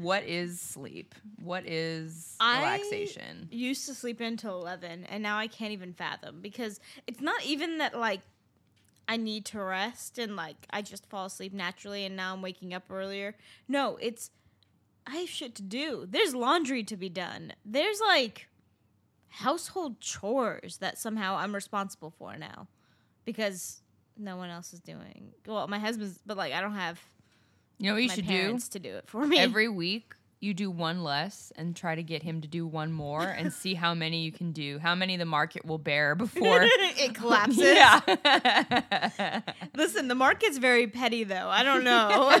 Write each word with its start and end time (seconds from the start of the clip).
what 0.00 0.24
is 0.24 0.60
sleep? 0.60 1.14
What 1.42 1.66
is 1.66 2.34
I- 2.40 2.58
relaxation? 2.58 3.48
used 3.50 3.86
to 3.86 3.94
sleep 3.94 4.20
until 4.20 4.60
11 4.60 5.04
and 5.04 5.22
now 5.22 5.36
I 5.38 5.46
can't 5.48 5.72
even 5.72 5.92
fathom 5.92 6.40
because 6.40 6.80
it's 7.06 7.20
not 7.20 7.44
even 7.44 7.78
that 7.78 7.98
like 7.98 8.20
I 9.08 9.16
need 9.16 9.44
to 9.46 9.60
rest 9.60 10.18
and 10.18 10.34
like 10.36 10.56
I 10.70 10.80
just 10.80 11.06
fall 11.06 11.26
asleep 11.26 11.52
naturally 11.52 12.04
and 12.06 12.16
now 12.16 12.32
I'm 12.32 12.40
waking 12.42 12.72
up 12.72 12.84
earlier. 12.90 13.34
No, 13.68 13.98
it's 14.00 14.30
I 15.06 15.16
have 15.16 15.28
shit 15.28 15.54
to 15.56 15.62
do. 15.62 16.06
There's 16.08 16.34
laundry 16.34 16.84
to 16.84 16.96
be 16.96 17.08
done. 17.08 17.52
There's 17.64 18.00
like 18.00 18.48
household 19.28 20.00
chores 20.00 20.78
that 20.78 20.98
somehow 20.98 21.36
I'm 21.36 21.54
responsible 21.54 22.10
for 22.10 22.36
now 22.38 22.68
because 23.24 23.82
no 24.16 24.36
one 24.36 24.50
else 24.50 24.72
is 24.72 24.80
doing. 24.80 25.32
Well, 25.46 25.66
my 25.68 25.78
husband's 25.78 26.18
but 26.24 26.36
like 26.36 26.52
I 26.52 26.60
don't 26.60 26.74
have 26.74 27.00
You 27.82 27.88
know 27.88 27.94
what 27.94 28.02
you 28.04 28.08
should 28.10 28.26
do? 28.28 28.58
to 28.70 28.78
do 28.78 28.94
it 28.94 29.08
for 29.08 29.26
me. 29.26 29.38
Every 29.38 29.68
week 29.68 30.14
you 30.38 30.54
do 30.54 30.70
one 30.70 31.02
less 31.02 31.52
and 31.56 31.74
try 31.74 31.96
to 31.96 32.02
get 32.04 32.22
him 32.22 32.40
to 32.40 32.46
do 32.46 32.64
one 32.64 32.92
more 32.92 33.22
and 33.24 33.52
see 33.62 33.74
how 33.74 33.92
many 33.92 34.22
you 34.22 34.30
can 34.30 34.52
do, 34.52 34.78
how 34.78 34.94
many 34.94 35.16
the 35.16 35.24
market 35.24 35.64
will 35.64 35.78
bear 35.78 36.14
before 36.16 36.60
it 36.62 37.14
collapses. 37.14 37.58
Yeah. 37.62 39.40
Listen, 39.76 40.06
the 40.06 40.14
market's 40.14 40.58
very 40.58 40.86
petty 40.86 41.24
though. 41.24 41.48
I 41.48 41.64
don't 41.64 41.82
know. 41.82 42.38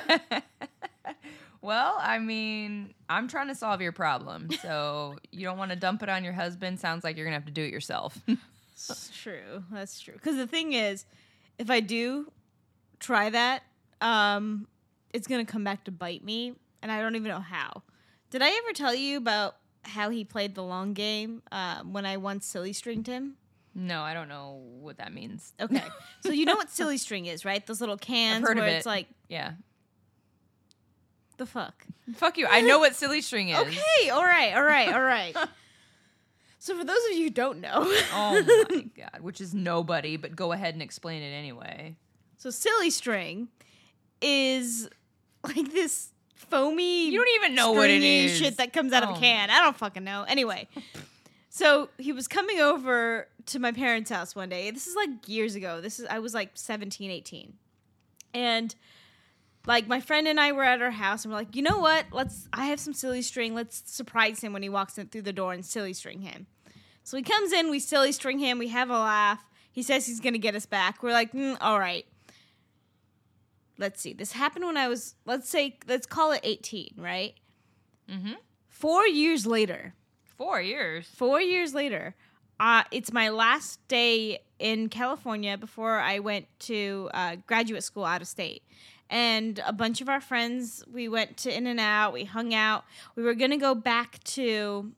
well, 1.60 1.96
I 1.98 2.20
mean, 2.20 2.94
I'm 3.08 3.26
trying 3.26 3.48
to 3.48 3.56
solve 3.56 3.80
your 3.80 3.92
problem. 3.92 4.48
So 4.62 5.16
you 5.32 5.44
don't 5.44 5.58
want 5.58 5.70
to 5.70 5.76
dump 5.76 6.04
it 6.04 6.08
on 6.08 6.22
your 6.22 6.34
husband. 6.34 6.78
Sounds 6.78 7.02
like 7.02 7.16
you're 7.16 7.26
going 7.26 7.32
to 7.32 7.38
have 7.40 7.46
to 7.46 7.52
do 7.52 7.64
it 7.64 7.72
yourself. 7.72 8.16
That's 8.26 9.10
true. 9.10 9.64
That's 9.72 9.98
true. 9.98 10.14
Because 10.14 10.36
the 10.36 10.46
thing 10.46 10.72
is, 10.72 11.04
if 11.58 11.68
I 11.68 11.80
do 11.80 12.30
try 13.00 13.30
that, 13.30 13.64
um, 14.00 14.66
it's 15.12 15.26
gonna 15.26 15.44
come 15.44 15.64
back 15.64 15.84
to 15.84 15.90
bite 15.90 16.24
me, 16.24 16.54
and 16.82 16.90
I 16.92 17.00
don't 17.00 17.14
even 17.16 17.28
know 17.28 17.40
how. 17.40 17.82
Did 18.30 18.42
I 18.42 18.48
ever 18.50 18.72
tell 18.74 18.94
you 18.94 19.18
about 19.18 19.56
how 19.84 20.10
he 20.10 20.24
played 20.24 20.54
the 20.54 20.62
long 20.62 20.94
game 20.94 21.42
uh, 21.52 21.82
when 21.82 22.06
I 22.06 22.16
once 22.16 22.46
silly 22.46 22.72
stringed 22.72 23.06
him? 23.06 23.36
no, 23.74 24.02
I 24.02 24.12
don't 24.12 24.28
know 24.28 24.60
what 24.80 24.98
that 24.98 25.14
means. 25.14 25.54
Okay, 25.58 25.82
so 26.22 26.30
you 26.30 26.44
know 26.44 26.56
what 26.56 26.70
silly 26.78 26.98
string 26.98 27.24
is, 27.26 27.44
right? 27.44 27.66
Those 27.66 27.80
little 27.80 27.96
cans 27.96 28.42
where 28.44 28.52
it. 28.58 28.72
it's 28.74 28.84
like 28.86 29.06
Yeah. 29.28 29.52
the 31.38 31.46
fuck. 31.46 31.86
Fuck 32.14 32.36
you. 32.36 32.46
I 32.46 32.60
know 32.60 32.78
what 32.78 32.94
silly 32.94 33.22
string 33.22 33.48
is. 33.48 33.58
Okay, 33.58 34.10
all 34.10 34.22
right, 34.24 34.52
all 34.54 34.62
right, 34.62 34.92
all 34.92 35.00
right. 35.02 35.34
so 36.58 36.76
for 36.76 36.84
those 36.84 36.98
of 37.10 37.16
you 37.16 37.24
who 37.24 37.30
don't 37.30 37.60
know, 37.60 37.80
Oh 38.12 38.66
my 38.70 38.82
god, 38.96 39.20
which 39.22 39.40
is 39.40 39.54
nobody, 39.54 40.16
but 40.18 40.36
go 40.36 40.52
ahead 40.52 40.74
and 40.74 40.82
explain 40.82 41.22
it 41.22 41.30
anyway. 41.32 41.96
so 42.36 42.50
silly 42.50 42.90
string 42.90 43.48
is 44.20 44.88
like 45.56 45.72
this 45.72 46.10
foamy. 46.34 47.08
You 47.10 47.18
don't 47.18 47.42
even 47.42 47.54
know 47.54 47.72
what 47.72 47.90
it 47.90 48.02
is. 48.02 48.36
Shit 48.38 48.56
that 48.58 48.72
comes 48.72 48.92
out 48.92 49.02
of 49.02 49.10
Oh. 49.10 49.14
a 49.14 49.18
can. 49.18 49.50
I 49.50 49.58
don't 49.60 49.76
fucking 49.76 50.04
know. 50.04 50.24
Anyway, 50.28 50.68
so 51.50 51.88
he 51.98 52.12
was 52.12 52.28
coming 52.28 52.60
over 52.60 53.28
to 53.46 53.58
my 53.58 53.72
parents' 53.72 54.10
house 54.10 54.34
one 54.36 54.48
day. 54.48 54.70
This 54.70 54.86
is 54.86 54.94
like 54.96 55.10
years 55.28 55.54
ago. 55.54 55.80
This 55.80 55.98
is 56.00 56.06
I 56.08 56.18
was 56.18 56.34
like 56.34 56.50
17, 56.54 57.10
18. 57.10 57.54
and 58.34 58.74
like 59.66 59.86
my 59.86 60.00
friend 60.00 60.26
and 60.26 60.40
I 60.40 60.50
were 60.50 60.64
at 60.64 60.82
our 60.82 60.90
house 60.90 61.24
and 61.24 61.32
we're 61.32 61.38
like, 61.38 61.54
you 61.54 61.62
know 61.62 61.78
what? 61.78 62.06
Let's. 62.10 62.48
I 62.52 62.66
have 62.66 62.80
some 62.80 62.92
silly 62.94 63.22
string. 63.22 63.54
Let's 63.54 63.82
surprise 63.86 64.40
him 64.40 64.52
when 64.52 64.62
he 64.62 64.68
walks 64.68 64.98
in 64.98 65.06
through 65.06 65.22
the 65.22 65.32
door 65.32 65.52
and 65.52 65.64
silly 65.64 65.92
string 65.92 66.20
him. 66.22 66.46
So 67.04 67.16
he 67.16 67.22
comes 67.22 67.52
in. 67.52 67.70
We 67.70 67.78
silly 67.78 68.10
string 68.12 68.38
him. 68.40 68.58
We 68.58 68.68
have 68.68 68.90
a 68.90 68.98
laugh. 68.98 69.44
He 69.70 69.82
says 69.82 70.04
he's 70.06 70.18
gonna 70.20 70.38
get 70.38 70.54
us 70.56 70.66
back. 70.66 71.02
We're 71.02 71.12
like, 71.12 71.32
mm, 71.32 71.56
all 71.60 71.78
right. 71.78 72.04
Let's 73.82 74.00
see. 74.00 74.12
This 74.12 74.30
happened 74.30 74.64
when 74.64 74.76
I 74.76 74.86
was, 74.86 75.16
let's 75.26 75.48
say, 75.48 75.76
let's 75.88 76.06
call 76.06 76.30
it 76.30 76.40
18, 76.44 76.94
right? 76.96 77.34
Mm-hmm. 78.08 78.34
Four 78.68 79.08
years 79.08 79.44
later, 79.44 79.94
Four 80.36 80.60
years. 80.60 81.08
four 81.08 81.40
years 81.40 81.74
later, 81.74 82.14
uh, 82.60 82.84
it's 82.92 83.12
my 83.12 83.28
last 83.30 83.80
day 83.88 84.38
in 84.60 84.88
California 84.88 85.58
before 85.58 85.98
I 85.98 86.20
went 86.20 86.46
to 86.60 87.10
uh, 87.12 87.36
graduate 87.48 87.82
school 87.82 88.04
out 88.04 88.22
of 88.22 88.28
state. 88.28 88.62
And 89.10 89.60
a 89.66 89.72
bunch 89.72 90.00
of 90.00 90.08
our 90.08 90.20
friends, 90.20 90.84
we 90.90 91.08
went 91.08 91.36
to 91.38 91.52
In-N-Out, 91.52 92.12
we 92.12 92.22
hung 92.24 92.54
out. 92.54 92.84
We 93.16 93.24
were 93.24 93.34
going 93.34 93.50
to 93.50 93.56
go 93.56 93.74
back 93.74 94.22
to 94.24 94.92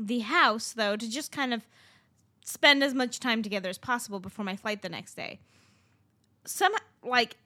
the 0.00 0.20
house, 0.20 0.72
though, 0.72 0.96
to 0.96 1.10
just 1.10 1.32
kind 1.32 1.52
of 1.52 1.68
spend 2.46 2.82
as 2.82 2.94
much 2.94 3.20
time 3.20 3.42
together 3.42 3.68
as 3.68 3.76
possible 3.76 4.20
before 4.20 4.44
my 4.46 4.56
flight 4.56 4.80
the 4.80 4.88
next 4.88 5.16
day. 5.16 5.38
Some, 6.46 6.72
like, 7.04 7.36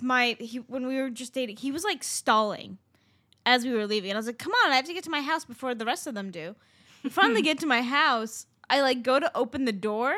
my, 0.00 0.36
he, 0.38 0.58
when 0.58 0.86
we 0.86 1.00
were 1.00 1.10
just 1.10 1.32
dating, 1.32 1.56
he 1.56 1.70
was 1.70 1.84
like 1.84 2.02
stalling 2.02 2.78
as 3.46 3.64
we 3.64 3.72
were 3.72 3.86
leaving. 3.86 4.10
And 4.10 4.16
I 4.16 4.20
was 4.20 4.26
like, 4.26 4.38
come 4.38 4.52
on, 4.64 4.72
I 4.72 4.76
have 4.76 4.86
to 4.86 4.94
get 4.94 5.04
to 5.04 5.10
my 5.10 5.20
house 5.20 5.44
before 5.44 5.74
the 5.74 5.84
rest 5.84 6.06
of 6.06 6.14
them 6.14 6.30
do. 6.30 6.54
We 7.02 7.10
finally 7.10 7.42
get 7.50 7.58
to 7.60 7.66
my 7.66 7.82
house. 7.82 8.46
I 8.68 8.80
like 8.80 9.02
go 9.02 9.20
to 9.20 9.30
open 9.36 9.64
the 9.64 9.72
door 9.72 10.14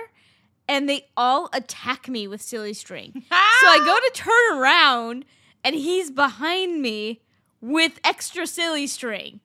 and 0.68 0.88
they 0.88 1.06
all 1.16 1.48
attack 1.52 2.08
me 2.08 2.26
with 2.26 2.42
silly 2.42 2.72
string. 2.72 3.12
so 3.30 3.32
I 3.32 3.78
go 3.78 3.94
to 3.94 4.10
turn 4.14 4.58
around 4.58 5.24
and 5.64 5.74
he's 5.74 6.10
behind 6.10 6.80
me 6.80 7.22
with 7.60 7.98
extra 8.04 8.46
silly 8.46 8.86
string. 8.86 9.40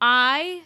I 0.00 0.62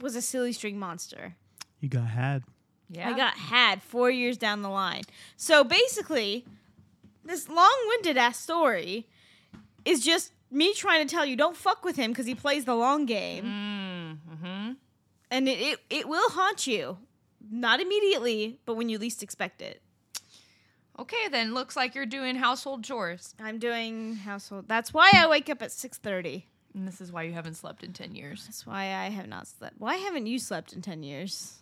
was 0.00 0.16
a 0.16 0.22
silly 0.22 0.52
string 0.52 0.78
monster. 0.78 1.36
You 1.80 1.88
got 1.88 2.08
had. 2.08 2.42
Yeah. 2.90 3.08
I 3.08 3.16
got 3.16 3.34
had 3.34 3.82
four 3.82 4.10
years 4.10 4.36
down 4.36 4.62
the 4.62 4.68
line. 4.68 5.02
So 5.36 5.64
basically, 5.64 6.44
this 7.24 7.48
long 7.48 7.76
winded 7.88 8.16
ass 8.16 8.38
story 8.38 9.08
is 9.84 10.04
just 10.04 10.32
me 10.50 10.74
trying 10.74 11.06
to 11.06 11.12
tell 11.12 11.24
you 11.24 11.36
don't 11.36 11.56
fuck 11.56 11.84
with 11.84 11.96
him 11.96 12.10
because 12.10 12.26
he 12.26 12.34
plays 12.34 12.64
the 12.64 12.74
long 12.74 13.06
game. 13.06 13.44
Mm-hmm. 13.44 14.72
And 15.30 15.48
it, 15.48 15.58
it, 15.58 15.78
it 15.90 16.08
will 16.08 16.28
haunt 16.30 16.66
you. 16.66 16.98
Not 17.50 17.80
immediately, 17.80 18.60
but 18.64 18.74
when 18.74 18.88
you 18.88 18.98
least 18.98 19.22
expect 19.22 19.60
it. 19.62 19.82
Okay, 20.98 21.28
then 21.30 21.54
looks 21.54 21.74
like 21.74 21.94
you're 21.94 22.06
doing 22.06 22.36
household 22.36 22.84
chores. 22.84 23.34
I'm 23.40 23.58
doing 23.58 24.16
household. 24.16 24.66
That's 24.68 24.92
why 24.92 25.10
I 25.14 25.26
wake 25.26 25.48
up 25.48 25.62
at 25.62 25.70
6:30. 25.70 26.44
And 26.74 26.86
this 26.86 27.00
is 27.00 27.10
why 27.12 27.22
you 27.24 27.32
haven't 27.32 27.54
slept 27.54 27.82
in 27.82 27.92
10 27.92 28.14
years. 28.14 28.44
That's 28.46 28.66
why 28.66 28.94
I 28.94 29.10
have 29.10 29.26
not 29.28 29.46
slept. 29.46 29.74
Why 29.78 29.96
haven't 29.96 30.26
you 30.26 30.38
slept 30.38 30.72
in 30.72 30.80
10 30.80 31.02
years? 31.02 31.60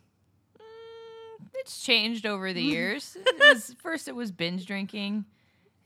Mm, 0.59 1.47
it's 1.55 1.83
changed 1.83 2.27
over 2.27 2.53
the 2.53 2.63
years. 2.75 3.17
it 3.17 3.39
was, 3.39 3.75
first, 3.83 4.07
it 4.07 4.15
was 4.15 4.31
binge 4.31 4.67
drinking, 4.67 5.25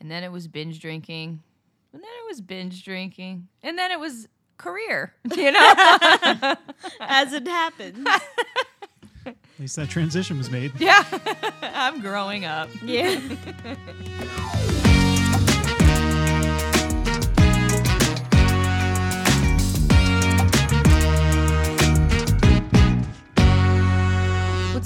and 0.01 0.11
then 0.11 0.23
it 0.25 0.33
was 0.33 0.49
binge 0.49 0.81
drinking, 0.81 1.41
and 1.93 2.03
then 2.03 2.11
it 2.23 2.27
was 2.29 2.41
binge 2.41 2.85
drinking, 2.85 3.49
and 3.63 3.79
then 3.79 3.91
it 3.91 3.99
was 4.01 4.29
career. 4.57 5.15
You 5.37 5.51
know? 5.53 5.75
As 7.01 7.33
it 7.33 7.47
happens. 7.47 8.07
At 9.27 9.37
least 9.59 9.77
that 9.77 9.89
transition 9.89 10.37
was 10.39 10.51
made. 10.51 10.73
yeah. 10.79 11.05
I'm 11.63 12.01
growing 12.01 12.45
up. 12.45 12.69
yeah. 12.85 13.19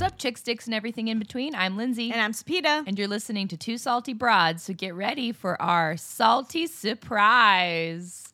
Up, 0.08 0.16
chick 0.16 0.38
sticks 0.38 0.64
and 0.64 0.74
everything 0.74 1.08
in 1.08 1.18
between? 1.18 1.54
I'm 1.54 1.76
Lindsey. 1.76 2.10
And 2.10 2.18
I'm 2.18 2.32
Sepideh. 2.32 2.84
and 2.86 2.98
you're 2.98 3.06
listening 3.08 3.46
to 3.48 3.58
Two 3.58 3.76
Salty 3.76 4.14
Broads, 4.14 4.62
so 4.62 4.72
get 4.72 4.94
ready 4.94 5.32
for 5.32 5.60
our 5.60 5.98
salty 5.98 6.66
surprise. 6.66 8.32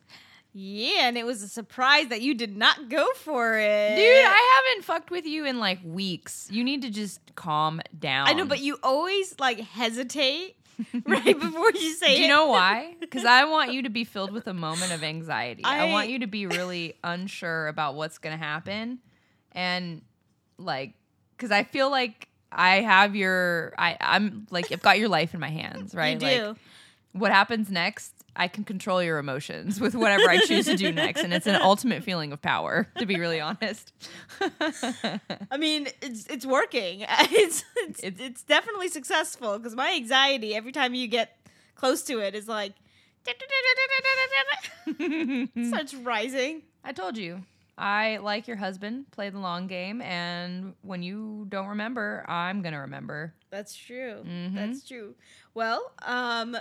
Yeah, 0.52 1.08
and 1.08 1.18
it 1.18 1.26
was 1.26 1.42
a 1.42 1.48
surprise 1.48 2.10
that 2.10 2.22
you 2.22 2.34
did 2.36 2.56
not 2.56 2.88
go 2.88 3.08
for 3.16 3.58
it. 3.58 3.96
Dude, 3.96 4.24
I 4.24 4.62
haven't 4.70 4.84
fucked 4.84 5.10
with 5.10 5.26
you 5.26 5.44
in 5.46 5.58
like 5.58 5.80
weeks. 5.84 6.46
You 6.48 6.62
need 6.62 6.82
to 6.82 6.90
just 6.90 7.18
calm 7.34 7.80
down. 7.98 8.28
I 8.28 8.34
know, 8.34 8.44
but 8.46 8.60
you 8.60 8.78
always 8.84 9.34
like 9.40 9.58
hesitate 9.58 10.54
right 11.06 11.24
before 11.40 11.72
you 11.72 11.92
say 11.94 12.14
Do 12.14 12.20
you 12.20 12.26
it. 12.26 12.28
know 12.28 12.46
why? 12.46 12.94
Because 13.00 13.24
I 13.24 13.46
want 13.46 13.72
you 13.72 13.82
to 13.82 13.90
be 13.90 14.04
filled 14.04 14.30
with 14.30 14.46
a 14.46 14.54
moment 14.54 14.92
of 14.92 15.02
anxiety. 15.02 15.64
I, 15.64 15.88
I- 15.88 15.90
want 15.90 16.08
you 16.08 16.20
to 16.20 16.28
be 16.28 16.46
really 16.46 16.94
unsure 17.02 17.66
about 17.66 17.96
what's 17.96 18.18
going 18.18 18.38
to 18.38 18.44
happen. 18.44 19.00
And 19.50 20.02
like, 20.56 20.92
because 21.36 21.50
I 21.50 21.64
feel 21.64 21.90
like 21.90 22.28
I 22.52 22.80
have 22.82 23.14
your, 23.16 23.74
I, 23.78 23.96
I'm 24.00 24.46
like, 24.50 24.70
I've 24.72 24.82
got 24.82 24.98
your 24.98 25.08
life 25.08 25.34
in 25.34 25.40
my 25.40 25.50
hands, 25.50 25.94
right? 25.94 26.14
You 26.14 26.18
do. 26.38 26.46
Like, 26.48 26.56
what 27.12 27.30
happens 27.32 27.70
next, 27.70 28.12
I 28.36 28.48
can 28.48 28.64
control 28.64 29.00
your 29.02 29.18
emotions 29.18 29.80
with 29.80 29.94
whatever 29.94 30.28
I 30.28 30.38
choose 30.38 30.66
to 30.66 30.76
do 30.76 30.90
next. 31.04 31.22
And 31.22 31.32
it's 31.32 31.46
an 31.46 31.54
ultimate 31.62 32.02
feeling 32.02 32.32
of 32.32 32.42
power, 32.42 32.88
to 32.98 33.06
be 33.06 33.18
really 33.20 33.40
honest. 33.40 33.92
I 34.40 35.56
mean, 35.58 35.86
it's 36.02 36.26
it's 36.26 36.44
working. 36.44 37.04
It's 37.08 37.64
it's, 37.76 38.02
It's- 38.02 38.20
it's 38.26 38.42
definitely 38.42 38.88
successful 38.88 39.58
because 39.58 39.76
my 39.76 39.92
anxiety 39.94 40.54
every 40.56 40.72
time 40.72 40.94
you 40.94 41.06
get 41.06 41.36
close 41.76 42.02
to 42.04 42.18
it 42.18 42.34
is 42.34 42.48
like 42.48 42.72
starts 45.68 45.94
rising. 45.94 46.62
I 46.82 46.92
told 46.92 47.16
you. 47.16 47.42
I 47.76 48.18
like 48.18 48.46
your 48.46 48.56
husband, 48.56 49.10
play 49.10 49.30
the 49.30 49.38
long 49.40 49.66
game, 49.66 50.00
and 50.00 50.74
when 50.82 51.02
you 51.02 51.46
don't 51.48 51.66
remember, 51.68 52.24
I'm 52.28 52.62
gonna 52.62 52.80
remember. 52.80 53.34
That's 53.50 53.74
true. 53.74 54.22
Mhm. 54.26 54.54
That's 54.54 54.86
true. 54.86 55.14
Well, 55.54 55.90
um, 56.02 56.56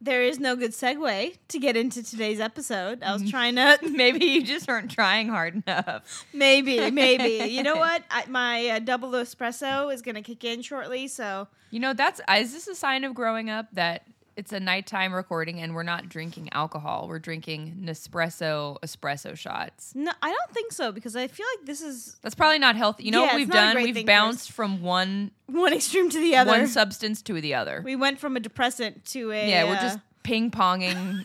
there 0.00 0.22
is 0.22 0.38
no 0.38 0.54
good 0.54 0.70
segue 0.70 1.36
to 1.48 1.58
get 1.58 1.76
into 1.76 2.02
today's 2.04 2.38
episode. 2.40 3.02
I 3.02 3.12
was 3.12 3.22
Mm-hmm. 3.22 3.30
trying 3.30 3.54
to 3.56 3.78
Maybe 3.90 4.26
you 4.26 4.42
just 4.44 4.68
weren't 4.68 4.90
trying 4.90 5.28
hard 5.28 5.62
enough. 5.66 6.24
maybe, 6.32 6.90
maybe. 6.90 7.44
You 7.52 7.62
know 7.64 7.76
what? 7.76 8.02
I, 8.10 8.26
my 8.26 8.68
uh, 8.68 8.78
double 8.78 9.10
espresso 9.12 9.92
is 9.92 10.02
gonna 10.02 10.22
kick 10.22 10.44
in 10.44 10.62
shortly, 10.62 11.08
so 11.08 11.48
You 11.70 11.80
know, 11.80 11.94
that's 11.94 12.20
is 12.36 12.52
this 12.52 12.68
a 12.68 12.74
sign 12.76 13.02
of 13.04 13.14
growing 13.14 13.50
up 13.50 13.66
that 13.72 14.02
it's 14.38 14.52
a 14.52 14.60
nighttime 14.60 15.12
recording 15.12 15.60
and 15.60 15.74
we're 15.74 15.82
not 15.82 16.08
drinking 16.08 16.48
alcohol. 16.52 17.06
We're 17.08 17.18
drinking 17.18 17.82
Nespresso 17.84 18.78
espresso 18.80 19.36
shots. 19.36 19.92
no, 19.94 20.12
I 20.22 20.28
don't 20.32 20.50
think 20.52 20.72
so 20.72 20.92
because 20.92 21.14
I 21.16 21.26
feel 21.26 21.46
like 21.56 21.66
this 21.66 21.82
is 21.82 22.16
That's 22.22 22.34
probably 22.34 22.58
not 22.58 22.76
healthy. 22.76 23.04
You 23.04 23.10
know 23.10 23.20
Yeah, 23.24 23.26
what 23.26 23.32
it's 23.34 23.38
we've 23.40 23.48
not 23.48 23.56
a 23.56 23.60
done? 23.60 23.74
great 23.74 23.84
We've 23.86 23.94
thing 23.96 24.04
for 24.06 24.12
bounced 24.12 24.52
from 24.52 24.80
one 24.82 25.32
one 25.46 25.72
extreme 25.72 26.08
to 26.10 26.18
the 26.18 26.36
other. 26.36 26.50
one 26.52 26.66
substance 26.68 27.20
to 27.22 27.40
the 27.40 27.54
other. 27.54 27.82
we 27.84 27.96
went 27.96 28.18
from 28.18 28.36
a 28.36 28.40
depressant 28.40 29.04
to 29.06 29.32
a 29.32 29.48
yeah, 29.50 29.64
we're 29.64 29.74
uh, 29.76 29.80
just 29.80 29.98
ping 30.22 30.50
ponging 30.50 31.22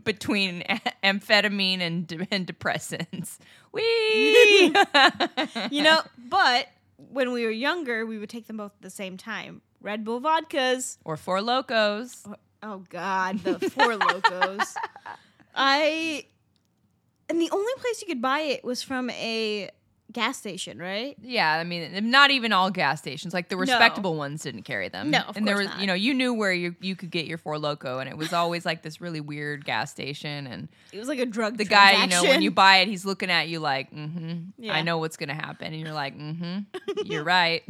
between 0.04 0.62
a- 0.68 0.80
amphetamine 1.04 1.80
and, 1.80 2.06
de- 2.06 2.26
and 2.30 2.46
depressants. 2.46 3.38
Wee. 3.72 4.72
you 5.70 5.82
know, 5.82 6.00
but 6.28 6.68
when 7.10 7.32
we 7.32 7.44
were 7.44 7.50
younger, 7.50 8.06
we 8.06 8.18
would 8.18 8.28
take 8.30 8.46
them 8.46 8.56
both 8.58 8.72
at 8.76 8.82
the 8.82 8.90
same 8.90 9.16
time. 9.16 9.60
Red 9.82 10.04
Bull 10.04 10.20
vodkas. 10.20 10.98
or 11.04 11.16
Four 11.16 11.38
Lokos. 11.38 12.24
Oh 12.62 12.84
God, 12.88 13.40
the 13.40 13.58
Four 13.70 13.94
Lokos. 13.94 14.74
I 15.54 16.26
and 17.28 17.40
the 17.40 17.50
only 17.50 17.72
place 17.78 18.00
you 18.00 18.06
could 18.06 18.22
buy 18.22 18.40
it 18.40 18.64
was 18.64 18.82
from 18.82 19.10
a 19.10 19.70
gas 20.12 20.36
station, 20.36 20.78
right? 20.78 21.16
Yeah, 21.22 21.52
I 21.52 21.64
mean, 21.64 22.10
not 22.10 22.30
even 22.30 22.52
all 22.52 22.70
gas 22.70 23.00
stations. 23.00 23.32
Like 23.34 23.48
the 23.48 23.56
respectable 23.56 24.14
ones 24.16 24.42
didn't 24.42 24.62
carry 24.62 24.88
them. 24.88 25.10
No, 25.10 25.20
of 25.20 25.36
and 25.36 25.46
there 25.46 25.56
was, 25.56 25.66
not. 25.66 25.80
you 25.80 25.86
know, 25.86 25.94
you 25.94 26.14
knew 26.14 26.34
where 26.34 26.52
you 26.52 26.74
you 26.80 26.94
could 26.96 27.10
get 27.10 27.26
your 27.26 27.38
Four 27.38 27.56
Loko, 27.56 28.00
and 28.00 28.08
it 28.08 28.16
was 28.16 28.32
always 28.32 28.64
like 28.66 28.82
this 28.82 29.00
really 29.00 29.20
weird 29.20 29.64
gas 29.64 29.90
station. 29.90 30.46
And 30.46 30.68
It 30.92 30.98
was 30.98 31.08
like 31.08 31.18
a 31.18 31.26
drug. 31.26 31.56
the 31.56 31.64
guy, 31.64 32.02
you 32.02 32.06
know, 32.08 32.22
when 32.22 32.42
you 32.42 32.50
buy 32.50 32.78
it, 32.78 32.88
he's 32.88 33.04
looking 33.04 33.30
at 33.30 33.48
you 33.48 33.58
like, 33.58 33.90
mm-hmm. 33.92 34.50
Yeah. 34.58 34.74
I 34.74 34.82
know 34.82 34.98
what's 34.98 35.16
gonna 35.16 35.34
happen, 35.34 35.68
and 35.68 35.80
you're 35.80 35.92
like, 35.92 36.16
mm-hmm. 36.18 36.58
You're 37.04 37.24
right. 37.24 37.62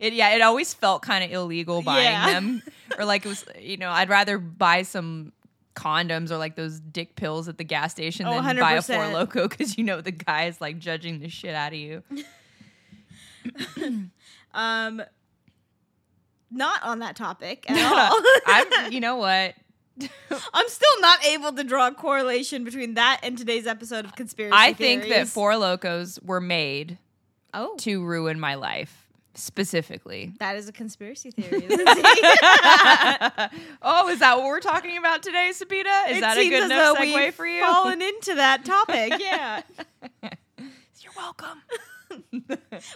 it 0.00 0.12
yeah, 0.12 0.34
it 0.34 0.42
always 0.42 0.74
felt 0.74 1.02
kind 1.02 1.24
of 1.24 1.30
illegal 1.32 1.82
buying 1.82 2.04
Yeah. 2.04 2.32
them, 2.34 2.62
or 2.98 3.04
like 3.04 3.24
it 3.24 3.28
was, 3.28 3.44
you 3.58 3.76
know, 3.76 3.90
I'd 3.90 4.08
rather 4.08 4.38
buy 4.38 4.82
some 4.82 5.32
condoms 5.76 6.30
or 6.30 6.38
like 6.38 6.56
those 6.56 6.80
dick 6.80 7.14
pills 7.14 7.48
at 7.48 7.58
the 7.58 7.64
gas 7.64 7.92
station 7.92 8.26
Oh, 8.26 8.42
than 8.42 8.56
buy 8.58 8.72
a 8.72 8.82
Four 8.82 9.04
Loko 9.04 9.48
because 9.48 9.78
you 9.78 9.84
know 9.84 10.00
the 10.00 10.10
guy 10.10 10.46
is 10.46 10.60
like 10.60 10.78
judging 10.78 11.20
the 11.20 11.28
shit 11.28 11.54
out 11.54 11.72
of 11.72 11.78
you. 11.78 12.02
um, 14.54 15.02
not 16.50 16.82
on 16.82 17.00
that 17.00 17.16
topic 17.16 17.70
at 17.70 17.76
all. 17.92 18.20
I'm, 18.46 18.66
you 18.92 19.00
know 19.00 19.16
what? 19.16 19.54
I'm 20.52 20.68
still 20.68 21.00
not 21.00 21.24
able 21.24 21.52
to 21.52 21.64
draw 21.64 21.88
a 21.88 21.94
correlation 21.94 22.64
between 22.64 22.94
that 22.94 23.20
and 23.22 23.38
today's 23.38 23.66
episode 23.66 24.04
of 24.04 24.14
conspiracy. 24.14 24.54
I 24.54 24.72
think 24.72 25.08
that 25.08 25.28
Four 25.28 25.52
Lokos 25.52 26.22
were 26.22 26.40
made 26.40 26.98
oh 27.54 27.76
to 27.78 28.04
ruin 28.04 28.38
my 28.38 28.56
life 28.56 29.05
specifically. 29.36 30.32
that 30.40 30.56
is 30.56 30.68
a 30.68 30.72
conspiracy 30.72 31.30
theory. 31.30 31.66
Oh, 33.82 34.08
is 34.08 34.18
that 34.20 34.36
what 34.38 34.46
we're 34.46 34.60
talking 34.60 34.96
about 34.98 35.22
today, 35.22 35.50
Sepideh? 35.52 36.10
Is 36.10 36.18
It 36.18 36.20
that 36.20 36.36
a 36.38 36.48
good 36.48 36.64
enough 36.64 36.96
segue 36.98 37.32
for 37.34 37.46
you? 37.46 37.60
Fallen 37.60 38.02
into 38.02 38.34
that 38.34 38.64
topic, 38.64 39.14
yeah. 39.20 39.62
You're 40.60 41.12
welcome. 41.16 41.62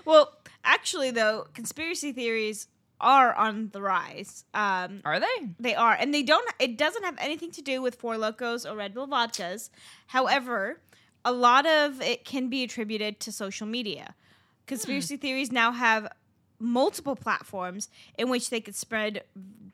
well, 0.05 0.33
actually, 0.65 1.11
though, 1.11 1.47
conspiracy 1.55 2.13
theories 2.13 2.67
are 3.01 3.33
on 3.35 3.71
the 3.73 3.81
rise. 3.81 4.45
Um, 4.53 5.01
Are 5.05 5.21
they? 5.21 5.27
they 5.59 5.75
are, 5.75 5.93
and 5.95 6.13
they 6.13 6.23
don't. 6.23 6.49
It 6.59 6.77
doesn't 6.77 7.05
have 7.05 7.17
anything 7.19 7.51
to 7.53 7.63
do 7.63 7.81
with 7.81 7.95
Four 7.97 8.17
Lokos 8.17 8.71
or 8.71 8.77
Red 8.77 8.95
Bull 8.95 9.07
vodkas. 9.09 9.71
However, 10.09 10.81
a 11.25 11.33
lot 11.33 11.67
of 11.67 12.01
it 12.03 12.25
can 12.25 12.49
be 12.49 12.63
attributed 12.65 13.21
to 13.21 13.33
social 13.33 13.67
media. 13.67 14.15
Conspiracy 14.67 15.17
theories 15.17 15.51
now 15.51 15.73
have 15.73 16.09
multiple 16.61 17.17
platforms 17.17 17.89
in 18.17 18.29
which 18.29 18.51
they 18.51 18.61
could 18.61 18.77
spread 18.77 19.25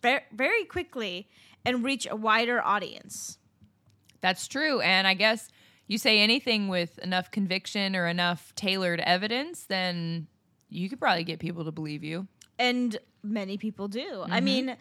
ver- 0.01 0.25
very 0.33 0.65
quickly 0.65 1.29
and 1.65 1.85
reach 1.85 2.07
a 2.09 2.17
wider 2.17 2.65
audience. 2.65 3.39
That's 4.21 4.49
true. 4.49 4.81
And 4.81 5.07
I 5.07 5.15
guess 5.15 5.49
you 5.89 5.99
say 5.99 6.21
anything 6.21 6.69
with 6.69 6.99
enough 6.99 7.31
conviction 7.31 7.95
or 7.95 8.07
enough 8.07 8.55
tailored 8.55 9.01
evidence, 9.01 9.65
then 9.65 10.27
you 10.71 10.89
could 10.89 11.01
probably 11.01 11.25
get 11.25 11.39
people 11.39 11.65
to 11.65 11.73
believe 11.73 12.03
you. 12.03 12.27
and 12.59 12.99
many 13.23 13.59
people 13.59 13.89
do. 13.89 14.23
I 14.25 14.37
mm-hmm. 14.37 14.45
mean, 14.45 14.77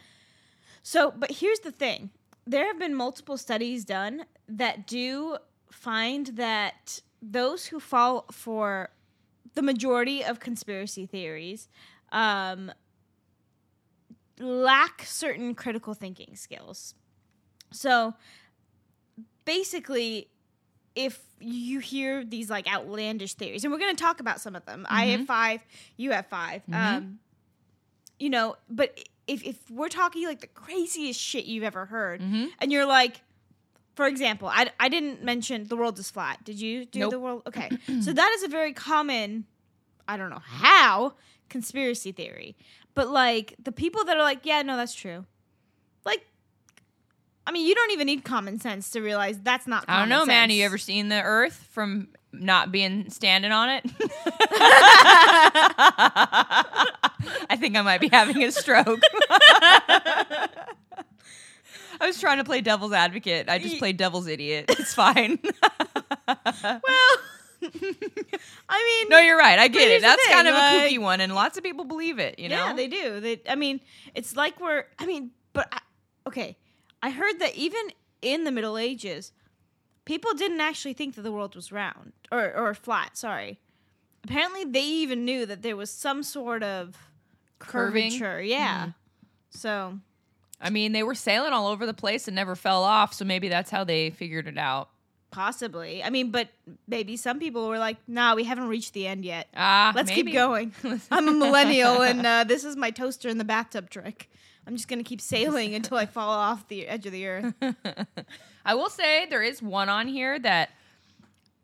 so 0.84 1.12
but 1.16 1.32
here's 1.32 1.60
the 1.60 1.72
thing: 1.72 2.10
there 2.46 2.66
have 2.68 2.80
been 2.80 2.96
multiple 2.96 3.38
studies 3.38 3.86
done 3.86 4.26
that 4.48 4.88
do 4.88 5.38
find 5.72 6.28
that 6.28 7.02
those 7.22 7.66
who 7.68 7.80
fall 7.80 8.26
for 8.32 8.90
the 9.56 9.62
majority 9.62 10.24
of 10.24 10.40
conspiracy 10.40 11.06
theories 11.06 11.68
um, 12.16 12.72
lack 14.40 15.04
certain 15.06 15.54
critical 15.56 15.94
thinking 15.94 16.36
skills. 16.36 16.96
So 17.72 18.14
basically, 19.46 20.30
if 20.96 21.22
you 21.40 21.80
hear 21.80 22.24
these 22.24 22.50
like 22.50 22.72
outlandish 22.72 23.34
theories, 23.34 23.64
and 23.64 23.72
we're 23.74 23.80
going 23.80 23.96
to 23.96 24.02
talk 24.02 24.20
about 24.20 24.40
some 24.42 24.56
of 24.56 24.66
them, 24.66 24.86
I 24.90 25.06
have 25.08 25.26
five, 25.28 25.62
you 25.98 26.12
have 26.12 26.28
5 26.28 26.64
Um, 26.72 27.20
you 28.18 28.30
know, 28.30 28.56
but 28.70 28.98
if 29.28 29.44
if 29.44 29.70
we're 29.70 29.90
talking 29.90 30.26
like 30.26 30.40
the 30.40 30.48
craziest 30.48 31.20
shit 31.20 31.46
you've 31.46 31.64
ever 31.66 31.86
heard, 31.86 32.22
Mhm. 32.22 32.48
and 32.60 32.72
you're 32.72 32.86
like, 32.86 33.22
for 33.96 34.08
example, 34.08 34.48
I, 34.48 34.70
I 34.80 34.88
didn't 34.90 35.22
mention 35.24 35.66
the 35.66 35.76
world 35.76 36.00
is 36.00 36.10
flat. 36.10 36.44
Did 36.46 36.60
you 36.62 36.86
do 36.86 37.00
Nope. 37.00 37.12
the 37.12 37.20
world? 37.20 37.42
Okay, 37.48 37.70
so 38.02 38.14
that 38.14 38.32
is 38.36 38.44
a 38.44 38.48
very 38.48 38.72
common, 38.72 39.46
I 40.08 40.16
don't 40.16 40.30
know 40.30 40.42
how 40.44 41.16
conspiracy 41.50 42.12
theory, 42.12 42.56
but 42.94 43.10
like 43.10 43.56
the 43.62 43.72
people 43.72 44.04
that 44.06 44.16
are 44.18 44.24
like, 44.24 44.46
yeah, 44.46 44.62
no, 44.62 44.78
that's 44.78 44.94
true, 44.94 45.26
like. 46.06 46.26
I 47.48 47.52
mean, 47.52 47.68
you 47.68 47.76
don't 47.76 47.92
even 47.92 48.08
need 48.08 48.24
common 48.24 48.60
sense 48.60 48.90
to 48.92 49.02
realize 49.02 49.38
that's 49.40 49.68
not. 49.68 49.86
I 49.88 50.00
don't 50.00 50.10
know, 50.10 50.16
common 50.22 50.28
man. 50.30 50.50
Have 50.50 50.58
You 50.58 50.66
ever 50.66 50.80
seen 50.80 51.10
the 51.10 51.22
Earth 51.22 51.68
from 51.72 52.08
not 52.32 52.72
being 52.72 53.10
standing 53.12 53.52
on 53.52 53.70
it? 53.70 53.86
I 57.50 57.56
think 57.58 57.78
I 57.78 57.82
might 57.84 58.02
be 58.02 58.10
having 58.10 58.44
a 58.44 58.52
stroke. 58.52 59.00
I 61.98 62.08
was 62.08 62.20
trying 62.20 62.38
to 62.40 62.44
play 62.44 62.62
devil's 62.62 62.92
advocate. 62.94 63.48
I 63.50 63.58
just 63.60 63.78
played 63.78 63.98
devil's 63.98 64.28
idiot. 64.28 64.66
It's 64.70 64.94
fine. 64.94 65.40
Well, 66.28 67.18
I 68.70 69.00
mean, 69.02 69.10
no, 69.10 69.20
you're 69.20 69.38
right. 69.38 69.58
I 69.60 69.68
get 69.68 69.90
it. 69.90 70.02
That's 70.02 70.26
kind 70.28 70.48
of 70.48 70.56
a 70.56 70.58
kooky 70.58 71.00
one, 71.00 71.22
and 71.22 71.34
lots 71.34 71.58
of 71.58 71.64
people 71.64 71.86
believe 71.86 72.20
it. 72.20 72.40
You 72.40 72.50
know, 72.50 72.56
Yeah, 72.56 72.74
they 72.74 72.88
do. 72.88 73.20
They, 73.20 73.42
I 73.48 73.56
mean, 73.56 73.80
it's 74.14 74.36
like 74.36 74.60
we're. 74.60 74.86
I 75.00 75.06
mean, 75.06 75.32
but 75.54 75.68
I, 75.72 75.80
okay, 76.28 76.58
I 77.02 77.10
heard 77.10 77.40
that 77.40 77.56
even 77.56 77.82
in 78.22 78.44
the 78.44 78.52
Middle 78.52 78.78
Ages, 78.78 79.32
people 80.06 80.34
didn't 80.34 80.62
actually 80.62 80.94
think 80.94 81.16
that 81.16 81.22
the 81.22 81.32
world 81.32 81.56
was 81.56 81.72
round 81.72 82.14
or 82.32 82.54
or 82.56 82.74
flat. 82.74 83.18
Sorry. 83.18 83.60
Apparently, 84.24 84.64
they 84.66 84.84
even 84.84 85.24
knew 85.24 85.46
that 85.46 85.62
there 85.62 85.76
was 85.76 85.90
some 85.92 86.24
sort 86.24 86.64
of 86.64 86.98
Curving? 87.60 88.12
curvature. 88.12 88.42
Yeah. 88.42 88.80
Mm-hmm. 88.80 88.90
So 89.52 90.00
I 90.60 90.70
mean, 90.70 90.94
they 90.94 91.04
were 91.04 91.16
sailing 91.16 91.54
all 91.54 91.68
over 91.68 91.86
the 91.86 91.94
place 91.94 92.28
and 92.28 92.36
never 92.36 92.56
fell 92.56 92.84
off, 92.84 93.14
so 93.14 93.26
maybe 93.26 93.50
that's 93.50 93.70
how 93.70 93.84
they 93.84 94.10
figured 94.10 94.48
it 94.48 94.58
out. 94.58 94.90
Possibly. 95.36 96.02
I 96.02 96.10
mean, 96.10 96.32
but 96.32 96.48
maybe 96.88 97.18
some 97.18 97.40
people 97.40 97.68
were 97.68 97.78
like, 97.78 97.98
"Nah, 98.08 98.36
we 98.36 98.46
haven't 98.46 98.70
reached 98.70 98.94
the 98.94 99.06
end 99.06 99.26
yet. 99.26 99.48
Ah, 99.56 99.92
Let's 99.94 100.10
maybe. 100.10 100.32
keep 100.32 100.34
going." 100.34 100.74
I'm 101.12 101.28
a 101.28 101.34
millennial, 101.34 102.02
and 102.02 102.26
uh, 102.26 102.46
this 102.46 102.64
is 102.64 102.78
my 102.78 102.90
toaster 102.90 103.28
in 103.28 103.38
the 103.38 103.44
bathtub 103.44 103.90
trick. 103.90 104.30
I'm 104.66 104.76
just 104.76 104.88
gonna 104.88 105.04
keep 105.04 105.20
sailing 105.20 105.76
until 105.76 105.98
I 105.98 106.06
fall 106.06 106.30
off 106.32 106.68
the 106.70 106.88
edge 106.88 107.06
of 107.06 107.12
the 107.12 107.28
earth. 107.28 107.54
I 108.66 108.76
will 108.76 108.90
say 108.90 109.28
there 109.30 109.44
is 109.44 109.62
one 109.62 109.90
on 109.90 110.08
here 110.08 110.40
that 110.40 110.70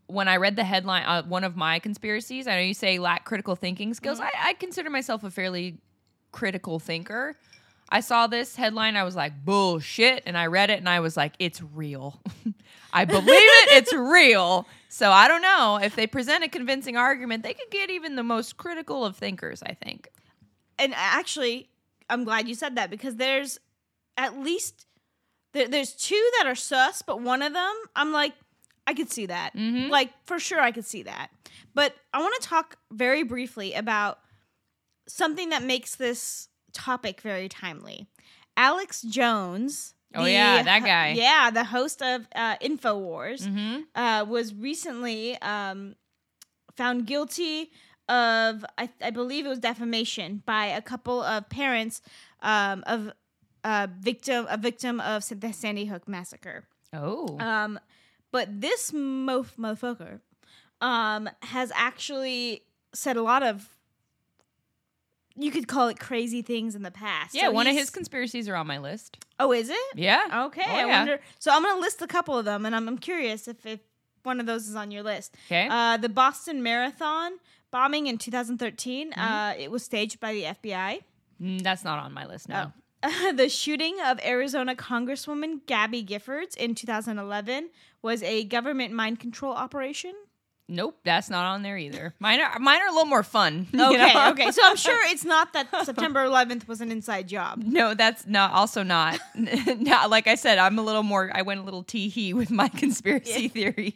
when 0.08 0.28
I 0.28 0.36
read 0.36 0.58
the 0.58 0.66
headline, 0.66 1.04
uh, 1.04 1.24
one 1.24 1.46
of 1.46 1.56
my 1.56 1.80
conspiracies, 1.80 2.46
I 2.48 2.56
know 2.56 2.62
you 2.62 2.74
say 2.74 3.00
lack 3.00 3.24
critical 3.24 3.56
thinking 3.56 3.94
skills. 3.94 4.20
I, 4.20 4.30
I 4.38 4.54
consider 4.54 4.90
myself 4.90 5.24
a 5.24 5.32
fairly 5.32 5.78
critical 6.34 6.78
thinker. 6.80 7.38
I 7.90 8.00
saw 8.02 8.28
this 8.28 8.56
headline, 8.56 8.96
I 8.96 9.04
was 9.04 9.16
like, 9.16 9.44
bullshit. 9.44 10.24
And 10.26 10.38
I 10.38 10.48
read 10.48 10.70
it 10.70 10.80
and 10.80 10.88
I 10.88 11.00
was 11.00 11.18
like, 11.18 11.34
it's 11.40 11.62
real. 11.62 12.22
I 12.94 13.06
believe 13.06 13.26
it, 13.30 13.70
it's 13.84 13.94
real. 13.94 14.68
So 14.90 15.10
I 15.12 15.28
don't 15.28 15.42
know. 15.42 15.80
If 15.82 15.96
they 15.96 16.06
present 16.08 16.44
a 16.44 16.50
convincing 16.50 16.98
argument, 16.98 17.44
they 17.44 17.54
could 17.54 17.70
get 17.72 17.90
even 17.90 18.16
the 18.16 18.24
most 18.24 18.58
critical 18.58 19.06
of 19.06 19.16
thinkers, 19.16 19.64
I 19.64 19.74
think. 19.74 20.10
and 20.78 20.94
actually, 20.96 21.70
I'm 22.10 22.24
glad 22.24 22.48
you 22.48 22.56
said 22.56 22.76
that 22.76 22.90
because 22.90 23.16
there's 23.16 23.58
at 24.18 24.38
least 24.40 24.86
there, 25.54 25.68
there's 25.68 25.94
two 25.94 26.30
that 26.40 26.48
are 26.48 26.56
sus, 26.56 27.02
but 27.02 27.22
one 27.22 27.42
of 27.42 27.54
them 27.54 27.74
I'm 27.96 28.12
like 28.12 28.34
I 28.88 28.94
could 28.94 29.10
see 29.12 29.28
that. 29.28 29.56
Mhm. 29.56 29.90
Like 29.90 30.10
for 30.26 30.40
sure 30.40 30.60
I 30.60 30.72
could 30.72 30.86
see 30.86 31.04
that. 31.04 31.30
But 31.74 31.96
I 32.14 32.20
want 32.20 32.34
to 32.42 32.48
talk 32.48 32.78
very 32.92 33.24
briefly 33.24 33.74
about 33.74 34.20
something 35.08 35.50
that 35.50 35.64
makes 35.64 35.96
this 35.96 36.50
topic 36.74 37.22
very 37.22 37.48
timely. 37.48 38.08
Alex 38.58 39.02
Jones. 39.04 39.94
Oh, 40.16 40.24
the- 40.24 40.32
yeah, 40.32 40.64
that 40.64 40.84
guy. 40.84 41.14
Yeah, 41.14 41.52
the 41.52 41.64
host 41.64 42.02
of 42.02 42.28
uh, 42.36 42.58
Infowars 42.58 43.44
Mm-hmm. 43.48 43.82
uh, 43.96 44.26
was 44.26 44.54
recently 44.54 45.38
um, 45.42 45.96
found 46.76 47.06
guilty 47.08 47.72
of, 48.10 48.66
I, 48.78 48.90
I 49.02 49.10
believe 49.12 49.46
it 49.46 49.50
was 49.50 49.60
defamation 49.60 50.44
by 50.46 50.66
a 50.66 50.82
couple 50.82 51.22
of 51.22 51.48
parents 51.50 52.02
um, 52.42 52.84
of 52.88 53.12
a 53.64 53.88
victim, 54.00 54.48
a 54.50 54.58
victim 54.58 55.00
of 55.00 55.24
the 55.40 55.54
Sandy 55.54 55.86
Hook 55.86 56.08
massacre. 56.08 56.66
Oh. 56.94 57.38
Um, 57.40 57.80
but 58.32 58.60
this 58.62 58.92
mof- 58.92 59.56
motherfucker 59.58 60.20
um, 60.82 61.30
has 61.44 61.72
actually 61.76 62.64
said 62.94 63.16
a 63.16 63.22
lot 63.22 63.44
of, 63.44 63.70
you 65.36 65.52
could 65.52 65.68
call 65.68 65.88
it 65.88 66.00
crazy 66.00 66.42
things 66.42 66.76
in 66.76 66.84
the 66.84 66.92
past. 66.92 67.34
yeah, 67.36 67.44
So 67.46 67.52
one 67.52 67.68
of 67.68 67.74
his 67.76 67.90
conspiracies 67.90 68.48
are 68.50 68.56
on 68.56 68.68
my 68.68 68.78
list. 68.78 69.24
Oh, 69.40 69.52
is 69.52 69.70
it? 69.70 69.78
Yeah. 69.96 70.46
Okay, 70.48 70.64
Oh, 70.66 70.72
I 70.72 70.86
yeah. 70.86 70.98
wonder. 71.00 71.20
So 71.40 71.52
I'm 71.52 71.64
gonna 71.64 71.80
list 71.82 72.02
a 72.02 72.08
couple 72.08 72.38
of 72.38 72.46
them, 72.46 72.66
and 72.66 72.76
I'm, 72.76 72.88
I'm 72.88 72.98
curious 72.98 73.48
if, 73.48 73.66
if 73.66 73.80
one 74.24 74.40
of 74.40 74.46
those 74.46 74.68
is 74.68 74.76
on 74.76 74.92
your 74.92 75.04
list. 75.04 75.36
Okay. 75.48 75.68
Uh, 75.70 75.98
the 75.98 76.10
Boston 76.10 76.62
Marathon 76.62 77.34
bombing 77.72 78.08
in 78.08 78.18
2013. 78.18 79.12
Mm-hmm. 79.12 79.20
Uh, 79.22 79.54
it 79.58 79.72
was 79.72 79.84
staged 79.84 80.20
by 80.20 80.34
the 80.34 80.44
FBI. 80.44 81.00
Mm, 81.42 81.62
That's 81.64 81.84
not 81.84 82.00
on 82.00 82.14
my 82.14 82.26
list. 82.28 82.48
No. 82.50 82.72
the 83.34 83.50
shooting 83.50 83.98
of 84.06 84.20
Arizona 84.24 84.76
Congresswoman 84.76 85.62
Gabby 85.66 86.04
Giffords 86.04 86.56
in 86.56 86.76
2011 86.76 87.70
was 88.04 88.22
a 88.22 88.44
government 88.44 88.94
mind 88.94 89.20
control 89.20 89.54
operation. 89.54 90.14
Nope, 90.68 91.00
that's 91.04 91.30
not 91.30 91.46
on 91.46 91.64
there 91.64 91.78
either. 91.78 92.14
Mine 92.20 92.40
are 92.40 92.58
mine 92.60 92.80
are 92.82 92.88
a 92.88 92.92
little 92.92 93.06
more 93.06 93.24
fun. 93.24 93.68
you 93.74 93.84
Okay, 93.86 94.14
know? 94.14 94.30
okay. 94.32 94.52
So 94.52 94.62
I'm 94.64 94.78
sure 94.78 94.98
it's 95.12 95.26
not 95.26 95.52
that 95.54 95.68
September 95.86 96.26
11th 96.26 96.68
was 96.68 96.80
an 96.82 96.92
inside 96.92 97.28
job. 97.28 97.62
No, 97.66 97.94
that's 97.94 98.26
not 98.28 98.52
also 98.54 98.84
not. 98.84 99.20
not 99.36 100.10
like 100.10 100.28
I 100.28 100.36
said, 100.36 100.58
I'm 100.58 100.78
a 100.80 100.82
little 100.82 101.04
more. 101.04 101.30
I 101.34 101.42
went 101.42 101.60
a 101.60 101.64
little 101.64 101.84
tee 101.84 102.08
hee 102.10 102.34
with 102.34 102.52
my 102.52 102.68
conspiracy 102.70 103.48
theories. 103.50 103.94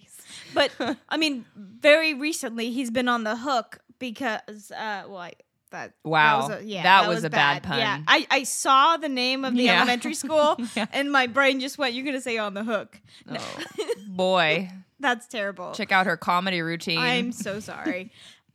But 0.54 0.72
I 1.10 1.18
mean, 1.18 1.46
very 1.56 2.14
recently 2.14 2.72
he's 2.72 2.92
been 2.92 3.08
on 3.08 3.24
the 3.24 3.36
hook 3.38 3.80
because, 4.00 4.72
uh, 4.72 5.04
well, 5.08 5.18
I, 5.18 5.34
that 5.72 5.94
Wow. 6.04 6.48
that 6.48 6.54
was 6.56 6.62
a, 6.62 6.66
yeah, 6.66 6.84
That 6.84 7.08
was 7.08 7.24
a 7.24 7.30
bad 7.30 7.64
Yeah, 7.66 7.96
pun. 7.98 8.04
I, 8.08 8.28
I 8.30 8.44
saw 8.44 8.98
the 8.98 9.10
name 9.10 9.44
of 9.46 9.56
the 9.56 9.64
Yeah. 9.64 9.78
elementary 9.78 10.14
school, 10.14 10.58
Yeah. 10.76 10.86
and 10.94 11.12
my 11.12 11.28
brain 11.28 11.60
just 11.60 11.78
went, 11.78 11.94
"You're 11.96 12.06
gonna 12.06 12.22
say 12.22 12.38
on 12.38 12.54
the 12.54 12.64
hook." 12.64 13.00
Oh 13.30 13.38
boy, 14.08 14.70
That's 15.00 15.28
terrible. 15.28 15.74
check 15.74 15.92
out 15.92 16.06
her 16.06 16.18
comedy 16.18 16.62
routine. 16.62 17.00
I'm 17.00 17.32
so 17.34 17.60
sorry. 17.60 18.12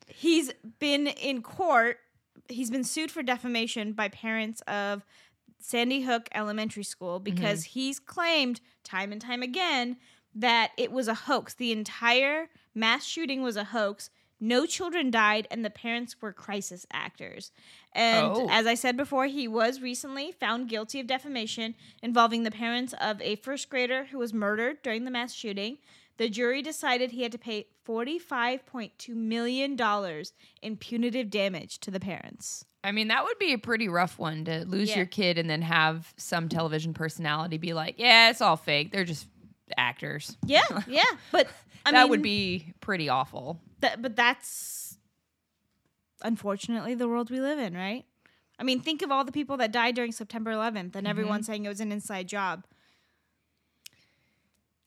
he's 0.06 0.52
been 0.78 1.06
in 1.06 1.42
court. 1.42 1.98
He's 2.48 2.70
been 2.70 2.84
sued 2.84 3.10
for 3.10 3.22
defamation 3.22 3.92
by 3.92 4.08
parents 4.08 4.60
of 4.62 5.04
Sandy 5.60 6.02
Hook 6.02 6.28
Elementary 6.34 6.82
School 6.84 7.20
mm-hmm. 7.20 7.24
because 7.34 7.64
he's 7.64 7.98
claimed 8.00 8.60
time 8.82 9.12
and 9.12 9.20
time 9.20 9.42
again 9.42 9.96
that 10.34 10.70
it 10.76 10.92
was 10.92 11.08
a 11.08 11.14
hoax. 11.14 11.54
The 11.54 11.72
entire 11.72 12.48
mass 12.74 13.04
shooting 13.04 13.42
was 13.42 13.56
a 13.56 13.64
hoax. 13.64 14.10
No 14.42 14.64
children 14.64 15.10
died, 15.10 15.46
and 15.50 15.62
the 15.64 15.70
parents 15.70 16.16
were 16.22 16.32
crisis 16.32 16.86
actors. 16.92 17.52
And 17.92 18.26
Oh. 18.26 18.48
as 18.50 18.66
I 18.66 18.74
said 18.74 18.96
before, 18.96 19.26
he 19.26 19.46
was 19.46 19.82
recently 19.82 20.32
found 20.32 20.68
guilty 20.68 20.98
of 20.98 21.06
defamation 21.06 21.74
involving 22.02 22.44
the 22.44 22.50
parents 22.50 22.94
of 23.00 23.20
a 23.20 23.36
first 23.36 23.68
grader 23.68 24.04
who 24.06 24.18
was 24.18 24.32
murdered 24.32 24.80
during 24.82 25.04
the 25.04 25.10
mass 25.10 25.34
shooting. 25.34 25.76
The 26.20 26.28
jury 26.28 26.60
decided 26.60 27.12
he 27.12 27.22
had 27.22 27.32
to 27.32 27.38
pay 27.38 27.68
$45.2 27.88 29.08
million 29.14 29.74
in 30.60 30.76
punitive 30.76 31.30
damage 31.30 31.78
to 31.78 31.90
the 31.90 31.98
parents. 31.98 32.66
I 32.84 32.92
mean, 32.92 33.08
that 33.08 33.24
would 33.24 33.38
be 33.38 33.54
a 33.54 33.58
pretty 33.58 33.88
rough 33.88 34.18
one 34.18 34.44
to 34.44 34.66
lose 34.66 34.90
Yeah. 34.90 34.98
your 34.98 35.06
kid 35.06 35.38
and 35.38 35.48
then 35.48 35.62
have 35.62 36.12
some 36.18 36.50
television 36.50 36.92
personality 36.92 37.56
be 37.56 37.72
like, 37.72 37.94
"Yeah, 37.96 38.28
it's 38.28 38.42
all 38.42 38.58
fake. 38.58 38.92
They're 38.92 39.06
just 39.06 39.28
actors." 39.78 40.36
Yeah, 40.44 40.60
yeah. 40.86 41.04
But 41.32 41.48
I 41.86 41.92
that 41.92 42.02
mean, 42.02 42.10
would 42.10 42.22
be 42.22 42.74
pretty 42.82 43.08
awful. 43.08 43.58
That, 43.80 44.02
but 44.02 44.14
that's 44.14 44.98
unfortunately 46.20 46.94
the 46.96 47.08
world 47.08 47.30
we 47.30 47.40
live 47.40 47.58
in, 47.58 47.72
right? 47.72 48.04
I 48.58 48.62
mean, 48.62 48.80
think 48.82 49.00
of 49.00 49.10
all 49.10 49.24
the 49.24 49.32
people 49.32 49.56
that 49.56 49.72
died 49.72 49.94
during 49.94 50.12
September 50.12 50.52
11th, 50.52 50.96
and 50.96 51.06
everyone 51.06 51.40
mm-hmm. 51.40 51.44
saying 51.44 51.64
it 51.64 51.70
was 51.70 51.80
an 51.80 51.92
inside 51.92 52.28
job. 52.28 52.66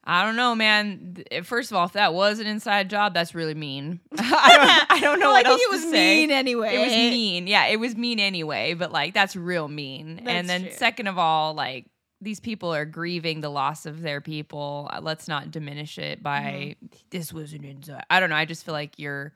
I 0.05 0.25
don't 0.25 0.35
know, 0.35 0.53
man. 0.53 1.23
First 1.43 1.71
of 1.71 1.77
all, 1.77 1.85
if 1.85 1.93
that 1.93 2.13
was 2.13 2.39
an 2.39 2.47
inside 2.47 2.89
job, 2.89 3.13
that's 3.13 3.33
really 3.33 3.53
mean. 3.53 4.01
I 4.17 4.85
don't. 4.89 4.91
I 4.97 4.99
don't 4.99 5.19
know 5.19 5.27
Well, 5.31 5.33
what 5.37 5.45
I 5.45 5.49
think 5.49 5.61
else 5.61 5.61
it 5.61 5.71
was 5.71 5.91
say. 5.91 6.15
mean 6.17 6.31
anyway. 6.31 6.75
It 6.75 6.79
was 6.79 6.89
mean. 6.91 7.47
Yeah, 7.47 7.67
it 7.67 7.79
was 7.79 7.95
mean 7.95 8.19
anyway. 8.19 8.73
But 8.73 8.91
like, 8.91 9.13
that's 9.13 9.35
real 9.35 9.67
mean. 9.69 10.17
That's 10.17 10.27
and 10.27 10.49
then 10.49 10.61
true. 10.63 10.71
second 10.71 11.07
of 11.07 11.17
all, 11.17 11.53
like 11.53 11.85
these 12.19 12.41
people 12.41 12.73
are 12.73 12.83
grieving 12.85 13.39
the 13.41 13.49
loss 13.49 13.85
of 13.85 14.01
their 14.01 14.19
people. 14.19 14.89
Uh, 14.91 14.99
Let's 15.01 15.27
not 15.29 15.51
diminish 15.51 15.97
it 15.97 16.21
by 16.21 16.75
Mm-hmm. 16.83 16.85
this 17.09 17.31
was 17.31 17.53
an 17.53 17.63
inside. 17.63 18.03
I 18.09 18.19
don't 18.19 18.29
know. 18.29 18.35
I 18.35 18.43
just 18.45 18.65
feel 18.65 18.73
like 18.73 18.99
you're 18.99 19.33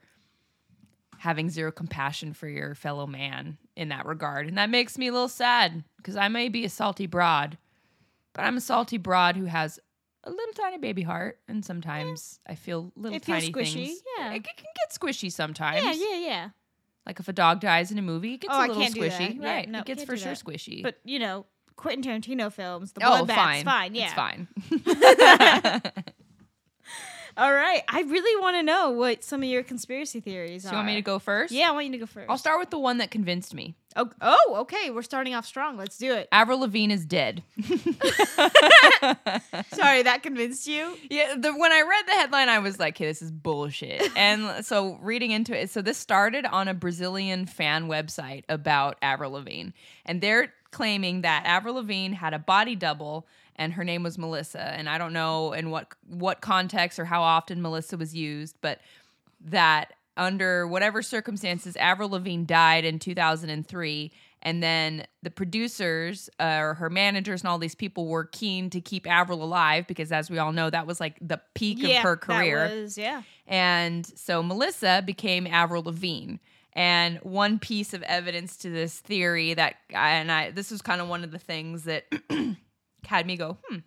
having 1.18 1.50
zero 1.50 1.72
compassion 1.72 2.32
for 2.32 2.46
your 2.48 2.74
fellow 2.74 3.06
man 3.06 3.58
in 3.74 3.88
that 3.88 4.06
regard, 4.06 4.46
and 4.46 4.56
that 4.58 4.70
makes 4.70 4.96
me 4.98 5.08
a 5.08 5.12
little 5.12 5.28
sad 5.28 5.82
because 5.96 6.16
I 6.16 6.28
may 6.28 6.48
be 6.48 6.64
a 6.64 6.68
salty 6.68 7.06
broad, 7.06 7.58
but 8.34 8.42
I'm 8.44 8.56
a 8.56 8.60
salty 8.60 8.98
broad 8.98 9.36
who 9.36 9.46
has 9.46 9.80
a 10.28 10.30
little 10.30 10.52
tiny 10.54 10.78
baby 10.78 11.02
heart, 11.02 11.38
and 11.48 11.64
sometimes 11.64 12.38
I 12.46 12.54
feel 12.54 12.92
little 12.96 13.16
It 13.16 13.24
feels 13.24 13.40
tiny 13.42 13.52
squishy, 13.52 13.86
things. 13.86 14.02
yeah. 14.18 14.32
it, 14.34 14.44
c- 14.46 14.52
can 14.56 14.66
get 14.76 14.90
squishy 15.00 15.32
sometimes. 15.32 15.82
Yeah, 15.84 15.92
yeah, 15.94 16.18
yeah. 16.18 16.48
Like 17.06 17.18
if 17.20 17.28
a 17.28 17.32
dog 17.32 17.60
dies 17.60 17.90
in 17.90 17.98
a 17.98 18.02
movie, 18.02 18.34
it 18.34 18.40
gets 18.42 18.52
Oh, 18.54 18.58
a 18.58 18.62
I 18.64 18.66
little 18.66 18.82
can't 18.82 18.94
do 18.94 19.00
that. 19.08 19.12
squishy. 19.12 19.40
Yeah, 19.40 19.46
right. 19.54 19.68
no, 19.68 19.78
it 19.80 19.84
gets 19.86 20.00
can't 20.00 20.08
for 20.10 20.14
do 20.16 20.22
sure 20.22 20.34
that. 20.34 20.44
squishy. 20.44 20.82
But 20.82 20.96
you 21.04 21.18
know, 21.18 21.46
Quentin 21.76 22.02
Tarantino 22.20 22.52
films, 22.52 22.92
the 22.92 23.00
oh, 23.06 23.24
bloodbath's 23.24 23.34
fine. 23.34 23.64
fine. 23.64 23.94
Yeah, 23.94 24.04
It's 24.06 24.14
fine. 24.14 24.48
All 27.38 27.54
right, 27.54 27.84
I 27.86 28.00
really 28.02 28.42
want 28.42 28.56
to 28.56 28.64
know 28.64 28.90
what 28.90 29.22
some 29.22 29.44
of 29.44 29.48
your 29.48 29.62
conspiracy 29.62 30.18
theories 30.18 30.64
Do 30.64 30.70
are. 30.70 30.72
you 30.72 30.76
want 30.78 30.86
me 30.88 30.94
to 30.96 31.02
go 31.02 31.20
first? 31.20 31.52
Yeah, 31.52 31.68
I 31.68 31.70
want 31.70 31.86
you 31.86 31.92
to 31.92 31.98
go 31.98 32.06
1st 32.06 32.26
I'll 32.28 32.36
start 32.36 32.58
with 32.58 32.70
the 32.70 32.80
one 32.80 32.98
that 32.98 33.12
convinced 33.12 33.54
me. 33.54 33.76
Oh, 33.94 34.10
oh, 34.20 34.56
okay. 34.62 34.90
We're 34.90 35.02
starting 35.02 35.34
off 35.34 35.46
strong. 35.46 35.76
Let's 35.76 35.96
do 35.98 36.12
it. 36.14 36.28
Avril 36.32 36.58
Lavigne 36.58 36.92
is 36.92 37.06
dead. 37.06 37.44
Sorry, 39.72 40.02
that 40.02 40.20
convinced 40.22 40.66
you. 40.66 40.96
Yeah, 41.08 41.36
the, 41.36 41.52
when 41.52 41.72
I 41.72 41.82
read 41.82 42.06
the 42.06 42.12
headline, 42.12 42.48
I 42.48 42.58
was 42.58 42.80
like, 42.80 42.96
"Okay, 42.96 43.06
this 43.06 43.22
is 43.22 43.30
bullshit." 43.30 44.02
And 44.16 44.64
so 44.66 44.98
reading 45.00 45.30
into 45.30 45.56
it, 45.56 45.70
so 45.70 45.80
this 45.80 45.96
started 45.96 46.44
on 46.44 46.66
a 46.68 46.74
Brazilian 46.74 47.46
fan 47.46 47.86
website 47.88 48.42
about 48.48 48.98
Avril 49.00 49.32
Lavigne, 49.32 49.70
and 50.04 50.20
they're 50.20 50.52
claiming 50.70 51.22
that 51.22 51.44
Avril 51.46 51.76
Lavigne 51.76 52.14
had 52.14 52.34
a 52.34 52.38
body 52.38 52.76
double, 52.76 53.26
and 53.58 53.72
her 53.72 53.84
name 53.84 54.02
was 54.02 54.16
Melissa. 54.16 54.62
And 54.62 54.88
I 54.88 54.98
don't 54.98 55.12
know 55.12 55.52
in 55.52 55.70
what 55.70 55.92
what 56.06 56.40
context 56.40 56.98
or 56.98 57.04
how 57.04 57.22
often 57.22 57.60
Melissa 57.60 57.96
was 57.96 58.14
used, 58.14 58.56
but 58.60 58.80
that 59.40 59.92
under 60.16 60.66
whatever 60.66 61.02
circumstances, 61.02 61.76
Avril 61.76 62.10
Lavigne 62.10 62.44
died 62.44 62.84
in 62.84 62.98
2003. 62.98 64.12
And 64.42 64.62
then 64.62 65.04
the 65.22 65.30
producers 65.30 66.30
uh, 66.38 66.58
or 66.60 66.74
her 66.74 66.90
managers 66.90 67.42
and 67.42 67.48
all 67.48 67.58
these 67.58 67.74
people 67.74 68.06
were 68.06 68.24
keen 68.24 68.70
to 68.70 68.80
keep 68.80 69.08
Avril 69.08 69.42
alive 69.42 69.86
because, 69.88 70.12
as 70.12 70.30
we 70.30 70.38
all 70.38 70.52
know, 70.52 70.70
that 70.70 70.86
was 70.86 71.00
like 71.00 71.18
the 71.20 71.40
peak 71.54 71.78
yeah, 71.80 71.98
of 71.98 72.02
her 72.04 72.16
career. 72.16 72.68
That 72.68 72.76
was, 72.76 72.98
yeah. 72.98 73.22
And 73.48 74.06
so 74.06 74.42
Melissa 74.42 75.02
became 75.04 75.46
Avril 75.46 75.82
Lavigne. 75.82 76.36
And 76.72 77.18
one 77.22 77.58
piece 77.58 77.94
of 77.94 78.02
evidence 78.04 78.56
to 78.58 78.70
this 78.70 79.00
theory 79.00 79.54
that, 79.54 79.74
and 79.90 80.30
I, 80.30 80.52
this 80.52 80.70
was 80.70 80.82
kind 80.82 81.00
of 81.00 81.08
one 81.08 81.24
of 81.24 81.32
the 81.32 81.38
things 81.38 81.84
that 81.84 82.04
had 83.06 83.26
me 83.26 83.36
go, 83.36 83.58
hmm. 83.68 83.78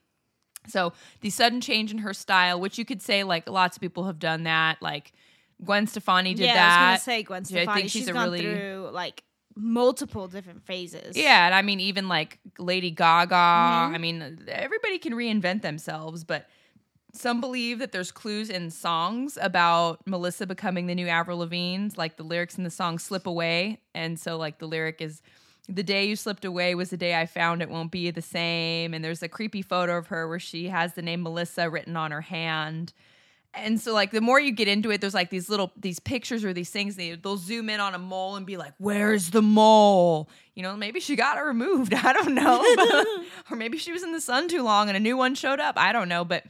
So 0.68 0.94
the 1.22 1.30
sudden 1.30 1.62
change 1.62 1.92
in 1.92 2.00
her 2.00 2.14
style, 2.14 2.60
which 2.60 2.78
you 2.78 2.86
could 2.86 3.02
say 3.02 3.24
like 3.24 3.50
lots 3.50 3.78
of 3.78 3.82
people 3.82 4.06
have 4.06 4.20
done 4.20 4.44
that, 4.44 4.82
like 4.82 5.12
Gwen 5.64 5.88
Stefani 5.88 6.34
did 6.34 6.46
yeah, 6.46 6.54
that. 6.54 6.80
I 6.80 6.92
was 6.92 7.00
gonna 7.06 7.18
say 7.18 7.24
Gwen 7.24 7.44
Yeah, 7.48 7.66
I 7.68 7.76
think 7.76 7.90
she's 7.90 8.04
she's 8.04 8.10
gone 8.12 8.32
really- 8.32 8.42
through 8.42 8.90
like 8.94 9.24
multiple 9.56 10.28
different 10.28 10.64
phases. 10.66 11.18
Yeah, 11.18 11.46
and 11.46 11.56
I 11.56 11.62
mean 11.62 11.80
even 11.80 12.08
like 12.08 12.40
Lady 12.58 12.92
Gaga. 12.92 13.34
Mm-hmm. 13.34 13.96
I 13.96 13.98
mean 13.98 14.46
everybody 14.48 14.98
can 14.98 15.14
reinvent 15.14 15.62
themselves, 15.62 16.24
but 16.24 16.48
some 17.14 17.42
believe 17.42 17.80
that 17.80 17.92
there's 17.92 18.12
clues 18.12 18.50
in 18.50 18.70
songs 18.72 19.38
about 19.42 20.00
Melissa 20.08 20.48
becoming 20.48 20.88
the 20.88 20.96
new 20.96 21.08
Avril 21.08 21.40
Lavigne, 21.40 21.90
like 21.98 22.16
the 22.16 22.24
lyrics 22.24 22.58
in 22.58 22.64
the 22.64 22.70
song 22.70 23.00
"Slip 23.00 23.28
Away," 23.28 23.82
and 23.94 24.20
so 24.20 24.38
like 24.38 24.60
the 24.60 24.68
lyric 24.68 25.02
is. 25.02 25.22
The 25.72 25.84
day 25.84 26.06
you 26.06 26.16
slipped 26.16 26.44
away 26.44 26.76
was 26.76 26.90
the 26.90 26.98
day 26.98 27.20
I 27.20 27.26
found 27.26 27.62
it 27.62 27.70
won't 27.70 27.92
be 27.92 28.12
the 28.12 28.22
same. 28.22 28.94
And 28.94 29.04
there's 29.04 29.24
a 29.24 29.30
creepy 29.30 29.62
photo 29.62 29.98
of 29.98 30.08
her 30.08 30.28
where 30.28 30.40
she 30.40 30.68
has 30.68 30.94
the 30.94 31.02
name 31.02 31.24
Melissa 31.24 31.70
written 31.70 31.96
on 31.96 32.12
her 32.12 32.22
hand. 32.22 32.94
And 33.54 33.80
so, 33.82 33.94
like, 33.94 34.12
the 34.12 34.22
more 34.22 34.40
you 34.40 34.52
get 34.52 34.68
into 34.68 34.92
it, 34.92 35.02
there's 35.02 35.14
like 35.14 35.30
these 35.30 35.50
little 35.50 35.74
these 35.76 36.00
pictures 36.00 36.46
or 36.46 36.54
these 36.54 36.70
things. 36.70 36.96
They, 36.96 37.16
they'll 37.16 37.36
zoom 37.36 37.70
in 37.70 37.82
on 37.82 37.94
a 37.94 38.00
mole 38.00 38.38
and 38.38 38.46
be 38.46 38.56
like, 38.56 38.74
"Where's 38.78 39.32
the 39.32 39.42
mole?" 39.42 40.30
You 40.56 40.64
know, 40.64 40.78
maybe 40.78 41.02
she 41.02 41.18
got 41.18 41.38
it 41.38 41.42
removed. 41.42 41.94
I 41.98 42.14
don't 42.14 42.34
know, 42.34 42.64
or 43.52 43.58
maybe 43.58 43.78
she 43.78 43.92
was 43.92 44.04
in 44.04 44.14
the 44.14 44.22
sun 44.22 44.48
too 44.48 44.64
long 44.64 44.88
and 44.88 44.96
a 44.96 45.02
new 45.02 45.18
one 45.18 45.36
showed 45.36 45.60
up. 45.60 45.78
I 45.78 45.92
don't 45.92 46.08
know, 46.08 46.24
but 46.24 46.46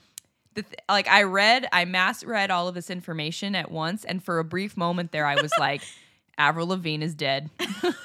the 0.54 0.62
th- 0.62 0.76
like 0.88 1.08
I 1.08 1.24
read, 1.24 1.68
I 1.72 1.86
mass 1.86 2.24
read 2.24 2.52
all 2.52 2.68
of 2.68 2.76
this 2.76 2.92
information 2.92 3.56
at 3.56 3.72
once, 3.72 4.06
and 4.06 4.24
for 4.24 4.38
a 4.38 4.44
brief 4.44 4.78
moment 4.78 5.12
there, 5.12 5.26
I 5.26 5.42
was 5.42 5.52
like, 5.60 5.82
"Avril 6.42 6.68
Lavigne 6.68 7.04
is 7.04 7.14
dead." 7.14 7.50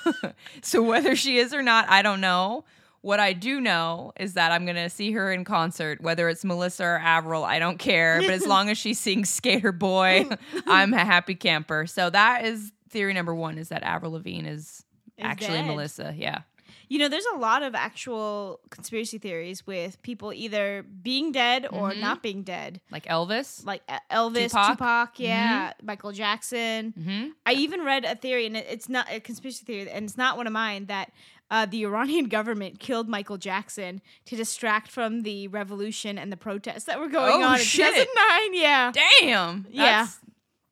so 0.63 0.83
whether 0.83 1.17
she 1.17 1.39
is 1.39 1.55
or 1.55 1.63
not, 1.63 1.89
I 1.89 2.03
don't 2.03 2.21
know. 2.21 2.65
What 3.01 3.21
I 3.21 3.33
do 3.33 3.61
know 3.61 4.13
is 4.19 4.35
that 4.35 4.53
I'm 4.53 4.67
gonna 4.67 4.91
see 4.91 5.13
her 5.13 5.33
in 5.33 5.45
concert, 5.45 6.01
whether 6.01 6.29
it's 6.29 6.45
Melissa 6.45 6.85
or 6.85 6.99
Avril, 6.99 7.45
I 7.45 7.59
don't 7.59 7.79
care. 7.79 8.21
But 8.21 8.31
as 8.31 8.47
long 8.55 8.69
as 8.69 8.79
she 8.79 8.95
sings 8.95 9.41
Sk8er 9.41 9.79
Boi, 9.79 10.27
I'm 10.67 10.93
a 10.93 11.05
happy 11.05 11.35
camper. 11.35 11.87
So 11.87 12.11
that 12.11 12.45
is 12.45 12.73
theory 12.91 13.15
number 13.15 13.35
one: 13.35 13.59
is 13.59 13.69
that 13.69 13.83
Avril 13.83 14.13
Lavigne 14.13 14.49
is, 14.49 14.85
actually 15.19 15.59
dead. 15.59 15.67
Melissa. 15.67 16.15
Yeah. 16.17 16.43
You 16.89 16.99
know, 17.01 17.09
there's 17.09 17.27
a 17.35 17.39
lot 17.39 17.63
of 17.63 17.75
actual 17.75 18.61
conspiracy 18.71 19.19
theories 19.19 19.67
with 19.67 20.01
people 20.03 20.33
either 20.33 20.85
being 21.03 21.33
dead 21.33 21.67
or 21.71 21.91
Mhm. 21.91 22.01
not 22.01 22.23
being 22.23 22.43
dead. 22.43 22.81
Like 22.91 23.07
Elvis. 23.07 23.65
Like 23.67 23.83
Elvis, 24.11 24.51
Tupac? 24.51 24.69
Tupac, 24.79 25.21
yeah, 25.21 25.73
Michael 25.83 26.13
Jackson. 26.13 26.95
Mm-hmm. 26.99 27.29
I 27.45 27.53
even 27.55 27.83
read 27.85 28.05
a 28.05 28.15
theory, 28.15 28.47
and 28.47 28.57
it's 28.57 28.89
not 28.89 29.07
a 29.11 29.19
conspiracy 29.21 29.65
theory, 29.65 29.91
and 29.91 30.05
it's 30.05 30.17
not 30.17 30.37
one 30.37 30.47
of 30.47 30.53
mine, 30.53 30.87
that 30.87 31.11
uh, 31.51 31.65
the 31.67 31.85
Iranian 31.85 32.27
government 32.29 32.79
killed 32.81 33.09
Michael 33.09 33.37
Jackson 33.39 34.01
to 34.25 34.37
distract 34.37 34.91
from 34.91 35.23
the 35.23 35.49
revolution 35.49 36.19
and 36.19 36.31
the 36.33 36.37
protests 36.37 36.85
that 36.85 36.99
were 37.01 37.09
going 37.09 37.41
Oh, 37.43 37.47
on 37.47 37.59
in 37.59 37.65
shit. 37.65 37.95
2009. 37.95 38.55
Yeah. 38.55 38.93
Damn. 38.93 39.67
Yeah. 39.71 40.07
That's, 40.07 40.19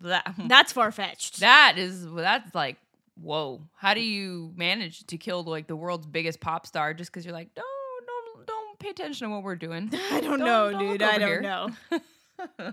that, 0.00 0.35
That's 0.49 0.73
far 0.73 0.90
fetched. 0.92 1.40
that 1.40 1.75
is 1.78 2.06
that's 2.12 2.54
like 2.54 2.76
whoa. 3.21 3.62
How 3.75 3.94
do 3.94 4.00
you 4.00 4.52
manage 4.56 5.06
to 5.06 5.16
kill 5.18 5.42
like 5.44 5.66
the 5.66 5.76
world's 5.76 6.06
biggest 6.06 6.40
pop 6.40 6.66
star 6.66 6.94
just 6.94 7.11
because 7.12 7.25
you're 7.25 7.35
like, 7.35 7.54
don't 7.54 7.64
don't 8.06 8.47
don't 8.47 8.78
pay 8.78 8.90
attention 8.90 9.28
to 9.28 9.35
what 9.35 9.42
we're 9.42 9.56
doing. 9.56 9.90
I 10.12 10.21
don't, 10.21 10.38
Don't- 10.38 10.40
know, 10.40 10.71
don't 10.71 10.80
dude. 10.80 11.02
I 11.02 11.18
don't 11.18 11.28
here. 11.28 11.40
know. 11.40 11.68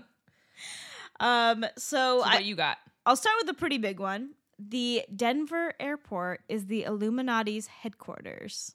um, 1.20 1.64
so, 1.76 2.20
So 2.20 2.22
I, 2.22 2.34
what 2.34 2.44
you 2.44 2.56
got? 2.56 2.78
I'll 3.06 3.16
start 3.16 3.36
with 3.40 3.48
a 3.50 3.54
pretty 3.58 3.78
big 3.78 4.00
one. 4.00 4.30
The 4.58 5.02
Denver 5.14 5.74
airport 5.80 6.42
is 6.48 6.66
the 6.66 6.84
Illuminati's 6.84 7.66
headquarters. 7.66 8.74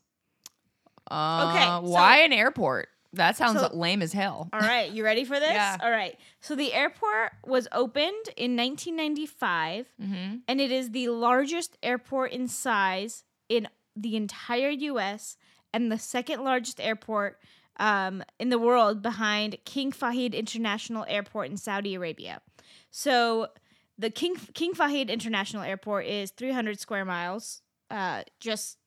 Uh, 1.10 1.52
Okay, 1.54 1.64
so- 1.66 1.92
why 1.94 2.20
an 2.20 2.34
airport? 2.34 2.90
That 3.14 3.38
sounds 3.38 3.60
So- 3.62 3.70
lame 3.74 4.02
as 4.02 4.14
hell. 4.14 4.50
All 4.54 4.60
right, 4.60 4.92
you 4.92 5.04
ready 5.04 5.24
for 5.24 5.40
this? 5.40 5.50
Yeah. 5.52 5.78
All 5.82 5.90
right. 5.92 6.18
So 6.42 6.56
the 6.56 6.74
airport 6.74 7.32
was 7.46 7.68
opened 7.72 8.28
in 8.36 8.56
1995 8.56 9.88
Mm-hmm. 10.02 10.36
and 10.48 10.62
it 10.62 10.72
is 10.72 10.92
the 10.92 11.10
largest 11.10 11.78
airport 11.82 12.32
in 12.32 12.48
size 12.48 13.24
in 13.50 13.68
the 13.96 14.16
entire 14.16 14.70
US 14.70 15.38
and 15.74 15.92
the 15.92 15.98
second 15.98 16.44
largest 16.44 16.80
airport 16.80 17.40
um, 17.80 18.24
in 18.40 18.50
the 18.50 18.60
world 18.60 19.02
behind 19.02 19.58
King 19.66 19.92
Fahd 19.92 20.34
International 20.34 21.06
Airport 21.08 21.50
in 21.50 21.58
Saudi 21.58 21.96
Arabia. 21.96 22.42
So 22.92 23.48
the 23.98 24.10
King 24.10 24.36
King 24.54 24.74
Fahd 24.74 25.10
International 25.10 25.64
Airport 25.64 26.06
is 26.06 26.32
300 26.32 26.80
square 26.80 27.06
miles. 27.06 27.62
Uh, 27.90 28.24
just 28.40 28.78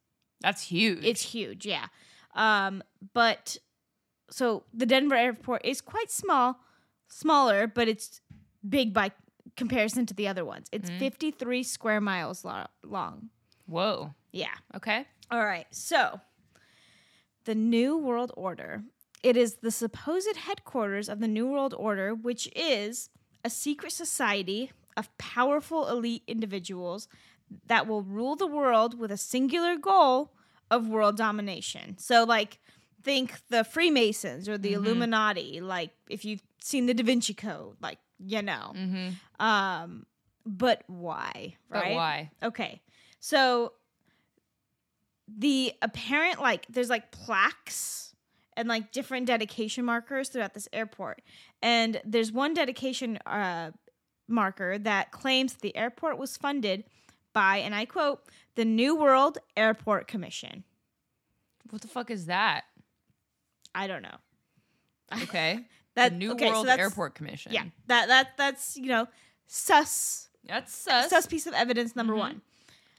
That's 0.41 0.63
huge. 0.65 1.05
it's 1.05 1.23
huge, 1.23 1.65
yeah. 1.67 1.87
Um, 2.35 2.83
but 3.15 3.57
so 4.31 4.65
the 4.73 4.87
Denver 4.87 5.15
airport 5.17 5.65
is 5.65 5.81
quite 5.81 6.11
small, 6.11 6.61
smaller, 7.09 7.67
but 7.67 7.89
it's 7.89 8.21
big 8.69 8.93
by 8.93 9.11
comparison 9.57 10.07
to 10.07 10.15
the 10.15 10.29
other 10.29 10.45
ones. 10.45 10.69
It's 10.73 10.91
Mhm. 10.91 10.99
53 10.99 11.63
square 11.63 12.01
miles 12.01 12.45
lo- 12.45 12.67
long. 12.85 13.31
whoa. 13.67 14.15
Yeah. 14.33 14.55
Okay. 14.75 15.07
All 15.31 15.45
right. 15.45 15.67
So, 15.75 16.21
the 17.45 17.55
New 17.55 17.97
World 17.97 18.33
Order. 18.37 18.85
It 19.23 19.37
is 19.37 19.57
the 19.57 19.71
supposed 19.71 20.37
headquarters 20.37 21.09
of 21.09 21.21
the 21.21 21.29
New 21.29 21.47
World 21.47 21.75
Order, 21.75 22.15
which 22.15 22.49
is 22.57 23.11
a 23.45 23.51
secret 23.51 23.93
society 23.93 24.73
of 24.97 25.17
powerful 25.19 25.89
elite 25.89 26.23
individuals 26.27 27.07
that 27.67 27.87
will 27.87 28.03
rule 28.03 28.35
the 28.37 28.47
world 28.47 28.99
with 28.99 29.11
a 29.11 29.17
singular 29.17 29.77
goal 29.77 30.33
of 30.71 30.89
world 30.89 31.17
domination. 31.17 31.97
So, 31.99 32.25
like, 32.25 32.59
think 33.03 33.35
the 33.49 33.65
Freemasons 33.65 34.49
or 34.49 34.59
the 34.59 34.73
Mhm. 34.73 34.77
Illuminati. 34.77 35.61
Like, 35.61 35.91
if 36.09 36.25
you've 36.25 36.43
seen 36.63 36.87
the 36.87 36.95
Da 36.95 37.03
Vinci 37.05 37.35
Code, 37.35 37.77
like, 37.81 37.99
you 38.19 38.43
know. 38.43 38.73
Mm-hmm. 38.75 39.45
Um, 39.45 40.07
but 40.47 40.83
why? 40.87 41.57
But 41.71 41.83
Right? 41.83 41.95
why? 41.95 42.31
Okay. 42.43 42.83
So 43.21 43.73
the 45.29 45.73
apparent 45.81 46.41
like 46.41 46.67
there's 46.69 46.91
like 46.91 47.11
plaques 47.13 48.15
and 48.57 48.69
like 48.69 48.91
different 48.93 49.27
dedication 49.27 49.85
markers 49.85 50.29
throughout 50.29 50.55
this 50.55 50.69
airport. 50.73 51.23
And 51.63 52.01
there's 52.05 52.33
one 52.33 52.53
dedication 52.55 53.17
uh 53.27 53.71
marker 54.27 54.79
that 54.79 55.11
claims 55.13 55.55
the 55.55 55.77
airport 55.77 56.19
was 56.19 56.37
funded 56.37 56.85
by 57.33 57.59
and 57.59 57.75
I 57.75 57.85
quote 57.85 58.23
the 58.57 58.65
New 58.65 58.97
World 58.97 59.39
Airport 59.57 60.09
Commission. 60.09 60.65
What 61.71 61.83
the 61.83 61.89
fuck 61.89 62.11
is 62.11 62.27
that? 62.27 62.65
I 63.75 63.87
don't 63.87 64.03
know. 64.03 64.17
Okay. 65.23 65.61
That 65.97 66.11
the 66.13 66.19
New 66.19 66.33
okay, 66.33 66.47
so 66.47 66.53
World 66.53 66.67
that's- 66.69 66.79
Airport 66.79 67.17
Commission. 67.17 67.53
Yeah. 67.53 67.65
That 67.89 68.07
that 68.07 68.37
that's, 68.37 68.77
you 68.77 68.87
know, 68.87 69.09
sus 69.49 70.29
That's 70.47 70.73
sus. 70.73 71.11
sus 71.11 71.27
piece 71.27 71.49
of 71.49 71.53
evidence 71.53 71.97
number 71.97 72.15
Mhm. 72.15 72.19
one. 72.19 72.43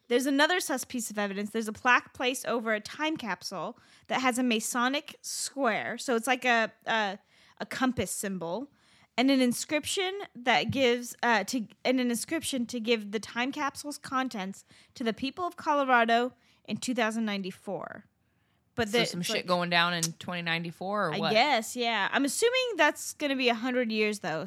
There's 0.10 0.25
another 0.25 0.60
sus 0.60 0.84
piece 0.84 1.10
of 1.10 1.17
evidence. 1.17 1.51
There's 1.51 1.69
a 1.69 1.73
plaque 1.73 2.13
placed 2.13 2.45
over 2.45 2.73
a 2.73 2.81
time 2.81 3.15
capsule 3.15 3.79
that 4.07 4.19
has 4.21 4.38
a 4.38 4.43
Masonic 4.43 5.15
square, 5.21 5.97
so 5.97 6.15
it's 6.17 6.27
like 6.27 6.43
a 6.43 6.71
a, 6.86 7.17
a 7.62 7.65
compass 7.65 8.12
symbol, 8.12 8.69
and 9.17 9.31
an 9.31 9.39
inscription 9.39 10.12
that 10.36 10.69
gives 10.69 11.15
uh, 11.23 11.45
to 11.45 11.65
and 11.86 12.01
an 12.01 12.12
inscription 12.12 12.65
to 12.65 12.79
give 12.81 13.12
the 13.12 13.19
time 13.21 13.53
capsule's 13.53 13.97
contents 13.97 14.65
to 14.95 15.05
the 15.05 15.13
people 15.13 15.45
of 15.47 15.55
Colorado 15.55 16.34
in 16.65 16.75
2094. 16.75 18.03
But 18.75 18.89
So 18.89 19.03
some 19.03 19.21
shit 19.21 19.36
like- 19.38 19.45
going 19.47 19.69
down 19.69 19.93
in 19.93 20.01
2094 20.03 21.07
or 21.07 21.12
what? 21.12 21.31
I 21.31 21.34
guess, 21.34 21.75
yeah. 21.75 22.07
I'm 22.12 22.23
assuming 22.25 22.77
that's 22.77 23.13
going 23.13 23.29
to 23.29 23.36
be 23.36 23.47
100 23.47 23.91
years, 23.91 24.19
though, 24.19 24.45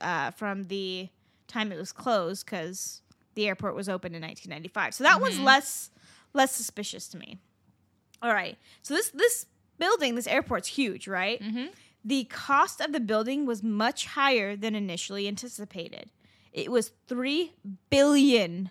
uh, 0.00 0.30
from 0.32 0.64
the 0.64 1.08
time 1.46 1.70
it 1.72 1.76
was 1.76 1.92
closed 1.92 2.46
because 2.46 3.02
the 3.34 3.46
airport 3.46 3.74
was 3.76 3.88
opened 3.88 4.16
in 4.16 4.22
1995. 4.22 4.94
So 4.94 5.04
that 5.04 5.20
one's 5.20 5.38
Mhm. 5.38 5.44
less 5.44 5.90
less 6.32 6.54
suspicious 6.54 7.06
to 7.08 7.16
me. 7.18 7.38
All 8.22 8.32
right. 8.32 8.58
So 8.82 8.94
this 8.94 9.10
this 9.10 9.46
building, 9.78 10.14
this 10.14 10.26
airport's 10.26 10.68
huge, 10.68 11.06
right? 11.06 11.40
Mm-hmm. 11.40 11.66
The 12.04 12.24
cost 12.24 12.80
of 12.80 12.92
the 12.92 13.00
building 13.00 13.46
was 13.46 13.62
much 13.62 14.06
higher 14.06 14.54
than 14.56 14.74
initially 14.74 15.28
anticipated. 15.28 16.10
It 16.52 16.70
was 16.70 16.92
$3 17.08 17.52
billion 17.90 18.70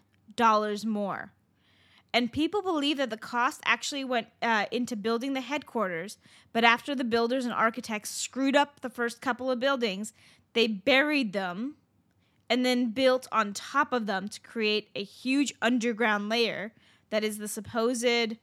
more. 0.85 1.31
And 2.15 2.31
people 2.31 2.61
believe 2.61 2.95
that 2.95 3.09
the 3.09 3.17
cost 3.17 3.59
actually 3.65 4.05
went 4.05 4.27
uh, 4.41 4.67
into 4.71 4.95
building 4.95 5.33
the 5.33 5.41
headquarters, 5.41 6.17
but 6.53 6.63
after 6.63 6.95
the 6.95 7.03
builders 7.03 7.43
and 7.43 7.53
architects 7.53 8.09
screwed 8.09 8.55
up 8.55 8.79
the 8.79 8.89
first 8.89 9.19
couple 9.19 9.51
of 9.51 9.59
buildings, 9.59 10.13
they 10.53 10.65
buried 10.65 11.33
them 11.33 11.75
and 12.49 12.65
then 12.65 12.91
built 12.91 13.27
on 13.33 13.51
top 13.51 13.91
of 13.91 14.05
them 14.05 14.29
to 14.29 14.39
create 14.39 14.87
a 14.95 15.03
huge 15.03 15.53
underground 15.61 16.29
layer 16.29 16.71
that 17.09 17.25
is 17.25 17.37
the 17.37 17.49
supposed 17.49 18.37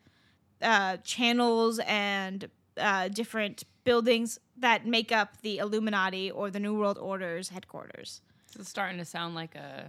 uh, 0.60 0.98
channels 0.98 1.80
and 1.86 2.50
uh, 2.76 3.08
different 3.08 3.64
buildings 3.84 4.38
that 4.58 4.86
make 4.86 5.10
up 5.10 5.40
the 5.40 5.56
Illuminati 5.56 6.30
or 6.30 6.50
the 6.50 6.60
New 6.60 6.78
World 6.78 6.98
Order's 6.98 7.48
headquarters. 7.48 8.20
It's 8.54 8.68
starting 8.68 8.98
to 8.98 9.06
sound 9.06 9.34
like 9.34 9.54
a 9.54 9.86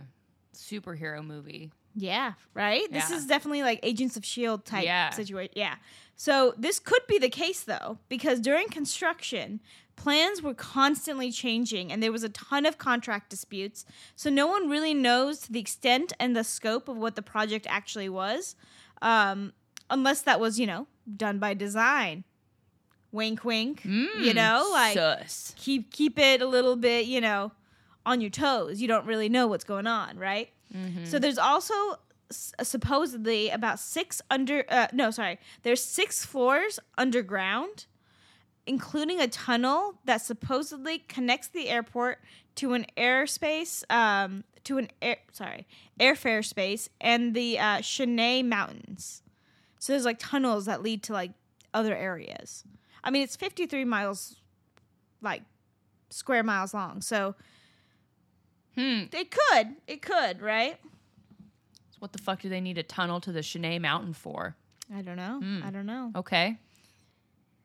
superhero 0.56 1.22
movie. 1.22 1.70
Yeah, 1.96 2.34
right? 2.54 2.92
This 2.92 3.12
is 3.12 3.26
definitely 3.28 3.62
like 3.64 3.80
Agents 3.84 4.16
of 4.18 4.24
S.H.I.E.L.D. 4.24 4.64
type 4.66 4.84
Yeah. 4.86 5.10
situation. 5.12 5.54
Yeah. 5.56 5.76
So 6.16 6.54
this 6.58 6.80
could 6.80 7.06
be 7.08 7.18
the 7.20 7.30
case 7.30 7.62
though, 7.62 7.98
because 8.10 8.40
during 8.40 8.68
construction, 8.70 9.60
plans 9.96 10.42
were 10.42 10.54
constantly 10.56 11.32
changing 11.32 11.92
and 11.92 12.02
there 12.02 12.12
was 12.12 12.24
a 12.24 12.30
ton 12.30 12.66
of 12.66 12.78
contract 12.78 13.30
disputes. 13.30 13.86
So 14.16 14.30
no 14.30 14.48
one 14.48 14.70
really 14.70 14.94
knows 14.94 15.42
the 15.42 15.60
extent 15.60 16.14
and 16.20 16.36
the 16.36 16.44
scope 16.44 16.88
of 16.88 16.98
what 16.98 17.16
the 17.16 17.22
project 17.22 17.68
actually 17.70 18.10
was, 18.10 18.56
um, 19.02 19.54
unless 19.90 20.22
that 20.22 20.40
was, 20.40 20.60
you 20.60 20.66
know, 20.68 20.88
done 21.18 21.38
by 21.40 21.54
design. 21.54 22.24
Wink, 23.12 23.44
wink. 23.46 23.86
you 23.86 23.92
Mm, 23.92 24.36
know, 24.36 24.70
like 24.72 24.96
sus. 24.96 25.54
keep 25.58 25.92
keep 25.92 26.18
it 26.18 26.42
a 26.42 26.48
little 26.48 26.76
bit, 26.76 27.06
you 27.06 27.22
know, 27.22 27.52
on 28.06 28.22
your 28.22 28.32
toes. 28.32 28.82
You 28.82 28.88
don't 28.88 29.06
really 29.06 29.30
know 29.30 29.46
what's 29.46 29.64
going 29.64 29.86
on, 29.86 30.18
right? 30.18 30.50
Mhm. 30.74 31.08
So 31.08 31.20
there's 31.20 31.38
also 31.38 31.74
s- 32.32 32.54
supposedly 32.64 33.50
about 33.50 33.80
six 33.80 34.22
under 34.32 34.66
uh, 34.70 34.88
no 34.94 35.12
sorry 35.12 35.38
there's 35.64 35.84
six 35.84 36.26
floors 36.26 36.80
underground 36.98 37.86
including 38.66 39.20
a 39.20 39.28
tunnel 39.28 39.96
that 40.06 40.22
supposedly 40.22 41.00
connects 41.00 41.50
the 41.50 41.68
airport 41.70 42.20
to 42.56 42.74
an 42.74 42.86
airspace 42.96 43.84
um, 43.92 44.44
to 44.64 44.78
an 44.78 44.88
air 45.02 45.18
sorry 45.32 45.68
Air 46.00 46.16
Force 46.16 46.54
base 46.54 46.90
and 47.02 47.34
the 47.36 47.60
uh, 47.60 47.82
Cheyenne 47.82 48.48
Mountains. 48.50 49.22
So 49.80 49.92
there's 49.94 50.06
like 50.06 50.18
tunnels 50.20 50.66
that 50.66 50.82
lead 50.82 51.04
to 51.04 51.14
like 51.14 51.32
other 51.74 51.96
areas. 51.96 52.64
I 53.04 53.12
mean 53.12 53.22
it's 53.24 53.36
53 53.36 53.84
miles 53.86 54.38
like 55.22 55.44
square 56.10 56.44
miles 56.44 56.74
long. 56.74 57.02
So 57.02 57.36
Hmm. 58.76 59.04
it 59.12 59.32
could 59.32 59.76
it 59.88 60.02
could 60.02 60.42
right. 60.42 60.78
So 61.92 61.98
what 62.00 62.12
the 62.12 62.20
fuck 62.20 62.42
do 62.42 62.50
they 62.50 62.62
need 62.62 62.78
a 62.78 62.84
tunnel 62.84 63.22
to 63.22 63.32
the 63.32 63.44
Cheyenne 63.44 63.82
Mountain 63.82 64.14
for? 64.14 64.56
I 64.94 65.02
don't 65.02 65.18
know. 65.18 65.40
Hmm. 65.40 65.62
I 65.64 65.70
don't 65.72 65.86
know. 65.86 66.12
Okay. 66.16 66.58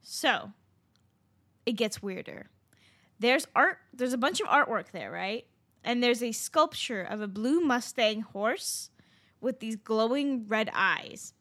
So 0.02 0.52
it 1.66 1.72
gets 1.72 2.02
weirder. 2.02 2.46
There's 3.20 3.46
art, 3.54 3.78
there's 3.92 4.12
a 4.12 4.18
bunch 4.18 4.40
of 4.40 4.46
artwork 4.46 4.90
there, 4.92 5.10
right? 5.10 5.44
And 5.84 6.02
there's 6.02 6.22
a 6.22 6.32
sculpture 6.32 7.02
of 7.02 7.20
a 7.20 7.28
blue 7.28 7.60
Mustang 7.60 8.22
horse 8.22 8.90
with 9.40 9.60
these 9.60 9.76
glowing 9.76 10.46
red 10.46 10.70
eyes. 10.72 11.34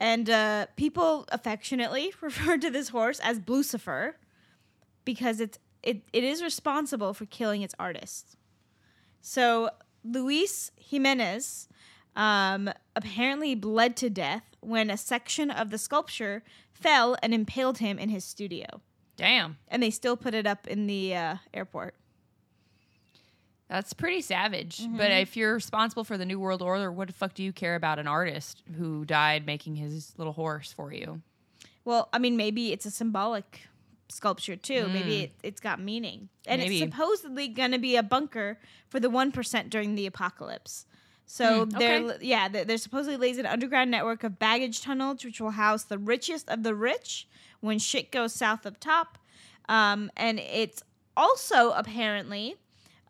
And 0.00 0.28
uh, 0.28 0.66
people 0.76 1.26
affectionately 1.30 2.12
refer 2.20 2.58
to 2.58 2.70
this 2.70 2.88
horse 2.88 3.20
as 3.20 3.38
Blucifer 3.38 4.14
because 5.04 5.40
it's 5.40 5.58
it, 5.82 6.02
it 6.12 6.22
is 6.22 6.42
responsible 6.42 7.12
for 7.12 7.26
killing 7.26 7.62
its 7.62 7.74
artists. 7.78 8.36
So 9.22 9.70
Luis 10.04 10.72
Jimenez 10.76 11.68
um, 12.14 12.68
apparently 12.94 13.54
bled 13.54 13.96
to 13.96 14.10
death 14.10 14.44
when 14.60 14.90
a 14.90 14.96
section 14.96 15.50
of 15.50 15.70
the 15.70 15.78
sculpture 15.78 16.42
fell 16.72 17.16
and 17.22 17.32
impaled 17.32 17.78
him 17.78 17.98
in 17.98 18.10
his 18.10 18.24
studio. 18.24 18.66
Damn. 19.16 19.56
And 19.68 19.82
they 19.82 19.90
still 19.90 20.16
put 20.16 20.34
it 20.34 20.46
up 20.46 20.66
in 20.66 20.86
the 20.86 21.14
uh, 21.14 21.36
airport. 21.54 21.94
That's 23.68 23.94
pretty 23.94 24.20
savage. 24.20 24.78
Mm-hmm. 24.78 24.98
But 24.98 25.10
if 25.12 25.36
you're 25.36 25.54
responsible 25.54 26.04
for 26.04 26.18
the 26.18 26.26
New 26.26 26.38
World 26.38 26.60
Order, 26.60 26.92
what 26.92 27.08
the 27.08 27.14
fuck 27.14 27.32
do 27.32 27.42
you 27.42 27.52
care 27.52 27.74
about 27.74 27.98
an 27.98 28.06
artist 28.06 28.62
who 28.76 29.04
died 29.06 29.46
making 29.46 29.76
his 29.76 30.12
little 30.18 30.34
horse 30.34 30.72
for 30.72 30.92
you? 30.92 31.22
Well, 31.84 32.08
I 32.12 32.18
mean, 32.18 32.36
maybe 32.36 32.72
it's 32.72 32.84
a 32.84 32.90
symbolic 32.90 33.66
sculpture 34.12 34.56
too. 34.56 34.88
Maybe 34.88 35.22
it, 35.24 35.32
it's 35.42 35.60
got 35.60 35.80
meaning. 35.80 36.28
And 36.46 36.60
Mm. 36.60 36.64
Maybe. 36.64 36.82
it's 36.82 36.92
supposedly 36.92 37.48
going 37.48 37.72
to 37.72 37.78
be 37.78 37.96
a 37.96 38.02
bunker 38.02 38.58
for 38.88 39.00
the 39.00 39.08
1% 39.08 39.70
during 39.70 39.94
the 39.94 40.06
apocalypse. 40.06 40.86
So 41.26 41.64
Hmm, 41.64 41.70
they're 41.70 42.22
yeah, 42.22 42.48
they're, 42.48 42.64
they're 42.64 42.76
supposedly 42.78 43.16
lays 43.16 43.38
an 43.38 43.46
underground 43.46 43.90
network 43.90 44.22
of 44.24 44.38
baggage 44.38 44.80
tunnels 44.82 45.24
which 45.24 45.40
will 45.40 45.52
house 45.52 45.84
the 45.84 45.98
richest 45.98 46.48
of 46.50 46.62
the 46.62 46.74
rich 46.74 47.26
when 47.60 47.78
shit 47.78 48.10
goes 48.12 48.32
south 48.34 48.66
up 48.66 48.78
top. 48.80 49.18
Um, 49.68 50.10
and 50.16 50.38
it's 50.40 50.82
also 51.16 51.70
apparently 51.72 52.56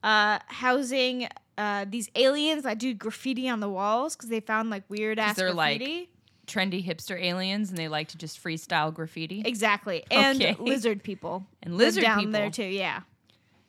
uh, 0.04 0.38
housing 0.46 1.28
uh, 1.58 1.84
these 1.88 2.10
aliens 2.14 2.62
that 2.64 2.78
do 2.78 2.92
graffiti 2.94 3.48
on 3.48 3.60
the 3.60 3.68
walls 3.68 4.14
because 4.16 4.28
they 4.28 4.40
found 4.40 4.70
like 4.70 4.84
weird 4.88 5.18
ass 5.18 5.36
they're, 5.36 5.52
like, 5.52 5.78
graffiti. 5.78 6.08
Trendy 6.52 6.84
hipster 6.84 7.20
aliens, 7.20 7.70
and 7.70 7.78
they 7.78 7.88
like 7.88 8.08
to 8.08 8.18
just 8.18 8.42
freestyle 8.42 8.92
graffiti. 8.92 9.42
exactly, 9.44 10.04
and 10.10 10.40
Okay. 10.42 10.56
lizard 10.60 11.02
people 11.02 11.46
And 11.62 11.76
lizard 11.76 12.02
down 12.04 12.18
people. 12.18 12.32
there 12.32 12.50
too. 12.50 12.64
Yeah. 12.64 13.00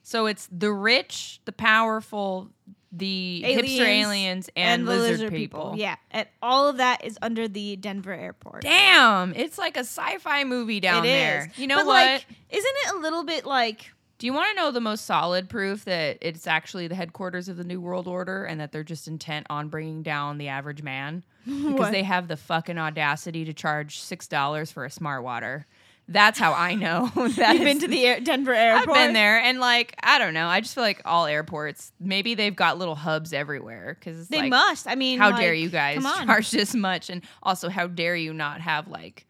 So 0.01 0.25
it's 0.25 0.49
the 0.51 0.71
rich, 0.71 1.39
the 1.45 1.53
powerful, 1.53 2.49
the 2.91 3.41
hipster 3.45 3.87
aliens, 3.87 4.49
and, 4.55 4.85
the 4.85 4.91
lizard, 4.97 5.31
people. 5.31 5.75
Yeah, 5.77 5.95
and 6.11 6.27
all 6.41 6.67
of 6.67 6.77
that 6.77 7.05
is 7.05 7.17
under 7.21 7.47
the 7.47 7.77
Denver 7.77 8.11
airport. 8.13 8.63
Damn, 8.63 9.33
it's 9.33 9.57
like 9.57 9.77
a 9.77 9.85
sci-fi 9.85 10.43
movie 10.43 10.81
down 10.81 11.05
It 11.05 11.07
is. 11.07 11.13
there. 11.13 11.51
You 11.55 11.67
know 11.67 11.77
But, 11.77 11.85
what? 11.85 12.05
Like, 12.05 12.25
isn't 12.49 12.73
it 12.85 12.93
a 12.95 12.97
little 12.99 13.23
bit 13.23 13.45
like? 13.45 13.91
Do 14.23 14.27
you 14.27 14.33
want 14.33 14.51
to 14.51 14.55
know 14.55 14.71
the 14.71 14.79
most 14.79 15.03
solid 15.03 15.49
proof 15.49 15.83
that 15.83 16.17
it's 16.21 16.47
actually 16.47 16.87
the 16.87 16.95
headquarters 16.95 17.49
of 17.49 17.57
the 17.57 17.65
New 17.65 17.81
World 17.81 18.07
Order 18.07 18.45
and 18.45 18.57
that 18.61 18.71
they're 18.71 18.81
just 18.81 19.05
intent 19.05 19.45
on 19.49 19.67
bringing 19.67 20.01
down 20.01 20.37
the 20.37 20.47
average 20.47 20.81
man? 20.81 21.25
Because 21.45 21.91
they 21.91 22.03
have 22.03 22.29
the 22.29 22.37
fucking 22.37 22.77
audacity 22.77 23.43
to 23.43 23.51
charge 23.51 23.99
six 23.99 24.25
dollars 24.29 24.71
for 24.71 24.85
a 24.85 24.89
smart 24.89 25.25
water. 25.25 25.67
That's 26.07 26.39
how 26.39 26.53
I 26.53 26.73
know. 26.75 27.11
that 27.35 27.55
You've 27.55 27.65
been 27.65 27.79
to 27.79 27.89
the 27.89 28.05
air, 28.05 28.21
Denver 28.21 28.53
I've 28.55 28.79
airport. 28.79 28.95
been 28.95 29.11
there, 29.13 29.41
and 29.41 29.59
like 29.59 29.93
I 30.01 30.19
don't 30.19 30.33
know. 30.33 30.47
I 30.47 30.61
just 30.61 30.73
feel 30.73 30.85
like 30.85 31.01
all 31.03 31.25
airports, 31.25 31.91
maybe 31.99 32.33
they've 32.33 32.55
got 32.55 32.77
little 32.77 32.95
hubs 32.95 33.33
everywhere 33.33 33.97
because 33.99 34.29
They 34.29 34.43
like, 34.43 34.51
must. 34.51 34.87
I 34.87 34.95
mean, 34.95 35.19
How 35.19 35.31
like, 35.31 35.41
dare 35.41 35.53
you 35.53 35.67
guys 35.67 36.01
charge 36.01 36.49
this 36.49 36.73
much? 36.73 37.09
And 37.09 37.23
also, 37.41 37.67
how 37.67 37.87
dare 37.87 38.15
you 38.15 38.33
not 38.33 38.61
have 38.61 38.87
like 38.87 39.25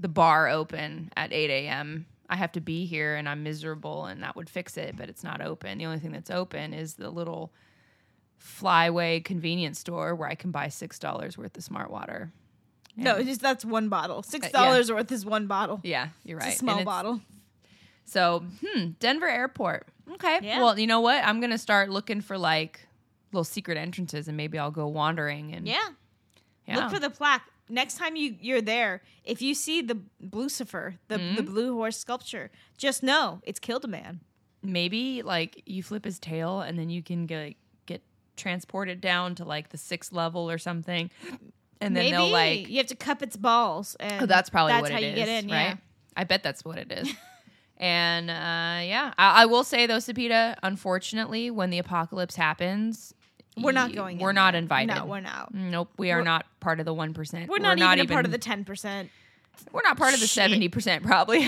the 0.00 0.08
bar 0.08 0.48
open 0.48 1.12
at 1.18 1.34
8 1.34 1.50
a.m.? 1.50 2.06
I 2.32 2.36
have 2.36 2.52
to 2.52 2.60
be 2.60 2.86
here 2.86 3.14
and 3.14 3.28
I'm 3.28 3.42
miserable, 3.42 4.06
and 4.06 4.22
that 4.22 4.34
would 4.36 4.48
fix 4.48 4.76
it, 4.78 4.96
but 4.96 5.08
it's 5.10 5.22
not 5.22 5.40
open. 5.42 5.76
The 5.78 5.84
only 5.86 5.98
thing 5.98 6.12
that's 6.12 6.30
open 6.30 6.72
is 6.72 6.94
the 6.94 7.10
little 7.10 7.52
flyway 8.40 9.22
convenience 9.24 9.78
store 9.78 10.14
where 10.14 10.28
I 10.28 10.34
can 10.34 10.50
buy 10.50 10.66
$6 10.68 11.36
worth 11.38 11.56
of 11.56 11.62
smart 11.64 11.90
water. 11.90 12.32
No, 12.96 13.22
just 13.22 13.40
that's 13.40 13.64
one 13.64 13.88
bottle. 13.88 14.22
Six 14.22 14.46
Uh, 14.46 14.50
yeah. 14.52 14.64
dollars 14.64 14.90
worth 14.92 15.12
is 15.12 15.24
one 15.24 15.46
bottle. 15.46 15.80
yeah, 15.82 16.08
you're 16.24 16.38
right. 16.38 16.48
It's 16.52 16.56
a 16.56 16.64
And 16.64 16.68
small 16.70 16.74
it's- 16.80 16.84
bottle. 16.86 17.20
So, 18.04 18.44
hmm, 18.66 18.90
Denver 18.98 19.28
Airport. 19.28 19.86
Okay. 20.14 20.40
Yeah. 20.42 20.58
Well, 20.60 20.78
you 20.78 20.86
know 20.86 21.00
what? 21.00 21.22
I'm 21.24 21.40
gonna 21.40 21.56
start 21.58 21.88
looking 21.88 22.20
for 22.20 22.36
like 22.36 22.80
little 23.32 23.44
secret 23.44 23.78
entrances, 23.78 24.26
and 24.28 24.36
maybe 24.36 24.58
I'll 24.58 24.70
go 24.72 24.88
wandering 24.88 25.54
and 25.54 25.66
Yeah. 25.66 25.78
yeah. 26.66 26.76
Look 26.78 26.90
for 26.94 26.98
the 26.98 27.10
plaque. 27.10 27.46
Next 27.68 27.96
time 27.96 28.16
you 28.16 28.36
you're 28.40 28.60
there, 28.60 29.02
if 29.24 29.40
you 29.40 29.54
see 29.54 29.80
the 29.82 29.98
Blucifer, 30.22 30.98
the 31.08 31.16
Mm-hmm. 31.18 31.36
the 31.36 31.42
blue 31.42 31.74
horse 31.74 31.96
sculpture, 31.96 32.50
just 32.76 33.02
know 33.02 33.40
it's 33.44 33.58
killed 33.60 33.84
a 33.84 33.88
man. 33.88 34.20
maybe 34.62 35.22
like 35.22 35.62
you 35.66 35.82
flip 35.82 36.04
his 36.04 36.18
tail, 36.18 36.60
and 36.60 36.78
then 36.78 36.90
you 36.90 37.02
can 37.02 37.26
get 37.26 37.54
get 37.86 38.02
transported 38.36 39.00
down 39.00 39.34
to 39.36 39.44
like 39.44 39.70
the 39.70 39.78
sixth 39.78 40.12
level 40.12 40.50
or 40.50 40.58
something, 40.58 41.10
and 41.80 41.96
then 41.96 42.04
Maybe 42.04 42.10
they'll 42.10 42.28
like. 42.30 42.68
you 42.68 42.78
have 42.78 42.86
to 42.88 42.96
cup 42.96 43.22
its 43.22 43.36
balls, 43.36 43.96
and 44.00 44.22
Oh, 44.22 44.26
that's 44.26 44.50
probably 44.50 44.72
that's 44.72 44.82
what 44.82 44.92
how 44.92 44.98
it 44.98 45.02
you 45.02 45.08
is, 45.08 45.14
get 45.14 45.28
in. 45.28 45.50
right? 45.50 45.62
Yeah. 45.68 45.76
I 46.16 46.24
bet 46.24 46.42
that's 46.42 46.64
what 46.64 46.78
it 46.78 46.92
is. 46.92 47.12
and 47.78 48.28
uh, 48.30 48.84
yeah, 48.86 49.14
I, 49.16 49.42
I 49.42 49.46
will 49.46 49.64
say 49.64 49.86
though, 49.86 49.96
Sepideh, 49.98 50.56
unfortunately, 50.62 51.50
when 51.50 51.70
the 51.70 51.78
apocalypse 51.78 52.36
happens, 52.36 53.14
We're 53.56 53.72
not 53.72 53.94
going. 53.94 54.18
We're 54.18 54.32
not 54.32 54.52
there. 54.52 54.60
invited. 54.60 54.94
No, 54.94 55.04
we're 55.06 55.20
not. 55.20 55.54
Nope, 55.54 55.90
we 55.98 56.10
are 56.10 56.16
We're- 56.18 56.24
not 56.24 56.46
part 56.60 56.80
of 56.80 56.86
the 56.86 56.94
one 56.94 57.12
percent. 57.14 57.48
We're 57.50 57.58
not, 57.58 57.78
even, 57.78 58.00
a 58.00 58.06
part 58.06 58.24
of 58.24 58.30
the 58.32 58.38
ten 58.38 58.64
percent. 58.64 59.10
We're 59.70 59.82
not 59.82 59.98
part 59.98 60.14
of 60.14 60.20
the 60.20 60.26
seventy 60.26 60.68
percent, 60.68 61.02
probably. 61.04 61.40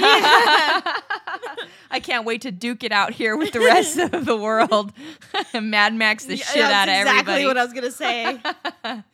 I 1.91 2.01
can't 2.03 2.25
wait 2.27 2.43
to 2.43 2.51
duke 2.51 2.85
it 2.85 2.93
out 2.93 3.13
here 3.15 3.37
with 3.37 3.53
the 3.53 3.61
rest 3.61 3.99
of 3.99 4.25
the 4.27 4.37
world. 4.37 4.93
Mad 5.55 5.95
Max 5.95 6.27
the 6.27 6.37
shit 6.37 6.63
out 6.63 6.89
of 6.89 6.95
exactly 6.95 7.35
everybody. 7.35 7.47
what 7.47 7.57
I 7.57 7.65
was 7.65 7.73
gonna 7.73 7.91
say. 7.91 8.39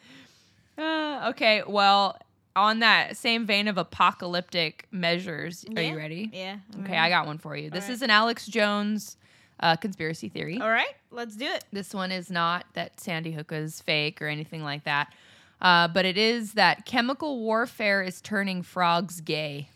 Uh, 0.79 1.29
okay, 1.29 1.63
well, 1.67 2.17
on 2.57 2.79
that 2.79 3.15
same 3.15 3.45
vein 3.45 3.69
of 3.69 3.77
apocalyptic 3.77 4.87
measures, 4.91 5.63
are 5.77 5.83
you 5.83 5.95
ready? 5.95 6.31
yeah. 6.33 6.57
Okay, 6.81 6.97
I 6.97 7.11
got 7.11 7.27
one 7.27 7.37
for 7.37 7.55
you. 7.55 7.69
This 7.69 7.85
right. 7.85 7.93
is 7.93 8.01
an 8.01 8.09
Alex 8.09 8.47
Jones 8.47 9.19
uh, 9.61 9.77
conspiracy 9.77 10.29
theory. 10.29 10.61
All 10.61 10.71
right, 10.71 10.95
let's 11.11 11.37
do 11.37 11.47
it. 11.47 11.65
This 11.73 11.95
one 11.95 12.11
is 12.11 12.31
not 12.31 12.67
that 12.75 12.99
Sandy 13.01 13.33
Hook 13.33 13.53
is 13.53 13.81
fake 13.81 14.21
or 14.21 14.27
anything 14.27 14.63
like 14.63 14.85
that, 14.85 15.13
uh, 15.61 15.89
but 15.89 16.05
it 16.05 16.17
is 16.17 16.55
that 16.55 16.87
chemical 16.87 17.41
warfare 17.41 18.03
is 18.03 18.21
turning 18.21 18.63
frogs 18.63 19.21
gay. 19.21 19.69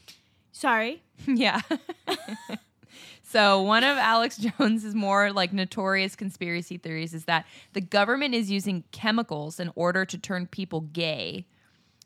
Sorry. 0.53 1.03
yeah. 1.27 1.61
so 3.23 3.63
one 3.63 3.85
of 3.85 3.99
Alex 3.99 4.37
Jones's 4.59 4.95
more 4.95 5.33
like 5.33 5.53
notorious 5.53 6.17
conspiracy 6.17 6.79
theories 6.79 7.13
is 7.13 7.27
that 7.27 7.45
the 7.73 7.81
government 7.81 8.35
is 8.35 8.51
using 8.51 8.85
chemicals 8.93 9.61
in 9.61 9.71
order 9.75 10.05
to 10.05 10.17
turn 10.17 10.47
people 10.47 10.81
gay 10.81 11.47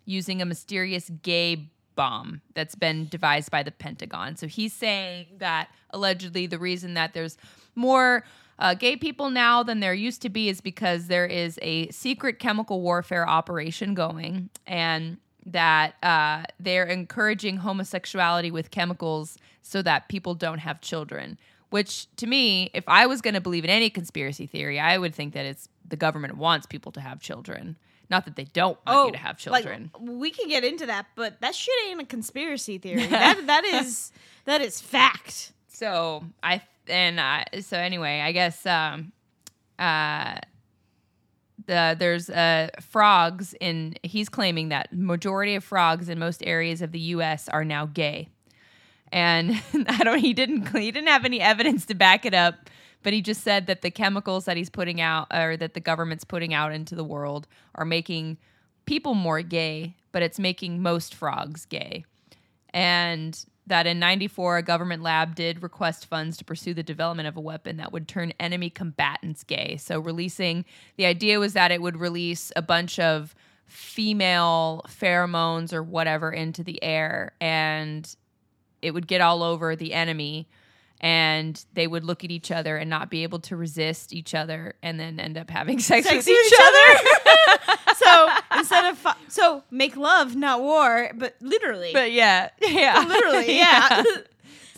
using 0.05 0.41
a 0.41 0.45
mysterious 0.47 1.11
gay 1.23 1.69
bomb 1.95 2.41
that's 2.55 2.75
been 2.75 3.09
devised 3.09 3.51
by 3.51 3.63
the 3.63 3.71
Pentagon. 3.71 4.37
So 4.37 4.47
he's 4.47 4.73
saying 4.73 5.27
that 5.39 5.69
allegedly 5.91 6.47
the 6.47 6.59
reason 6.59 6.95
that 6.95 7.13
there's 7.13 7.37
more 7.79 8.25
uh, 8.59 8.75
gay 8.75 8.97
people 8.97 9.31
now 9.31 9.63
than 9.63 9.81
there 9.81 9.95
used 9.95 10.21
to 10.23 10.29
be 10.29 10.49
is 10.49 10.61
because 10.61 11.07
there 11.07 11.27
is 11.27 11.59
a 11.63 11.89
secret 11.91 12.39
chemical 12.39 12.81
warfare 12.83 13.27
operation 13.27 13.95
going 13.95 14.51
and 14.67 15.17
that 15.47 15.95
uh, 16.03 16.43
they're 16.61 16.85
encouraging 16.85 17.59
homosexuality 17.59 18.51
with 18.51 18.71
chemicals 18.71 19.39
so 19.63 19.81
that 19.83 20.09
people 20.09 20.35
don't 20.35 20.59
have 20.59 20.81
children. 20.81 21.39
Which 21.71 22.15
to 22.17 22.27
me, 22.27 22.71
if 22.75 22.85
I 22.89 23.07
was 23.07 23.21
going 23.21 23.35
to 23.35 23.41
believe 23.41 23.65
in 23.65 23.71
any 23.71 23.91
conspiracy 23.91 24.47
theory, 24.47 24.81
I 24.81 24.99
would 24.99 25.15
think 25.15 25.35
that 25.35 25.47
it's 25.47 25.69
the 25.87 25.97
government 25.97 26.37
wants 26.37 26.67
people 26.67 26.93
to 26.93 27.01
have 27.01 27.21
children, 27.21 27.77
not 28.11 28.25
that 28.25 28.37
they 28.37 28.45
don't 28.45 28.79
want 28.87 29.07
you 29.07 29.13
to 29.13 29.19
have 29.19 29.39
children. 29.39 29.91
Oh, 29.95 29.99
Like, 30.01 30.19
we 30.19 30.31
can 30.31 30.49
get 30.49 30.65
into 30.65 30.87
that, 30.87 31.07
but 31.15 31.41
that 31.43 31.55
shit 31.55 31.75
ain't 31.89 32.01
a 32.01 32.07
conspiracy 32.07 32.79
theory. 32.79 33.07
that 33.07 33.47
that 33.47 33.65
is 33.65 34.13
that 34.47 34.63
is 34.63 34.81
fact. 34.81 35.53
So 35.69 36.25
I 36.43 36.63
and 36.91 37.21
so 37.65 37.77
anyway, 37.77 38.21
I 38.21 38.33
guess 38.33 38.65
um, 38.67 39.13
uh, 39.79 40.39
the 41.67 41.97
there's 41.99 42.31
uh, 42.31 42.69
frogs 42.81 43.55
in. 43.61 43.95
He's 44.03 44.29
claiming 44.29 44.71
that 44.71 44.93
majority 44.93 45.55
of 45.55 45.65
frogs 45.65 46.09
in 46.09 46.19
most 46.19 46.43
areas 46.47 46.83
of 46.83 46.93
the 46.93 47.01
U.S. 47.01 47.49
are 47.49 47.65
now 47.65 47.87
gay, 47.87 48.29
and 49.13 49.61
I 49.89 50.05
don't. 50.05 50.19
He 50.19 50.33
didn't. 50.33 50.69
He 50.77 50.91
didn't 50.91 51.09
have 51.09 51.25
any 51.25 51.41
evidence 51.41 51.87
to 51.87 51.95
back 51.95 52.25
it 52.25 52.35
up. 52.35 52.55
But 53.05 53.13
he 53.13 53.23
just 53.23 53.45
said 53.45 53.69
that 53.69 53.83
the 53.83 53.93
chemicals 53.93 54.47
that 54.47 54.57
he's 54.57 54.69
putting 54.69 55.01
out, 55.01 55.29
or 55.33 55.57
that 55.57 55.75
the 55.75 55.81
government's 55.81 56.25
putting 56.25 56.53
out 56.53 56.73
into 56.73 56.97
the 56.97 57.05
world, 57.05 57.47
are 57.77 57.85
making 57.85 58.39
people 58.87 59.15
more 59.15 59.41
gay, 59.41 59.95
but 60.11 60.23
it's 60.23 60.41
making 60.41 60.83
most 60.83 61.15
frogs 61.15 61.65
gay 61.65 62.05
and 62.71 63.45
that 63.69 63.87
in 63.87 63.99
94 63.99 64.59
a 64.59 64.63
government 64.63 65.03
lab 65.03 65.35
did 65.35 65.63
request 65.63 66.07
funds 66.07 66.37
to 66.37 66.45
pursue 66.45 66.75
the 66.75 66.83
development 66.83 67.29
of 67.29 67.37
a 67.37 67.41
weapon 67.41 67.77
that 67.77 67.93
would 67.93 68.09
turn 68.09 68.33
enemy 68.41 68.71
combatants 68.71 69.45
gay 69.45 69.77
so 69.77 70.01
releasing 70.01 70.65
the 70.97 71.07
idea 71.07 71.39
was 71.39 71.53
that 71.53 71.71
it 71.71 71.81
would 71.81 71.97
release 71.97 72.53
a 72.57 72.63
bunch 72.63 72.99
of 72.99 73.35
female 73.67 74.83
pheromones 74.89 75.73
or 75.73 75.83
whatever 75.83 76.33
into 76.33 76.65
the 76.65 76.83
air 76.83 77.33
and 77.41 78.17
it 78.81 78.93
would 78.93 79.07
get 79.07 79.21
all 79.21 79.43
over 79.43 79.77
the 79.77 79.93
enemy 79.93 80.49
and 81.01 81.65
they 81.75 81.87
would 81.87 82.05
look 82.05 82.25
at 82.25 82.31
each 82.31 82.51
other 82.51 82.77
and 82.77 82.91
not 82.91 83.11
be 83.11 83.23
able 83.23 83.39
to 83.39 83.57
resist 83.57 84.13
each 84.13 84.35
other 84.35 84.75
and 84.83 84.99
then 84.99 85.21
end 85.21 85.39
up 85.39 85.51
having 85.51 85.79
sex, 85.79 86.07
Sex 86.07 86.27
with 86.27 86.29
each 86.29 86.53
each 86.53 86.61
other. 86.61 87.35
so 87.97 88.29
instead 88.57 88.85
of 88.93 88.99
fu- 88.99 89.11
so 89.29 89.63
make 89.71 89.97
love, 89.97 90.37
not 90.37 90.61
war, 90.61 91.11
but 91.15 91.37
literally, 91.41 91.91
but 91.93 92.13
yeah. 92.13 92.51
Yeah. 92.61 93.05
literally, 93.07 93.57
yeah. 93.57 94.03
Poor 94.03 94.05
Miss, 94.05 94.23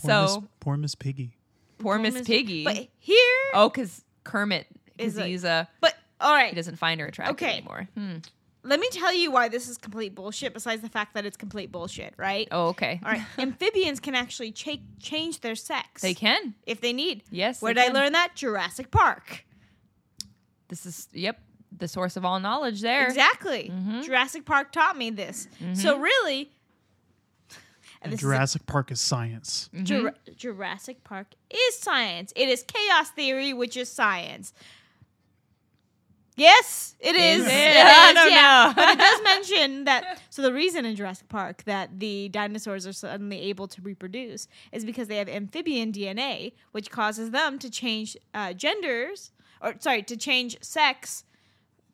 So 0.03 0.45
poor 0.61 0.77
Miss 0.77 0.95
Piggy. 0.95 1.37
poor 1.79 1.99
Miss 1.99 2.23
Piggy. 2.27 2.65
But 2.65 2.89
here, 2.99 3.17
oh, 3.55 3.69
because 3.69 4.05
Kermit, 4.25 4.67
Is 4.99 5.15
because 5.15 5.17
a- 5.19 5.27
he's 5.29 5.45
a 5.45 5.69
but 5.81 5.95
all 6.21 6.35
he 6.37 6.43
right, 6.43 6.55
doesn't 6.55 6.77
find 6.77 7.01
her 7.01 7.07
attractive 7.07 7.35
Okay. 7.35 7.57
anymore. 7.59 7.89
Hmm. 7.97 8.17
let 8.63 8.79
me 8.79 8.89
tell 8.93 9.13
you 9.13 9.31
why 9.31 9.49
this 9.49 9.69
is 9.69 9.79
complete 9.79 10.15
bullshit. 10.15 10.53
Besides 10.53 10.83
the 10.83 10.89
fact 10.91 11.15
that 11.15 11.25
it's 11.25 11.37
complete 11.37 11.73
bullshit, 11.73 12.13
right? 12.19 12.47
Oh, 12.53 12.69
okay. 12.69 13.01
All 13.05 13.11
right, 13.11 13.23
amphibians 13.39 14.01
can 14.01 14.15
actually 14.15 14.53
cha- 14.53 14.77
change 15.01 15.41
their 15.41 15.55
sex. 15.55 16.03
They 16.03 16.13
can. 16.15 16.55
if 16.67 16.81
they 16.83 16.93
need. 16.93 17.23
Yes. 17.31 17.63
Where 17.63 17.73
they 17.73 17.81
did 17.81 17.85
I 17.85 17.93
can. 17.93 17.95
learn 17.95 18.13
that? 18.13 18.35
Jurassic 18.37 18.91
Park. 18.91 19.45
This 20.69 20.87
is 20.87 21.09
yep 21.13 21.41
the 21.77 21.89
source 21.89 22.17
of 22.17 22.25
all 22.25 22.41
knowledge 22.41 22.81
there. 22.81 23.07
Exactly. 23.07 23.71
Mhm. 23.73 24.05
Jurassic 24.05 24.45
Park 24.45 24.73
taught 24.73 24.97
me 24.97 25.11
this. 25.11 25.49
So 25.75 25.99
really, 25.99 26.51
and 27.51 27.59
And 28.03 28.13
this 28.13 28.21
is 28.21 28.25
a- 28.25 28.29
Jurassic 28.29 28.67
Park 28.67 28.91
is 28.91 29.01
science. 29.01 29.69
Mhm. 29.75 29.85
Jura- 29.85 30.15
Jurassic 30.37 31.05
Park 31.05 31.29
is 31.51 31.79
science. 31.79 32.33
It 32.35 32.49
is 32.49 32.63
chaos 32.63 33.11
theory, 33.11 33.53
which 33.53 33.77
is 33.77 33.91
science. 33.91 34.53
Yes, 36.37 36.95
it 37.01 37.17
is. 37.17 37.41
Is 37.43 37.47
It 37.47 37.53
it? 37.53 37.77
is, 37.77 37.83
I 37.85 38.13
don't 38.15 38.31
yeah. 38.33 38.65
know. 38.69 38.73
but 38.75 38.89
it 38.89 38.99
does 38.99 39.23
mention 39.25 39.85
that. 39.85 40.23
So 40.31 40.41
the 40.41 40.53
reason 40.55 40.87
in 40.87 40.97
Jurassic 40.97 41.29
Park 41.29 41.65
that 41.65 42.01
the 42.01 42.31
dinosaurs 42.31 42.87
are 42.87 42.95
suddenly 42.95 43.39
able 43.43 43.69
to 43.69 43.83
reproduce 43.83 44.49
is 44.73 44.85
because 44.87 45.09
they 45.09 45.17
have 45.17 45.29
amphibian 45.29 45.93
DNA, 45.93 46.53
which 46.73 46.91
causes 46.91 47.31
them 47.31 47.59
to 47.59 47.69
change 47.69 48.17
uh, 48.33 48.55
genders, 48.55 49.33
or 49.61 49.75
sorry, 49.81 50.03
to 50.05 50.17
change 50.17 50.57
sex, 50.63 51.25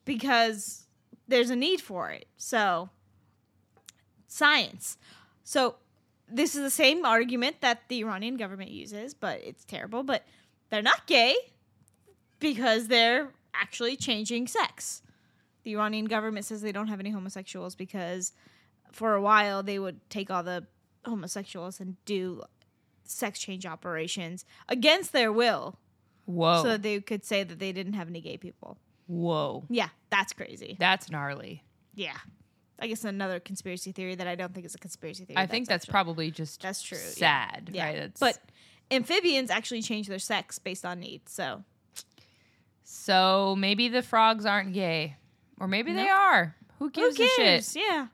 because 0.07 0.87
there's 1.27 1.49
a 1.49 1.55
need 1.55 1.81
for 1.81 2.09
it. 2.09 2.27
So 2.37 2.89
science. 4.27 4.97
So 5.43 5.75
this 6.29 6.55
is 6.55 6.63
the 6.63 6.71
same 6.71 7.05
argument 7.05 7.57
that 7.59 7.81
the 7.89 7.99
Iranian 7.99 8.37
government 8.37 8.71
uses, 8.71 9.13
but 9.13 9.41
it's 9.43 9.65
terrible. 9.65 10.03
But 10.03 10.25
they're 10.69 10.81
not 10.81 11.05
gay 11.07 11.35
because 12.39 12.87
they're 12.87 13.29
actually 13.53 13.97
changing 13.97 14.47
sex. 14.47 15.01
The 15.63 15.73
Iranian 15.73 16.05
government 16.05 16.45
says 16.45 16.61
they 16.61 16.71
don't 16.71 16.87
have 16.87 17.01
any 17.01 17.11
homosexuals 17.11 17.75
because 17.75 18.31
for 18.91 19.13
a 19.13 19.21
while 19.21 19.61
they 19.61 19.77
would 19.77 20.09
take 20.09 20.31
all 20.31 20.43
the 20.43 20.65
homosexuals 21.05 21.81
and 21.81 21.97
do 22.05 22.43
sex 23.03 23.39
change 23.39 23.65
operations 23.65 24.45
against 24.69 25.11
their 25.11 25.31
will 25.31 25.77
Whoa. 26.25 26.63
so 26.63 26.69
that 26.69 26.83
they 26.83 27.01
could 27.01 27.25
say 27.25 27.43
that 27.43 27.59
they 27.59 27.73
didn't 27.73 27.93
have 27.93 28.07
any 28.07 28.21
gay 28.21 28.37
people. 28.37 28.77
Whoa. 29.07 29.65
Yeah, 29.69 29.89
that's 30.09 30.33
crazy. 30.33 30.75
That's 30.79 31.09
gnarly. 31.09 31.63
Yeah. 31.95 32.17
I 32.79 32.87
guess 32.87 33.03
another 33.03 33.39
conspiracy 33.39 33.91
theory 33.91 34.15
that 34.15 34.27
I 34.27 34.35
don't 34.35 34.53
think 34.53 34.65
is 34.65 34.75
a 34.75 34.77
conspiracy 34.77 35.25
theory. 35.25 35.37
I 35.37 35.47
think 35.47 35.67
that's 35.67 35.85
actually- 35.85 35.91
probably 35.91 36.31
just 36.31 36.61
That's 36.61 36.81
true. 36.83 36.97
Sad. 36.97 37.71
Yeah. 37.73 37.85
Right. 37.85 37.95
It's, 37.95 38.19
But 38.19 38.37
amphibians 38.91 39.49
actually 39.49 39.81
change 39.81 40.07
their 40.07 40.19
sex 40.19 40.59
based 40.59 40.85
on 40.85 40.99
need. 40.99 41.27
So 41.27 41.63
so 42.83 43.55
maybe 43.57 43.89
the 43.89 44.01
frogs 44.01 44.45
aren't 44.45 44.73
gay, 44.73 45.15
or 45.59 45.67
maybe 45.67 45.91
they 45.93 46.07
are. 46.07 46.55
Who 46.79 46.89
gives 46.89 47.17
who 47.17 47.23
a 47.23 47.27
shit? 47.27 47.35
cares? 47.37 47.75
Yeah. 47.75 48.07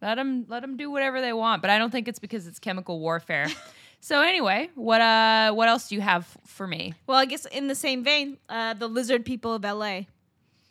Let 0.00 0.14
them 0.16 0.46
let 0.48 0.60
them 0.60 0.76
do 0.76 0.90
whatever 0.90 1.20
they 1.20 1.32
want. 1.32 1.60
But 1.62 1.70
I 1.70 1.78
don't 1.78 1.90
think 1.90 2.08
it's 2.08 2.18
because 2.18 2.46
it's 2.46 2.58
chemical 2.58 3.00
warfare. 3.00 3.48
so 4.00 4.20
anyway, 4.22 4.70
what 4.74 5.00
uh 5.00 5.52
what 5.52 5.68
else 5.68 5.88
do 5.88 5.94
you 5.94 6.00
have 6.00 6.26
for 6.46 6.66
me? 6.66 6.94
Well, 7.06 7.18
I 7.18 7.24
guess 7.26 7.46
in 7.46 7.68
the 7.68 7.74
same 7.74 8.04
vein, 8.04 8.38
uh, 8.48 8.74
the 8.74 8.88
lizard 8.88 9.24
people 9.24 9.54
of 9.54 9.62
LA. 9.64 10.02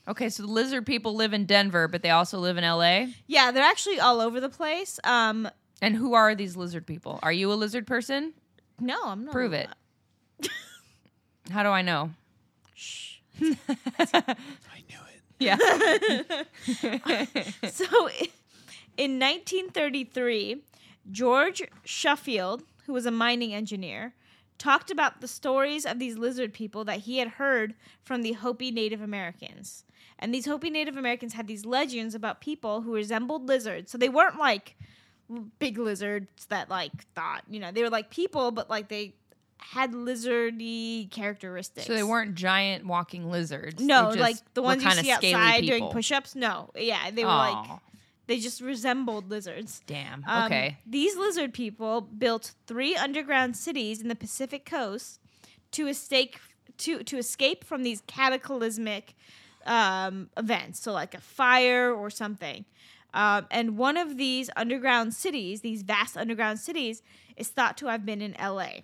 Okay, 0.08 0.30
so 0.30 0.44
the 0.44 0.52
lizard 0.52 0.86
people 0.86 1.16
live 1.16 1.34
in 1.34 1.46
Denver, 1.46 1.88
but 1.88 2.02
they 2.04 2.10
also 2.10 2.38
live 2.38 2.58
in 2.58 2.64
LA. 2.64 3.06
Yeah, 3.28 3.52
they're 3.52 3.64
actually 3.64 4.00
all 4.00 4.20
over 4.20 4.40
the 4.42 4.50
place. 4.50 5.00
Um, 5.06 5.48
And 5.82 5.96
who 5.96 6.14
are 6.14 6.36
these 6.36 6.56
lizard 6.58 6.86
people? 6.86 7.20
Are 7.24 7.32
you 7.32 7.52
a 7.52 7.56
lizard 7.56 7.88
person? 7.88 8.34
no, 8.80 9.00
I'm 9.06 9.24
not. 9.26 9.32
Prove 9.32 9.54
it. 9.54 9.70
How 11.52 11.64
do 11.64 11.70
I 11.70 11.82
know? 11.82 12.12
Shh. 12.76 13.18
I 13.42 14.36
knew 14.90 15.00
it. 15.08 15.22
Yeah. 15.40 15.58
so 17.70 17.86
in 18.98 19.20
1933, 19.20 20.62
George 21.12 21.62
Sheffield, 21.86 22.64
who 22.86 22.94
was 22.94 23.06
a 23.06 23.12
mining 23.12 23.54
engineer, 23.54 24.14
talked 24.58 24.92
about 24.92 25.22
the 25.22 25.28
stories 25.28 25.86
of 25.86 26.00
these 26.00 26.18
lizard 26.18 26.54
people 26.54 26.84
that 26.86 27.00
he 27.02 27.18
had 27.18 27.28
heard 27.30 27.74
from 28.04 28.22
the 28.22 28.34
Hopi 28.34 28.72
Native 28.72 29.02
Americans. 29.02 29.84
And 30.20 30.34
these 30.34 30.46
Hopi 30.46 30.70
Native 30.70 30.96
Americans 30.98 31.34
had 31.34 31.48
these 31.48 31.66
legends 31.66 32.16
about 32.16 32.40
people 32.42 32.82
who 32.82 32.94
resembled 32.94 33.48
lizards. 33.48 33.92
So 33.92 33.98
they 33.98 34.10
weren't 34.10 34.38
like 34.40 34.76
big 35.60 35.78
lizards 35.78 36.46
that 36.50 36.70
like 36.70 36.92
thought, 37.16 37.44
you 37.50 37.60
know, 37.60 37.72
they 37.72 37.82
were 37.82 37.90
like 37.90 38.10
people, 38.10 38.52
but 38.52 38.70
like 38.70 38.90
they 38.90 39.16
had 39.58 39.94
lizardy 39.94 41.10
characteristics. 41.12 41.88
so 41.88 41.94
they 41.94 42.04
weren't 42.04 42.36
giant 42.36 42.86
walking 42.86 43.30
lizards. 43.32 43.82
No, 43.82 44.10
like 44.10 44.36
the 44.54 44.62
ones 44.62 44.84
you 44.84 44.92
see 44.92 45.12
outside 45.12 45.66
doing 45.66 45.88
push-ups. 45.90 46.36
No, 46.36 46.70
yeah, 46.76 47.12
they 47.12 47.24
were 47.24 47.30
like 47.32 47.80
they 48.28 48.40
just 48.40 48.62
resembled 48.62 49.30
lizards. 49.30 49.82
damn. 49.86 50.24
Um, 50.28 50.46
Okay. 50.46 50.78
These 50.86 51.18
lizard 51.18 51.54
people 51.54 52.02
built 52.02 52.54
three 52.68 52.96
underground 52.96 53.58
cities 53.58 54.02
in 54.02 54.08
the 54.08 54.16
Pacific 54.16 54.66
coast 54.66 55.20
to 55.72 55.88
escape 55.88 56.36
to 56.80 57.04
to 57.04 57.18
escape 57.18 57.64
from 57.64 57.84
these 57.84 58.02
cataclysmic 58.08 59.16
um, 59.66 60.30
events. 60.38 60.80
So 60.80 60.92
like 60.92 61.14
a 61.14 61.22
fire 61.22 61.94
or 61.94 62.10
something. 62.10 62.66
Um, 63.14 63.46
and 63.52 63.78
one 63.78 63.98
of 63.98 64.18
these 64.18 64.50
underground 64.56 65.14
cities, 65.14 65.62
these 65.62 65.84
vast 65.84 66.18
underground 66.18 66.60
cities, 66.60 67.04
is 67.38 67.50
thought 67.50 67.78
to 67.78 67.88
have 67.88 68.06
been 68.06 68.22
in 68.22 68.36
LA. 68.40 68.82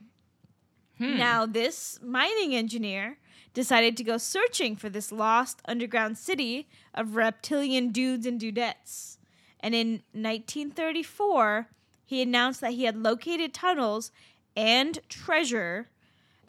Hmm. 0.97 1.17
Now, 1.17 1.45
this 1.45 1.99
mining 2.03 2.53
engineer 2.53 3.17
decided 3.53 3.97
to 3.97 4.03
go 4.03 4.17
searching 4.17 4.75
for 4.75 4.89
this 4.89 5.11
lost 5.11 5.61
underground 5.65 6.17
city 6.17 6.67
of 6.93 7.15
reptilian 7.15 7.89
dudes 7.89 8.25
and 8.25 8.39
dudettes. 8.39 9.17
And 9.59 9.73
in 9.73 10.03
1934, 10.13 11.67
he 12.05 12.21
announced 12.21 12.61
that 12.61 12.73
he 12.73 12.83
had 12.83 12.97
located 12.97 13.53
tunnels 13.53 14.11
and 14.55 14.99
treasure 15.09 15.89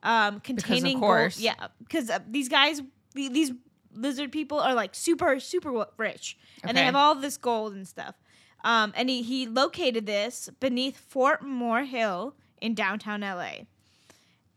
um, 0.02 0.40
containing 0.40 1.00
course. 1.00 1.36
gold. 1.36 1.44
Yeah, 1.44 1.68
because 1.78 2.10
uh, 2.10 2.20
these 2.28 2.48
guys, 2.48 2.82
these 3.14 3.52
lizard 4.00 4.32
people 4.32 4.58
are 4.58 4.74
like 4.74 4.94
super, 4.94 5.38
super 5.40 5.86
rich, 5.96 6.36
and 6.64 6.76
they 6.76 6.82
have 6.82 6.96
all 6.96 7.14
this 7.14 7.36
gold 7.36 7.74
and 7.74 7.86
stuff. 7.86 8.14
Um, 8.62 8.92
and 8.94 9.08
he, 9.08 9.22
he 9.22 9.46
located 9.46 10.06
this 10.06 10.50
beneath 10.60 10.98
Fort 10.98 11.42
Moore 11.42 11.84
Hill 11.84 12.34
in 12.60 12.74
downtown 12.74 13.22
LA. 13.22 13.64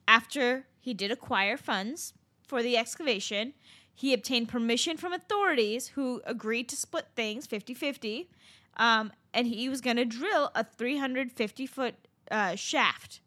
After 0.08 0.66
he 0.80 0.94
did 0.94 1.12
acquire 1.12 1.56
funds 1.56 2.14
for 2.46 2.62
the 2.62 2.78
excavation, 2.78 3.54
he 3.94 4.14
obtained 4.14 4.50
permission 4.50 4.98
from 4.98 5.14
authorities 5.14 5.90
who 5.90 6.22
agreed 6.26 6.68
to 6.70 6.76
split 6.76 7.08
things 7.16 7.46
50 7.46 7.74
50. 7.74 8.30
Um, 8.76 9.12
and 9.34 9.48
he 9.48 9.70
was 9.70 9.82
going 9.82 9.98
to 9.98 10.06
drill 10.06 10.52
a 10.56 10.64
350 10.64 11.68
foot 11.68 11.96
uh, 12.30 12.56
shaft 12.56 13.22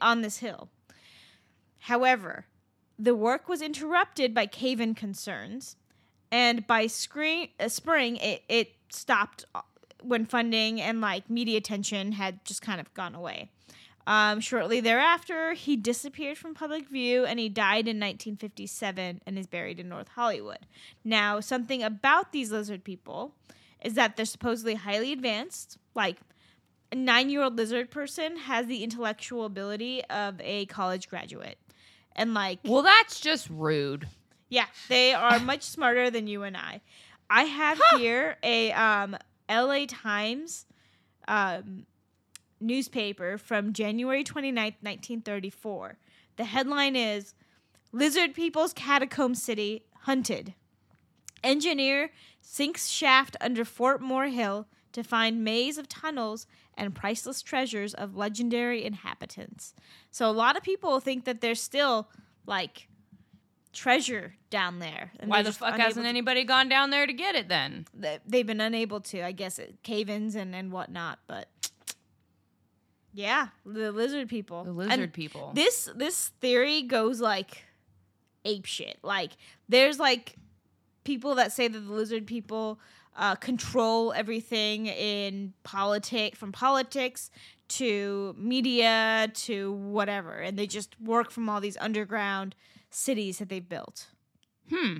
on 0.00 0.22
this 0.22 0.38
hill. 0.38 0.68
However, 1.80 2.46
the 3.04 3.14
work 3.14 3.48
was 3.48 3.60
interrupted 3.60 4.32
by 4.32 4.46
cave 4.46 4.80
in 4.80 4.94
concerns, 4.94 5.76
and 6.32 6.66
by 6.66 6.86
screen, 6.86 7.48
uh, 7.60 7.68
spring, 7.68 8.16
it, 8.16 8.42
it 8.48 8.72
stopped 8.88 9.44
uh, 9.54 9.60
when 10.02 10.24
funding 10.24 10.80
and 10.80 11.00
like 11.00 11.28
media 11.28 11.58
attention 11.58 12.12
had 12.12 12.44
just 12.44 12.62
kind 12.62 12.80
of 12.80 12.92
gone 12.94 13.14
away. 13.14 13.50
Um, 14.06 14.40
shortly 14.40 14.80
thereafter, 14.80 15.52
he 15.52 15.76
disappeared 15.76 16.36
from 16.36 16.54
public 16.54 16.88
view 16.88 17.24
and 17.24 17.38
he 17.38 17.48
died 17.48 17.88
in 17.88 17.96
1957 17.96 19.22
and 19.24 19.38
is 19.38 19.46
buried 19.46 19.80
in 19.80 19.88
North 19.88 20.08
Hollywood. 20.08 20.66
Now, 21.04 21.40
something 21.40 21.82
about 21.82 22.32
these 22.32 22.50
lizard 22.50 22.84
people 22.84 23.34
is 23.82 23.94
that 23.94 24.16
they're 24.16 24.26
supposedly 24.26 24.74
highly 24.74 25.12
advanced. 25.12 25.78
Like, 25.94 26.18
a 26.92 26.96
nine 26.96 27.30
year 27.30 27.42
old 27.42 27.56
lizard 27.56 27.90
person 27.90 28.36
has 28.36 28.66
the 28.66 28.84
intellectual 28.84 29.44
ability 29.44 30.04
of 30.04 30.40
a 30.40 30.66
college 30.66 31.08
graduate. 31.08 31.58
And, 32.16 32.34
like, 32.34 32.60
Well, 32.64 32.82
that's 32.82 33.20
just 33.20 33.48
rude. 33.50 34.06
yeah, 34.48 34.66
they 34.88 35.12
are 35.12 35.38
much 35.40 35.62
smarter 35.62 36.10
than 36.10 36.26
you 36.26 36.42
and 36.44 36.56
I. 36.56 36.80
I 37.28 37.44
have 37.44 37.80
here 37.96 38.36
a 38.42 38.70
um, 38.72 39.16
LA 39.50 39.86
Times 39.88 40.66
um, 41.26 41.86
newspaper 42.60 43.38
from 43.38 43.72
January 43.72 44.22
29th, 44.22 44.76
1934. 44.82 45.96
The 46.36 46.44
headline 46.44 46.96
is 46.96 47.34
Lizard 47.92 48.34
People's 48.34 48.72
Catacomb 48.72 49.34
City 49.34 49.84
Hunted. 50.02 50.54
Engineer 51.42 52.10
sinks 52.40 52.88
shaft 52.88 53.36
under 53.40 53.64
Fort 53.64 54.00
Moore 54.00 54.26
Hill 54.28 54.66
to 54.92 55.02
find 55.02 55.42
maze 55.44 55.78
of 55.78 55.88
tunnels 55.88 56.46
and 56.76 56.94
priceless 56.94 57.42
treasures 57.42 57.94
of 57.94 58.16
legendary 58.16 58.84
inhabitants. 58.84 59.74
So 60.10 60.28
a 60.28 60.32
lot 60.32 60.56
of 60.56 60.62
people 60.62 61.00
think 61.00 61.24
that 61.24 61.40
there's 61.40 61.60
still 61.62 62.08
like 62.46 62.88
treasure 63.72 64.34
down 64.50 64.78
there. 64.78 65.10
and 65.18 65.28
Why 65.30 65.42
the 65.42 65.52
fuck 65.52 65.76
hasn't 65.78 66.06
anybody 66.06 66.44
gone 66.44 66.68
down 66.68 66.90
there 66.90 67.06
to 67.06 67.12
get 67.12 67.34
it 67.34 67.48
then? 67.48 67.86
they- 67.92 68.20
they've 68.26 68.46
been 68.46 68.60
unable 68.60 69.00
to, 69.00 69.22
I 69.22 69.32
guess, 69.32 69.58
cave-ins 69.82 70.34
and 70.36 70.54
and 70.54 70.70
whatnot. 70.70 71.18
But 71.26 71.48
yeah, 73.12 73.48
the 73.64 73.92
lizard 73.92 74.28
people. 74.28 74.64
The 74.64 74.70
And 74.70 74.78
lizard 74.78 75.12
people. 75.12 75.52
This 75.54 75.88
this 75.94 76.28
theory 76.40 76.82
goes 76.82 77.20
like 77.20 77.64
ape 78.44 78.64
shit. 78.66 78.98
Like 79.02 79.32
there's 79.68 79.98
like 79.98 80.36
people 81.04 81.34
that 81.36 81.52
say 81.52 81.68
that 81.68 81.78
the 81.78 81.92
lizard 81.92 82.26
people 82.26 82.78
uh, 83.16 83.34
control 83.36 84.12
everything 84.12 84.86
in 84.86 85.52
politic 85.62 86.36
from 86.36 86.52
politics 86.52 87.30
to 87.68 88.34
media 88.38 89.30
to 89.34 89.72
whatever, 89.72 90.38
and 90.38 90.58
they 90.58 90.66
just 90.66 91.00
work 91.00 91.30
from 91.30 91.48
all 91.48 91.60
these 91.60 91.76
underground 91.78 92.54
cities 92.90 93.38
that 93.38 93.48
they've 93.48 93.68
built. 93.68 94.08
Hmm. 94.68 94.98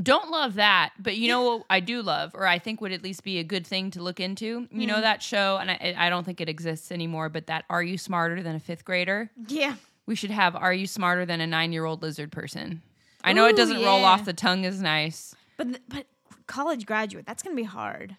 Don't 0.00 0.30
love 0.30 0.54
that, 0.54 0.92
but 1.00 1.16
you 1.16 1.26
know 1.26 1.42
what 1.42 1.64
I 1.68 1.80
do 1.80 2.00
love, 2.00 2.30
or 2.34 2.46
I 2.46 2.60
think 2.60 2.80
would 2.80 2.92
at 2.92 3.02
least 3.02 3.24
be 3.24 3.38
a 3.38 3.44
good 3.44 3.66
thing 3.66 3.90
to 3.92 4.02
look 4.02 4.20
into. 4.20 4.68
You 4.70 4.86
know 4.86 5.00
that 5.00 5.20
show, 5.20 5.56
and 5.56 5.68
I, 5.68 5.94
I 5.96 6.08
don't 6.10 6.22
think 6.24 6.40
it 6.40 6.48
exists 6.48 6.92
anymore. 6.92 7.28
But 7.28 7.48
that 7.48 7.64
"Are 7.68 7.82
You 7.82 7.98
Smarter 7.98 8.40
Than 8.40 8.54
a 8.54 8.60
Fifth 8.60 8.84
Grader?" 8.84 9.32
Yeah. 9.48 9.74
We 10.06 10.14
should 10.14 10.30
have 10.30 10.54
"Are 10.54 10.72
You 10.72 10.86
Smarter 10.86 11.26
Than 11.26 11.40
a 11.40 11.46
Nine-Year-Old 11.46 12.02
Lizard 12.02 12.30
Person?" 12.30 12.82
I 13.24 13.32
know 13.32 13.46
it 13.46 13.56
doesn't 13.56 13.82
roll 13.82 14.04
off 14.04 14.24
the 14.24 14.32
tongue 14.32 14.64
as 14.64 14.80
nice. 14.80 15.34
But 15.56 15.80
but 15.88 16.06
college 16.50 16.84
graduate, 16.84 17.24
that's 17.26 17.42
gonna 17.42 17.56
be 17.56 17.62
hard. 17.62 18.16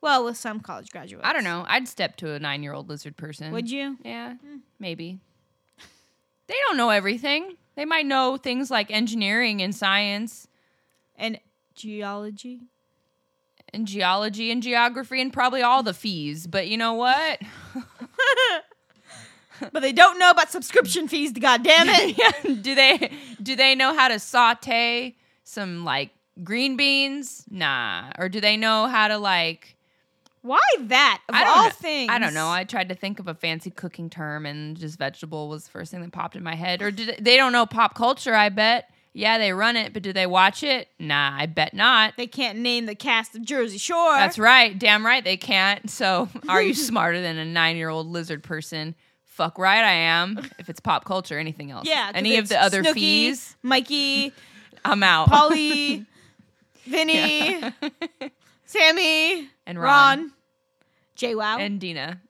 Well, 0.00 0.24
with 0.24 0.36
some 0.36 0.60
college 0.60 0.90
graduates, 0.90 1.26
I 1.26 1.32
don't 1.32 1.42
know. 1.42 1.64
I'd 1.66 1.88
step 1.88 2.16
to 2.18 2.32
a 2.32 2.38
nine-year-old 2.38 2.88
lizard 2.88 3.16
person. 3.16 3.50
Would 3.52 3.70
you? 3.70 3.96
Yeah, 4.04 4.34
hmm. 4.34 4.58
maybe. 4.78 5.18
They 6.48 6.54
don't 6.68 6.76
know 6.76 6.90
everything. 6.90 7.56
They 7.74 7.84
might 7.84 8.06
know 8.06 8.36
things 8.36 8.70
like 8.70 8.90
engineering 8.90 9.60
and 9.62 9.74
science 9.74 10.46
And 11.16 11.40
geology. 11.74 12.60
and 13.74 13.86
geology 13.86 14.52
and 14.52 14.62
geography 14.62 15.20
and 15.20 15.32
probably 15.32 15.62
all 15.62 15.82
the 15.82 15.92
fees. 15.94 16.46
But 16.46 16.68
you 16.68 16.76
know 16.76 16.94
what? 16.94 17.40
but 19.72 19.80
they 19.80 19.92
don't 19.92 20.18
know 20.18 20.30
about 20.30 20.50
subscription 20.52 21.08
fees. 21.08 21.32
God 21.32 21.64
damn 21.64 21.88
it! 21.88 22.62
Do 22.62 22.74
they 22.74 23.10
do 23.42 23.56
they 23.56 23.74
know 23.74 23.94
how 23.94 24.08
to 24.08 24.18
saute 24.18 25.16
some 25.44 25.84
like 25.84 26.10
green 26.42 26.76
beans? 26.76 27.44
Nah. 27.50 28.10
Or 28.18 28.28
do 28.28 28.40
they 28.40 28.56
know 28.56 28.86
how 28.86 29.08
to 29.08 29.18
like 29.18 29.76
Why 30.42 30.60
that? 30.80 31.20
Of 31.28 31.34
I 31.34 31.44
don't 31.44 31.58
all 31.58 31.64
know. 31.64 31.70
things, 31.70 32.10
I 32.10 32.18
don't 32.18 32.34
know. 32.34 32.48
I 32.48 32.64
tried 32.64 32.88
to 32.90 32.94
think 32.94 33.18
of 33.18 33.28
a 33.28 33.34
fancy 33.34 33.70
cooking 33.70 34.10
term 34.10 34.46
and 34.46 34.76
just 34.76 34.98
vegetable 34.98 35.48
was 35.48 35.64
the 35.64 35.70
first 35.70 35.90
thing 35.90 36.00
that 36.02 36.12
popped 36.12 36.36
in 36.36 36.42
my 36.42 36.54
head. 36.54 36.82
Or 36.82 36.90
did 36.90 37.18
they 37.20 37.36
don't 37.36 37.52
know 37.52 37.66
pop 37.66 37.94
culture, 37.94 38.34
I 38.34 38.48
bet. 38.48 38.90
Yeah, 39.12 39.38
they 39.38 39.54
run 39.54 39.76
it, 39.76 39.94
but 39.94 40.02
do 40.02 40.12
they 40.12 40.26
watch 40.26 40.62
it? 40.62 40.88
Nah, 40.98 41.34
I 41.38 41.46
bet 41.46 41.72
not. 41.72 42.12
they 42.18 42.26
can't 42.26 42.58
name 42.58 42.84
the 42.84 42.94
cast 42.94 43.34
of 43.34 43.40
Jersey 43.42 43.78
Shore. 43.78 44.12
That's 44.14 44.38
right. 44.38 44.78
Damn 44.78 45.06
right 45.06 45.24
they 45.24 45.38
can't. 45.38 45.88
So, 45.88 46.28
are 46.50 46.60
you 46.60 46.74
smarter 46.74 47.22
than 47.22 47.38
a 47.38 47.44
9-year-old 47.46 48.06
lizard 48.08 48.42
person? 48.42 48.94
Fuck 49.24 49.56
right 49.58 49.82
I 49.82 49.92
am. 49.92 50.38
If 50.58 50.68
it's 50.68 50.80
pop 50.80 51.06
culture, 51.06 51.38
anything 51.38 51.70
else. 51.70 51.88
Yeah. 51.88 52.12
Any 52.14 52.36
of 52.36 52.50
the 52.50 52.62
other 52.62 52.82
Snooki, 52.82 52.92
fees, 52.94 53.56
Mikey, 53.62 54.34
I'm 54.84 55.02
out. 55.02 55.30
Pauly, 55.30 56.04
Vinny, 56.86 57.60
Sammy, 58.64 59.48
And 59.66 59.78
Ron, 59.80 60.18
Ron. 60.18 60.32
JWoww, 61.16 61.60
and 61.60 61.80
Deena. 61.80 62.20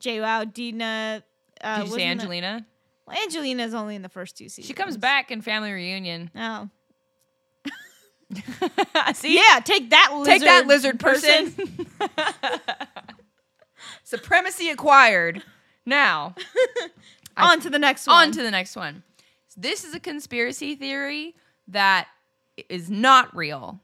JWoww, 0.00 0.52
Deena. 0.52 1.22
Uh, 1.60 1.78
Did 1.80 1.88
you 1.88 1.94
say 1.94 2.04
Angelina? 2.06 2.66
Well, 3.06 3.16
Angelina's 3.22 3.72
only 3.74 3.94
in 3.96 4.02
the 4.02 4.08
first 4.08 4.36
two 4.36 4.48
seasons. 4.48 4.66
She 4.66 4.74
comes 4.74 4.96
back 4.96 5.30
in 5.30 5.40
Family 5.42 5.72
Reunion. 5.72 6.30
Oh. 6.38 6.68
See? 9.14 9.36
Yeah, 9.36 9.60
take 9.60 9.90
that 9.90 10.10
lizard 10.12 10.26
Take 10.26 10.42
that 10.42 10.66
lizard 10.66 10.98
person. 10.98 11.54
Supremacy 14.02 14.68
acquired. 14.68 15.42
Now, 15.84 16.34
On 17.36 17.60
to 17.60 17.70
the 17.70 17.78
next 17.78 18.06
one. 18.08 18.16
on 18.28 18.32
to 18.32 18.42
the 18.42 18.50
next 18.50 18.74
one. 18.74 19.04
This 19.56 19.84
is 19.84 19.94
a 19.94 20.00
conspiracy 20.00 20.74
theory 20.74 21.34
that 21.68 22.08
is 22.68 22.90
not 22.90 23.34
real. 23.34 23.80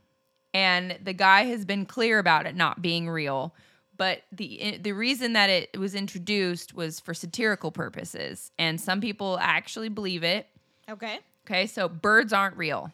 And 0.54 0.98
the 1.02 1.12
guy 1.12 1.44
has 1.44 1.64
been 1.64 1.86
clear 1.86 2.18
about 2.18 2.46
it 2.46 2.54
not 2.54 2.82
being 2.82 3.08
real. 3.08 3.54
But 3.96 4.22
the 4.32 4.78
the 4.80 4.92
reason 4.92 5.34
that 5.34 5.48
it 5.48 5.78
was 5.78 5.94
introduced 5.94 6.74
was 6.74 6.98
for 6.98 7.14
satirical 7.14 7.70
purposes. 7.70 8.50
And 8.58 8.80
some 8.80 9.00
people 9.00 9.38
actually 9.40 9.88
believe 9.88 10.24
it. 10.24 10.46
Okay. 10.90 11.20
Okay, 11.46 11.66
so 11.66 11.88
birds 11.88 12.32
aren't 12.32 12.56
real. 12.56 12.92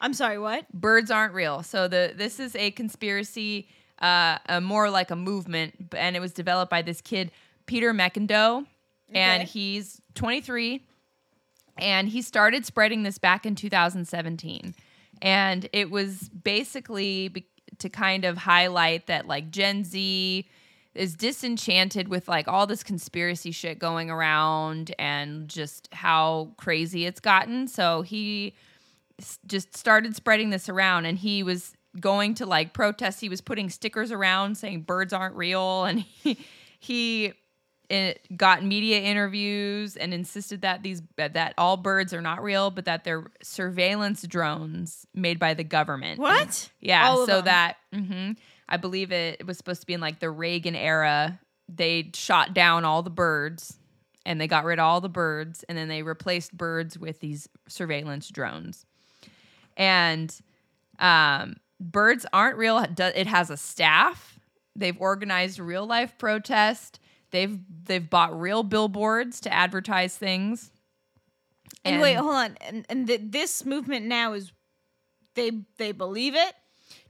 I'm 0.00 0.14
sorry, 0.14 0.38
what? 0.38 0.70
birds 0.72 1.10
aren't 1.10 1.34
real. 1.34 1.62
So 1.62 1.88
the 1.88 2.12
this 2.14 2.40
is 2.40 2.56
a 2.56 2.70
conspiracy, 2.72 3.68
uh, 4.00 4.38
a 4.48 4.60
more 4.60 4.90
like 4.90 5.10
a 5.10 5.16
movement, 5.16 5.94
and 5.96 6.16
it 6.16 6.20
was 6.20 6.32
developed 6.32 6.70
by 6.70 6.82
this 6.82 7.00
kid 7.00 7.30
Peter 7.66 7.92
McIndoe, 7.92 8.66
and 9.12 9.48
he's 9.48 10.00
23, 10.14 10.82
and 11.78 12.08
he 12.08 12.20
started 12.20 12.66
spreading 12.66 13.02
this 13.02 13.18
back 13.18 13.46
in 13.46 13.54
2017, 13.54 14.74
and 15.24 15.68
it 15.72 15.90
was 15.90 16.28
basically 16.28 17.28
be- 17.28 17.46
to 17.78 17.88
kind 17.88 18.24
of 18.24 18.36
highlight 18.38 19.08
that 19.08 19.26
like 19.26 19.50
Gen 19.50 19.82
Z 19.82 20.46
is 20.94 21.14
disenchanted 21.16 22.06
with 22.08 22.28
like 22.28 22.46
all 22.46 22.68
this 22.68 22.84
conspiracy 22.84 23.50
shit 23.50 23.80
going 23.80 24.10
around 24.10 24.94
and 24.96 25.48
just 25.48 25.88
how 25.92 26.52
crazy 26.56 27.06
it's 27.06 27.18
gotten. 27.18 27.66
So 27.66 28.02
he 28.02 28.54
s- 29.18 29.40
just 29.46 29.76
started 29.76 30.14
spreading 30.14 30.50
this 30.50 30.68
around 30.68 31.06
and 31.06 31.18
he 31.18 31.42
was 31.42 31.72
going 31.98 32.34
to 32.34 32.46
like 32.46 32.72
protests 32.74 33.20
he 33.20 33.28
was 33.28 33.40
putting 33.40 33.70
stickers 33.70 34.12
around 34.12 34.56
saying 34.56 34.82
birds 34.82 35.12
aren't 35.12 35.36
real 35.36 35.84
and 35.84 36.00
he 36.22 36.38
he 36.80 37.32
it 37.90 38.26
got 38.36 38.64
media 38.64 39.00
interviews 39.00 39.96
and 39.96 40.14
insisted 40.14 40.62
that 40.62 40.82
these 40.82 41.02
that 41.16 41.54
all 41.58 41.76
birds 41.76 42.14
are 42.14 42.20
not 42.22 42.42
real 42.42 42.70
but 42.70 42.84
that 42.86 43.04
they're 43.04 43.26
surveillance 43.42 44.22
drones 44.22 45.06
made 45.14 45.38
by 45.38 45.54
the 45.54 45.64
government. 45.64 46.18
What? 46.18 46.70
yeah 46.80 47.08
All 47.08 47.26
so 47.26 47.40
that 47.42 47.76
hmm 47.92 48.32
i 48.68 48.76
believe 48.78 49.12
it, 49.12 49.46
was 49.46 49.58
supposed 49.58 49.80
to 49.82 49.86
be 49.86 49.94
in 49.94 50.00
like 50.00 50.20
the 50.20 50.30
reagan 50.30 50.74
era. 50.74 51.38
They 51.68 52.10
shot 52.14 52.54
down 52.54 52.84
all 52.84 53.02
the 53.02 53.10
birds 53.10 53.76
and 54.26 54.40
they 54.40 54.46
got 54.46 54.64
rid 54.64 54.78
of 54.78 54.84
all 54.84 55.00
the 55.00 55.08
birds 55.08 55.64
and 55.68 55.76
then 55.76 55.88
they 55.88 56.02
replaced 56.02 56.56
birds 56.56 56.98
with 56.98 57.20
these 57.20 57.48
surveillance 57.68 58.28
drones. 58.28 58.86
And 59.76 60.34
um, 60.98 61.56
birds 61.80 62.24
aren't 62.32 62.56
real 62.56 62.78
it 62.78 62.98
it 62.98 63.26
has 63.26 63.50
a 63.50 63.56
staff. 63.56 64.38
They've 64.76 65.00
organized 65.00 65.58
real 65.58 65.86
life 65.86 66.16
protest 66.18 67.00
they've 67.34 67.58
they've 67.84 68.08
bought 68.08 68.38
real 68.40 68.62
billboards 68.62 69.40
to 69.40 69.52
advertise 69.52 70.16
things 70.16 70.70
And, 71.84 72.00
wait, 72.00 72.14
hold 72.16 72.34
on. 72.34 72.56
And 72.62 72.86
and 72.88 73.06
th- 73.06 73.20
this 73.24 73.64
movement 73.66 74.06
now 74.06 74.32
is 74.32 74.52
they 75.34 75.50
they 75.76 75.92
believe 75.92 76.34
it. 76.34 76.54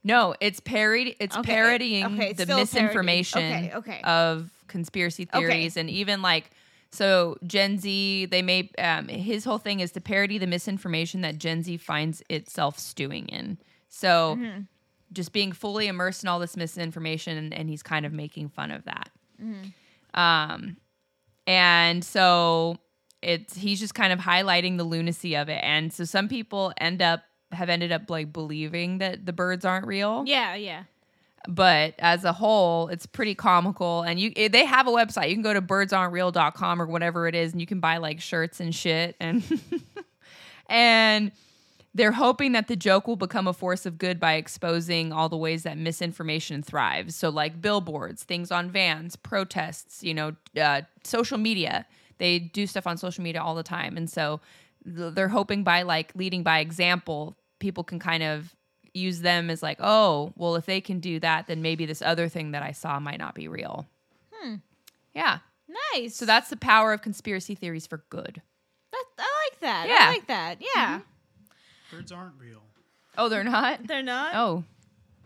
No, 0.02 0.34
it's 0.40 0.60
parody. 0.60 1.14
It's 1.20 1.36
Okay, 1.36 1.52
parodying 1.52 2.06
okay, 2.06 2.30
it's 2.30 2.38
the 2.38 2.44
still 2.44 2.58
a 2.62 2.66
parody. 2.66 2.98
misinformation 2.98 3.70
Okay, 3.74 4.00
of 4.04 4.50
conspiracy 4.66 5.24
theories, 5.26 5.76
and 5.76 5.88
even 5.90 6.20
like 6.22 6.50
so 6.90 7.36
Gen 7.46 7.78
Z. 7.78 8.26
They 8.26 8.42
may 8.42 8.70
um, 8.78 9.08
his 9.08 9.44
whole 9.44 9.58
thing 9.58 9.80
is 9.80 9.92
to 9.92 10.00
parody 10.00 10.38
the 10.38 10.46
misinformation 10.46 11.20
that 11.22 11.38
Gen 11.38 11.62
Z 11.62 11.76
finds 11.78 12.22
itself 12.28 12.78
stewing 12.78 13.28
in. 13.28 13.58
So 13.88 14.36
Mm-hmm. 14.36 14.62
just 15.12 15.32
being 15.32 15.52
fully 15.52 15.86
immersed 15.86 16.22
in 16.24 16.28
all 16.28 16.38
this 16.40 16.56
misinformation, 16.56 17.36
and, 17.38 17.54
and 17.54 17.68
he's 17.70 17.82
kind 17.82 18.04
of 18.04 18.12
making 18.12 18.48
fun 18.50 18.70
of 18.72 18.84
that. 18.84 19.10
Mm-hmm. 19.42 19.68
Um, 20.14 20.76
and 21.46 22.04
so 22.04 22.78
it's 23.22 23.56
he's 23.56 23.80
just 23.80 23.94
kind 23.94 24.12
of 24.12 24.18
highlighting 24.18 24.78
the 24.78 24.84
lunacy 24.84 25.34
of 25.36 25.48
it, 25.48 25.60
and 25.62 25.92
so 25.92 26.04
some 26.04 26.28
people 26.28 26.72
end 26.78 27.02
up 27.02 27.22
have 27.52 27.68
ended 27.68 27.92
up 27.92 28.10
like 28.10 28.32
believing 28.32 28.98
that 28.98 29.26
the 29.26 29.32
birds 29.32 29.64
aren't 29.64 29.86
real. 29.86 30.24
Yeah, 30.26 30.54
yeah. 30.54 30.84
but 31.48 31.94
as 31.98 32.24
a 32.24 32.32
whole 32.32 32.88
it's 32.88 33.06
pretty 33.06 33.34
comical. 33.34 34.02
And 34.02 34.18
you 34.18 34.32
eh, 34.36 34.48
they 34.48 34.64
have 34.64 34.86
a 34.86 34.90
website. 34.90 35.28
You 35.28 35.34
can 35.34 35.42
go 35.42 35.54
to 35.54 35.62
birdsaren'treal.com 35.62 36.82
or 36.82 36.86
whatever 36.86 37.26
it 37.28 37.34
is 37.34 37.52
and 37.52 37.60
you 37.60 37.66
can 37.66 37.80
buy 37.80 37.98
like 37.98 38.20
shirts 38.20 38.60
and 38.60 38.74
shit. 38.74 39.16
And 39.20 39.42
and 40.68 41.32
they're 41.94 42.12
hoping 42.12 42.52
that 42.52 42.66
the 42.66 42.76
joke 42.76 43.06
will 43.06 43.16
become 43.16 43.46
a 43.46 43.52
force 43.52 43.86
of 43.86 43.98
good 43.98 44.18
by 44.18 44.34
exposing 44.34 45.12
all 45.12 45.28
the 45.28 45.36
ways 45.36 45.62
that 45.62 45.78
misinformation 45.78 46.62
thrives 46.62 47.14
so 47.14 47.28
like 47.28 47.60
billboards 47.60 48.24
things 48.24 48.50
on 48.50 48.70
vans 48.70 49.16
protests 49.16 50.02
you 50.02 50.14
know 50.14 50.34
uh, 50.60 50.82
social 51.02 51.38
media 51.38 51.86
they 52.18 52.38
do 52.38 52.66
stuff 52.66 52.86
on 52.86 52.96
social 52.96 53.22
media 53.22 53.42
all 53.42 53.54
the 53.54 53.62
time 53.62 53.96
and 53.96 54.10
so 54.10 54.40
they're 54.84 55.28
hoping 55.28 55.64
by 55.64 55.82
like 55.82 56.12
leading 56.14 56.42
by 56.42 56.58
example 56.58 57.36
people 57.58 57.82
can 57.82 57.98
kind 57.98 58.22
of 58.22 58.54
use 58.94 59.20
them 59.20 59.50
as 59.50 59.62
like, 59.62 59.78
oh, 59.80 60.32
well, 60.36 60.54
if 60.54 60.66
they 60.66 60.80
can 60.80 61.00
do 61.00 61.18
that, 61.20 61.48
then 61.48 61.60
maybe 61.60 61.84
this 61.84 62.00
other 62.00 62.28
thing 62.28 62.52
that 62.52 62.62
I 62.62 62.72
saw 62.72 63.00
might 63.00 63.18
not 63.18 63.34
be 63.34 63.48
real. 63.48 63.86
Hmm. 64.32 64.56
Yeah. 65.12 65.38
Nice. 65.92 66.14
So 66.14 66.24
that's 66.24 66.48
the 66.48 66.56
power 66.56 66.92
of 66.92 67.02
conspiracy 67.02 67.54
theories 67.54 67.86
for 67.86 68.04
good. 68.08 68.40
that, 68.92 69.04
I 69.18 69.48
like 69.50 69.60
that. 69.60 69.88
Yeah. 69.88 69.96
I 70.00 70.08
like 70.08 70.26
that. 70.28 70.58
Yeah. 70.74 71.00
Birds 71.90 72.12
aren't 72.12 72.34
real. 72.40 72.62
Oh, 73.16 73.28
they're 73.28 73.44
not? 73.44 73.86
They're 73.86 74.02
not. 74.02 74.34
Oh. 74.34 74.64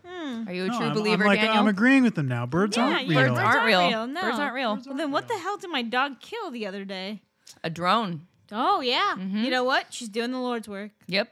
Hmm. 0.05 0.47
Are 0.47 0.53
you 0.53 0.65
a 0.65 0.67
No, 0.67 0.77
true 0.77 0.85
I'm, 0.87 0.93
believer, 0.93 1.23
I'm 1.23 1.27
like 1.29 1.39
Daniel? 1.39 1.57
I'm 1.57 1.67
agreeing 1.67 2.03
with 2.03 2.15
them 2.15 2.27
now. 2.27 2.45
Birds 2.45 2.77
Yeah, 2.77 2.83
aren't 2.85 3.07
yeah, 3.07 3.19
real. 3.19 3.19
Birds 3.19 3.29
Birds 3.29 3.39
aren't 3.39 3.55
aren't 3.57 3.65
real. 3.67 3.87
real, 3.87 4.07
no. 4.07 4.21
Birds 4.21 4.39
aren't 4.39 4.53
real. 4.55 4.75
Birds 4.75 4.87
Well, 4.87 4.97
then 4.97 5.11
what 5.11 5.27
the 5.27 5.37
hell 5.37 5.57
did 5.57 5.69
my 5.69 5.81
dog 5.81 6.19
kill 6.19 6.51
the 6.51 6.65
other 6.67 6.85
day? 6.85 7.21
A 7.63 7.69
drone. 7.69 8.27
Oh 8.51 8.81
yeah. 8.81 9.15
Mm-hmm. 9.17 9.43
You 9.43 9.49
know 9.51 9.63
what? 9.63 9.93
She's 9.93 10.09
doing 10.09 10.31
the 10.31 10.39
Lord's 10.39 10.67
work. 10.67 10.91
Yep. 11.07 11.31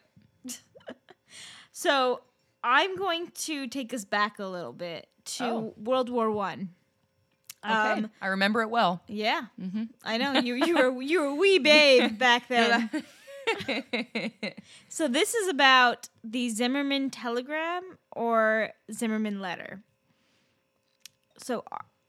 So 1.71 2.21
I'm 2.63 2.95
going 2.97 3.27
to 3.45 3.67
take 3.67 3.93
us 3.93 4.03
back 4.05 4.39
a 4.39 4.45
little 4.45 4.73
bit 4.73 5.07
to 5.37 5.43
Oh. 5.45 5.73
World 5.77 6.09
War 6.09 6.31
One. 6.31 6.69
Okay. 7.63 7.73
Um, 7.73 8.09
I 8.21 8.27
remember 8.27 8.61
it 8.61 8.69
well. 8.69 9.01
yeah, 9.07 9.45
Mm-hmm. 9.61 9.83
I 10.03 10.17
know 10.17 10.33
you. 10.39 10.55
You 10.55 10.75
were 10.75 11.01
you 11.01 11.21
were 11.21 11.27
a 11.27 11.35
wee 11.35 11.59
babe 11.59 12.17
back 12.17 12.47
then. 12.49 12.89
So 14.89 15.07
this 15.07 15.33
is 15.33 15.47
about 15.47 16.09
the 16.23 16.49
Zimmermann 16.49 17.09
telegram 17.09 17.97
or 18.11 18.71
Zimmermann 18.91 19.39
letter. 19.39 19.83
So 21.37 21.63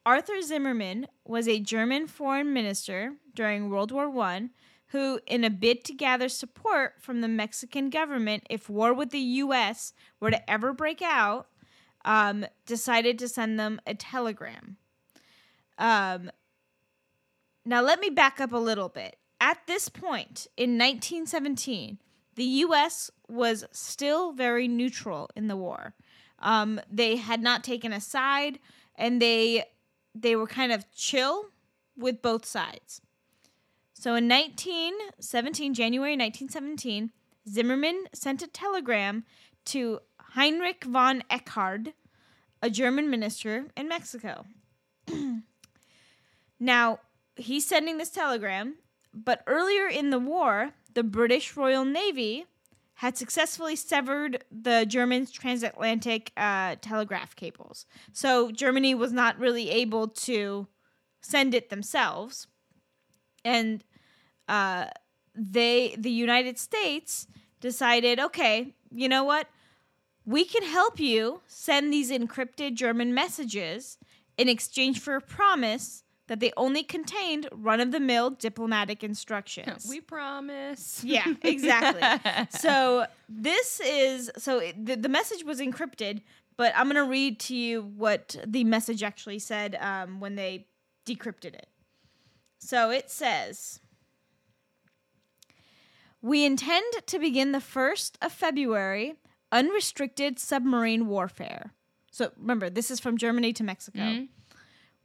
Arthur 0.07 0.41
Zimmermann 0.41 1.07
was 1.25 1.47
a 1.47 1.61
German 1.61 2.07
foreign 2.07 2.53
minister 2.53 3.15
during 3.35 3.69
World 3.69 3.93
War 3.93 4.09
One 4.09 4.51
who, 4.89 5.21
in 5.27 5.45
a 5.45 5.51
bid 5.51 5.85
to 5.85 5.93
gather 5.93 6.29
support 6.29 6.95
from 6.99 7.21
the 7.21 7.29
Mexican 7.29 7.91
government 7.91 8.45
if 8.49 8.71
war 8.71 8.95
with 8.95 9.11
the 9.11 9.19
U.S. 9.19 9.93
were 10.19 10.31
to 10.31 10.51
ever 10.51 10.73
break 10.73 11.03
out, 11.03 11.49
um, 12.05 12.47
decided 12.65 13.19
to 13.19 13.29
send 13.29 13.61
them 13.61 13.81
a 13.87 13.95
telegram. 13.95 14.79
Um, 15.77 16.31
now, 17.67 17.83
let 17.83 18.01
me 18.01 18.09
back 18.09 18.41
up 18.41 18.53
a 18.53 18.59
little 18.59 18.89
bit. 18.89 19.17
At 19.41 19.67
this 19.67 19.89
point 19.89 20.47
in 20.57 20.79
1917, 20.79 21.99
the 22.35 22.45
U.S. 22.45 23.11
was 23.29 23.65
still 23.73 24.33
very 24.33 24.69
neutral 24.69 25.31
in 25.37 25.49
the 25.49 25.57
war. 25.57 25.95
Um, 26.39 26.81
they 26.91 27.17
had 27.17 27.41
not 27.41 27.65
taken 27.65 27.93
a 27.93 28.01
side, 28.01 28.59
and 28.95 29.21
they 29.21 29.65
they 30.15 30.35
were 30.37 30.47
kind 30.47 30.73
of 30.73 30.91
chill 30.93 31.47
with 31.97 32.23
both 32.23 32.45
sides. 32.45 33.01
So 33.93 34.15
in 34.15 34.29
1917, 34.29 35.75
January 35.75 36.13
1917, 36.13 37.11
Zimmermann 37.49 38.05
sent 38.13 38.43
a 38.43 38.47
telegram 38.47 39.25
to 39.67 40.01
Heinrich 40.35 40.85
von 40.85 41.23
Eckardt, 41.31 41.95
a 42.63 42.71
German 42.71 43.11
minister 43.11 43.67
in 43.77 43.89
Mexico. 43.89 44.45
now, 46.61 47.01
he's 47.35 47.67
sending 47.67 47.99
this 47.99 48.11
telegram, 48.11 48.75
but 49.25 49.43
earlier 49.47 49.87
in 49.87 50.11
the 50.11 50.19
war, 50.19 50.73
the 50.95 51.03
British 51.03 51.57
Royal 51.57 51.85
Navy 51.85 52.47
had 52.95 53.17
successfully 53.17 53.77
severed 53.77 54.45
the 54.51 54.85
Germans' 54.85 55.31
transatlantic 55.31 56.33
uh, 56.37 56.77
telegraph 56.81 57.37
cables. 57.37 57.87
So 58.13 58.51
Germany 58.51 58.95
was 58.95 59.13
not 59.13 59.39
really 59.39 59.71
able 59.71 60.09
to 60.09 60.67
send 61.21 61.55
it 61.55 61.71
themselves. 61.71 62.49
And 63.45 63.85
uh, 64.49 64.87
they, 65.35 65.95
the 65.97 66.11
United 66.11 66.59
States, 66.59 67.29
decided, 67.61 68.19
okay, 68.19 68.75
you 68.93 69.09
know 69.09 69.25
what? 69.25 69.47
We 70.25 70.45
can 70.45 70.65
help 70.65 70.99
you 70.99 71.41
send 71.47 71.93
these 71.93 72.11
encrypted 72.11 72.75
German 72.75 73.15
messages 73.15 73.99
in 74.37 74.49
exchange 74.49 75.01
for 75.01 75.15
a 75.15 75.21
promise 75.21 76.03
that 76.29 76.41
they 76.41 76.53
only 76.57 76.83
contained 76.83 77.49
run 77.53 77.81
of 77.81 77.91
the 77.91 78.01
mill 78.01 78.31
diplomatic 78.31 79.03
instructions. 79.03 79.87
we 79.91 80.01
promise. 80.01 81.03
Yeah, 81.05 81.35
exactly. 81.43 82.47
so 82.61 83.07
this 83.29 83.81
is 83.81 84.31
so 84.39 84.59
it- 84.61 84.87
the, 84.87 84.97
the 84.97 85.09
message 85.09 85.45
was 85.45 85.61
encrypted, 85.61 86.23
but 86.57 86.73
I'm 86.77 86.87
gonna 86.87 87.05
read 87.05 87.41
to 87.41 87.57
you 87.57 87.83
what 87.83 88.37
the 88.47 88.65
message 88.65 89.03
actually 89.03 89.41
said 89.41 89.77
um, 89.81 90.21
when 90.21 90.37
they 90.37 90.67
decrypted 91.07 91.55
it. 91.55 91.69
So 92.59 92.91
it 92.91 93.11
says. 93.11 93.81
We 96.21 96.45
intend 96.45 96.85
to 97.07 97.19
begin 97.21 97.53
the 97.53 97.59
1st 97.61 98.17
of 98.21 98.33
February 98.33 99.15
unrestricted 99.53 100.39
submarine 100.41 101.07
warfare. 101.07 101.73
So 102.11 102.33
remember, 102.37 102.69
this 102.69 102.91
is 102.91 102.99
from 102.99 103.17
Germany 103.17 103.53
to 103.53 103.63
Mexico. 103.63 104.27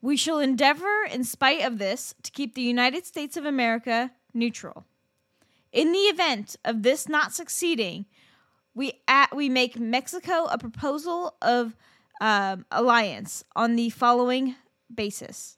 We 0.03 0.17
shall 0.17 0.39
endeavor, 0.39 1.05
in 1.09 1.23
spite 1.23 1.61
of 1.61 1.77
this, 1.77 2.13
to 2.23 2.31
keep 2.31 2.55
the 2.55 2.61
United 2.61 3.05
States 3.05 3.37
of 3.37 3.45
America 3.45 4.11
neutral. 4.33 4.83
In 5.71 5.93
the 5.93 5.97
event 5.99 6.57
of 6.65 6.83
this 6.83 7.07
not 7.07 7.31
succeeding, 7.31 8.05
we 8.75 8.99
at, 9.07 9.33
we 9.33 9.47
make 9.47 9.79
Mexico 9.79 10.47
a 10.51 10.57
proposal 10.57 11.37
of 11.41 11.77
um, 12.19 12.65
alliance 12.69 13.45
on 13.55 13.77
the 13.77 13.91
following 13.91 14.55
basis: 14.93 15.57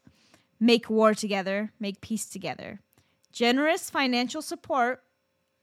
make 0.60 0.92
war 0.92 1.16
together, 1.16 1.72
make 1.80 2.00
peace 2.00 2.28
together, 2.28 2.82
generous 3.32 3.90
financial 3.90 4.44
support, 4.44 5.02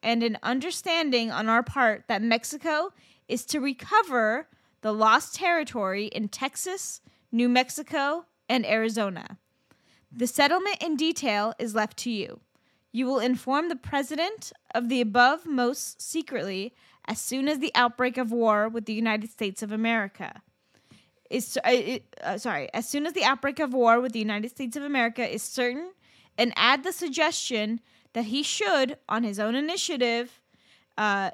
and 0.03 0.25
an 0.25 0.39
understanding 0.43 1.31
on 1.31 1.49
our 1.49 1.63
part 1.63 2.09
that 2.09 2.21
Mexico 2.21 2.93
is 3.29 3.45
to 3.45 3.61
recover 3.61 4.49
the 4.81 4.93
lost 4.93 5.37
territory 5.37 6.07
in 6.07 6.27
Texas, 6.27 7.01
New 7.31 7.49
Mexico, 7.49 8.27
and 8.53 8.67
Arizona. 8.67 9.39
The 10.15 10.27
settlement 10.27 10.83
in 10.83 10.95
detail 10.95 11.55
is 11.59 11.75
left 11.75 11.97
to 12.01 12.11
you. 12.11 12.41
You 12.93 13.07
will 13.07 13.19
inform 13.19 13.71
the 13.71 13.77
president 13.77 14.53
of 14.75 14.91
the 14.91 15.01
above 15.01 15.47
most 15.47 16.03
secretly 16.03 16.75
as 17.09 17.19
soon 17.19 17.49
as 17.49 17.61
the 17.61 17.73
outbreak 17.75 18.19
of 18.19 18.31
war 18.31 18.69
with 18.69 18.85
the 18.85 18.93
United 18.93 19.31
States 19.31 19.63
of 19.63 19.73
America 19.73 20.43
is 21.31 21.59
uh, 21.65 21.99
uh, 22.23 22.37
sorry, 22.37 22.69
as 22.75 22.87
soon 22.87 23.07
as 23.07 23.15
the 23.15 23.25
outbreak 23.25 23.59
of 23.59 23.73
war 23.73 24.03
with 24.03 24.13
the 24.13 24.19
United 24.19 24.51
States 24.51 24.77
of 24.77 24.83
America 24.83 25.27
is 25.27 25.43
certain, 25.43 25.93
and 26.37 26.53
add 26.57 26.85
the 26.85 26.93
suggestion 26.93 27.81
that 28.13 28.27
he 28.27 28.43
should, 28.43 28.99
on 29.09 29.23
his 29.23 29.39
own 29.39 29.55
initiative, 29.55 30.43
uh, 30.99 31.31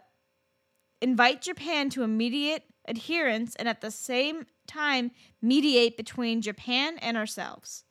invite 1.02 1.42
Japan 1.42 1.90
to 1.90 2.04
immediate 2.04 2.62
adherence 2.86 3.56
and 3.56 3.68
at 3.68 3.80
the 3.80 3.90
same 3.90 4.46
time 4.68 5.10
mediate 5.42 5.96
between 5.96 6.42
Japan 6.42 6.98
and 6.98 7.16
ourselves. 7.16 7.84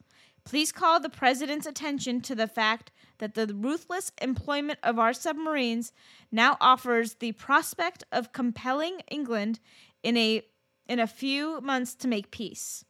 Please 0.46 0.72
call 0.72 1.02
the 1.02 1.10
President's 1.10 1.66
attention 1.66 2.22
to 2.22 2.34
the 2.34 2.48
fact 2.48 2.92
that 3.18 3.34
the 3.34 3.48
ruthless 3.48 4.12
employment 4.22 4.80
of 4.82 4.98
our 4.98 5.12
submarines 5.12 5.92
now 6.32 6.56
offers 6.62 7.16
the 7.16 7.34
prospect 7.34 8.06
of 8.14 8.32
compelling 8.32 9.02
England 9.10 9.60
in 10.04 10.16
a 10.16 10.44
in 10.88 11.00
a 11.02 11.08
few 11.08 11.60
months 11.60 11.94
to 11.96 12.08
make 12.08 12.32
peace. 12.32 12.86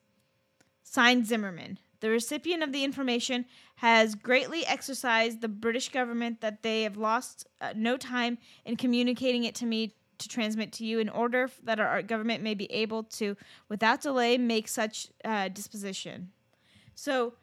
Signed 0.84 1.26
Zimmermann. 1.26 1.80
The 2.00 2.12
recipient 2.12 2.62
of 2.62 2.72
the 2.72 2.84
information 2.84 3.46
has 3.78 4.14
greatly 4.14 4.64
exercised 4.66 5.42
the 5.42 5.48
British 5.48 5.90
government 5.90 6.42
that 6.42 6.62
they 6.62 6.84
have 6.84 6.96
lost 6.96 7.48
uh, 7.60 7.74
no 7.76 7.98
time 7.98 8.38
in 8.66 8.76
communicating 8.76 9.46
it 9.46 9.56
to 9.56 9.66
me 9.66 9.96
to 10.20 10.28
transmit 10.30 10.72
to 10.74 10.86
you 10.86 11.00
in 11.00 11.10
order 11.10 11.50
that 11.64 11.80
our 11.80 12.02
government 12.02 12.44
may 12.44 12.54
be 12.54 12.72
able 12.72 13.04
to, 13.04 13.36
without 13.70 14.02
delay, 14.02 14.38
make 14.38 14.68
such 14.68 15.08
uh, 15.26 15.48
disposition. 15.50 16.32
So, 16.96 17.34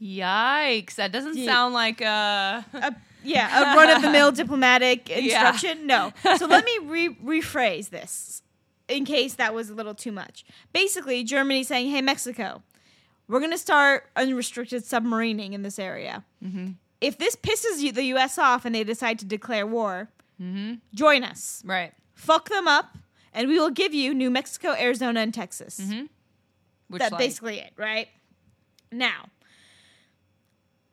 Yikes! 0.00 0.96
That 0.96 1.12
doesn't 1.12 1.36
sound 1.44 1.74
like 1.74 2.02
uh 2.02 2.62
a, 2.72 2.94
yeah, 3.22 3.72
a 3.72 3.76
run 3.76 3.88
of 3.90 4.02
the 4.02 4.10
mill 4.10 4.32
diplomatic 4.42 5.08
Yeah. 5.08 5.18
instruction. 5.18 5.86
No. 5.86 6.12
So 6.38 6.46
let 6.46 6.64
me 6.64 6.78
re- 6.82 7.14
rephrase 7.40 7.90
this 7.90 8.42
in 8.88 9.04
case 9.04 9.34
that 9.34 9.54
was 9.54 9.70
a 9.70 9.74
little 9.74 9.94
too 9.94 10.10
much. 10.10 10.44
Basically, 10.72 11.22
Germany 11.22 11.62
saying, 11.62 11.90
"Hey, 11.90 12.00
Mexico, 12.02 12.62
we're 13.28 13.38
going 13.38 13.52
to 13.52 13.58
start 13.58 14.10
unrestricted 14.16 14.82
submarining 14.82 15.52
in 15.52 15.62
this 15.62 15.78
area. 15.78 16.24
If 17.00 17.18
this 17.18 17.36
pisses 17.36 17.78
you, 17.78 17.92
the 17.92 18.04
U.S. 18.06 18.38
off 18.38 18.64
and 18.64 18.74
they 18.74 18.82
decide 18.84 19.18
to 19.20 19.24
declare 19.24 19.66
war, 19.66 20.08
join 20.94 21.24
us. 21.24 21.62
right. 21.64 21.92
Fuck 22.14 22.48
them 22.48 22.68
up, 22.68 22.96
and 23.32 23.48
we 23.48 23.58
will 23.58 23.70
give 23.70 23.94
you 23.94 24.14
New 24.14 24.30
Mexico, 24.30 24.74
Arizona, 24.78 25.20
and 25.20 25.34
Texas." 25.34 25.80
Which 26.88 27.00
That's 27.00 27.16
basically 27.16 27.58
it, 27.58 27.72
right? 27.76 28.08
Now, 28.90 29.30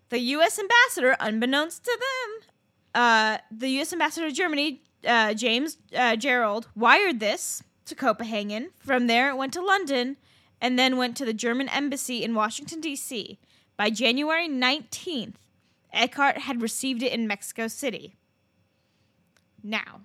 the 0.10 0.20
U.S. 0.20 0.58
ambassador, 0.58 1.16
unbeknownst 1.20 1.84
to 1.84 2.00
them, 2.00 2.50
uh, 2.95 3.38
the 3.52 3.70
U.S. 3.72 3.91
ambassador 3.91 4.30
to 4.30 4.34
Germany, 4.34 4.82
uh, 5.06 5.34
James 5.34 5.78
uh, 5.95 6.16
Gerard, 6.16 6.68
wired 6.76 7.20
this 7.20 7.62
to 7.86 7.95
Copenhagen. 7.95 8.70
From 8.80 9.08
there, 9.08 9.30
it 9.30 9.36
went 9.38 9.54
to 9.54 9.62
London, 9.62 10.18
and 10.62 10.80
then 10.80 10.97
went 10.97 11.18
to 11.18 11.26
the 11.26 11.34
German 11.34 11.68
embassy 11.70 12.24
in 12.24 12.34
Washington 12.34 12.80
D.C. 12.80 13.38
By 13.78 13.89
January 13.89 14.47
19th, 14.47 15.36
Eckardt 15.93 16.39
had 16.39 16.62
received 16.62 17.04
it 17.04 17.12
in 17.12 17.28
Mexico 17.28 17.68
City. 17.68 18.16
Now, 19.64 20.01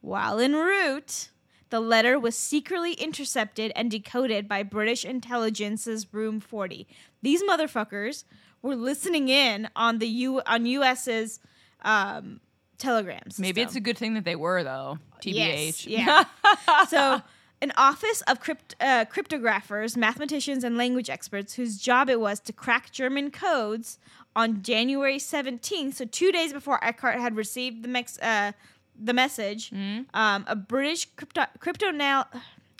while 0.00 0.38
en 0.38 0.54
route, 0.54 1.30
the 1.70 1.80
letter 1.80 2.18
was 2.18 2.36
secretly 2.36 2.92
intercepted 2.94 3.72
and 3.74 3.90
decoded 3.90 4.48
by 4.48 4.62
British 4.62 5.04
intelligence's 5.04 6.12
Room 6.12 6.40
40. 6.40 6.86
These 7.22 7.42
motherfuckers 7.42 8.24
were 8.62 8.76
listening 8.76 9.28
in 9.28 9.68
on 9.74 9.98
the 9.98 10.06
U 10.06 10.40
on 10.46 10.66
US's 10.66 11.40
um, 11.82 12.40
telegrams. 12.78 13.38
Maybe 13.38 13.62
it's 13.62 13.76
a 13.76 13.80
good 13.80 13.98
thing 13.98 14.14
that 14.14 14.24
they 14.24 14.36
were 14.36 14.62
though. 14.62 14.98
TBH. 15.20 15.34
Yes, 15.34 15.86
yeah. 15.86 16.24
so, 16.88 17.22
an 17.62 17.72
office 17.76 18.22
of 18.22 18.38
crypt, 18.38 18.76
uh, 18.80 19.06
cryptographers, 19.06 19.96
mathematicians, 19.96 20.62
and 20.62 20.76
language 20.76 21.08
experts 21.08 21.54
whose 21.54 21.78
job 21.78 22.10
it 22.10 22.20
was 22.20 22.38
to 22.40 22.52
crack 22.52 22.90
German 22.90 23.30
codes 23.30 23.98
on 24.34 24.62
January 24.62 25.16
17th, 25.16 25.94
so 25.94 26.04
two 26.04 26.30
days 26.30 26.52
before 26.52 26.78
Eckardt 26.84 27.18
had 27.18 27.34
received 27.34 27.82
the, 27.82 27.88
mex- 27.88 28.18
uh, 28.18 28.52
the 28.98 29.12
message, 29.12 29.72
um, 29.72 30.44
a 30.48 30.56
British 30.56 31.06
crypto, 31.16 31.44
crypto 31.58 31.90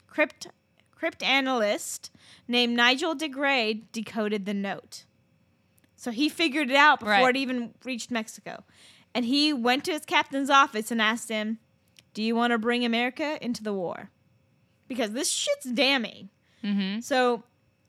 crypt, 0.08 0.48
cryptanalyst 1.00 2.10
named 2.48 2.76
Nigel 2.76 3.14
de 3.14 3.28
Grey 3.28 3.82
decoded 3.92 4.46
the 4.46 4.54
note. 4.54 5.04
So 5.96 6.10
he 6.10 6.28
figured 6.28 6.70
it 6.70 6.76
out 6.76 7.00
before 7.00 7.12
Right. 7.12 7.36
it 7.36 7.38
even 7.38 7.74
reached 7.84 8.10
Mexico. 8.10 8.64
And 9.14 9.24
he 9.24 9.52
went 9.52 9.84
to 9.84 9.92
his 9.92 10.04
captain's 10.04 10.50
office 10.50 10.90
and 10.90 11.00
asked 11.00 11.28
him, 11.28 11.58
Do 12.14 12.22
you 12.22 12.34
want 12.36 12.52
to 12.52 12.58
bring 12.58 12.84
America 12.84 13.38
into 13.42 13.62
the 13.62 13.72
war? 13.72 14.10
Because 14.88 15.12
this 15.12 15.30
shit's 15.30 15.66
damning. 15.66 16.28
mm-hmm. 16.62 17.00
So 17.00 17.42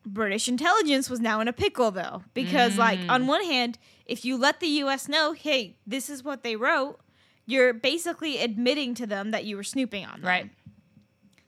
British 0.06 0.48
intelligence 0.48 1.10
was 1.10 1.20
now 1.20 1.40
in 1.42 1.48
a 1.48 1.54
pickle, 1.54 1.92
though. 1.92 2.24
Because, 2.34 2.78
like, 2.78 3.00
on 3.10 3.28
one 3.28 3.44
hand, 3.44 3.78
if 4.06 4.24
you 4.26 4.38
let 4.38 4.60
the 4.62 4.68
US 4.84 5.08
know, 5.10 5.34
hey, 5.34 5.76
this 5.86 6.10
is 6.10 6.24
what 6.24 6.44
they 6.44 6.56
wrote, 6.56 7.00
you're 7.48 7.74
basically 7.74 8.38
admitting 8.40 8.94
to 8.94 9.08
them 9.08 9.32
that 9.32 9.46
you 9.46 9.56
were 9.56 9.64
snooping 9.64 10.06
on 10.06 10.22
them. 10.22 10.28
Right. 10.28 10.50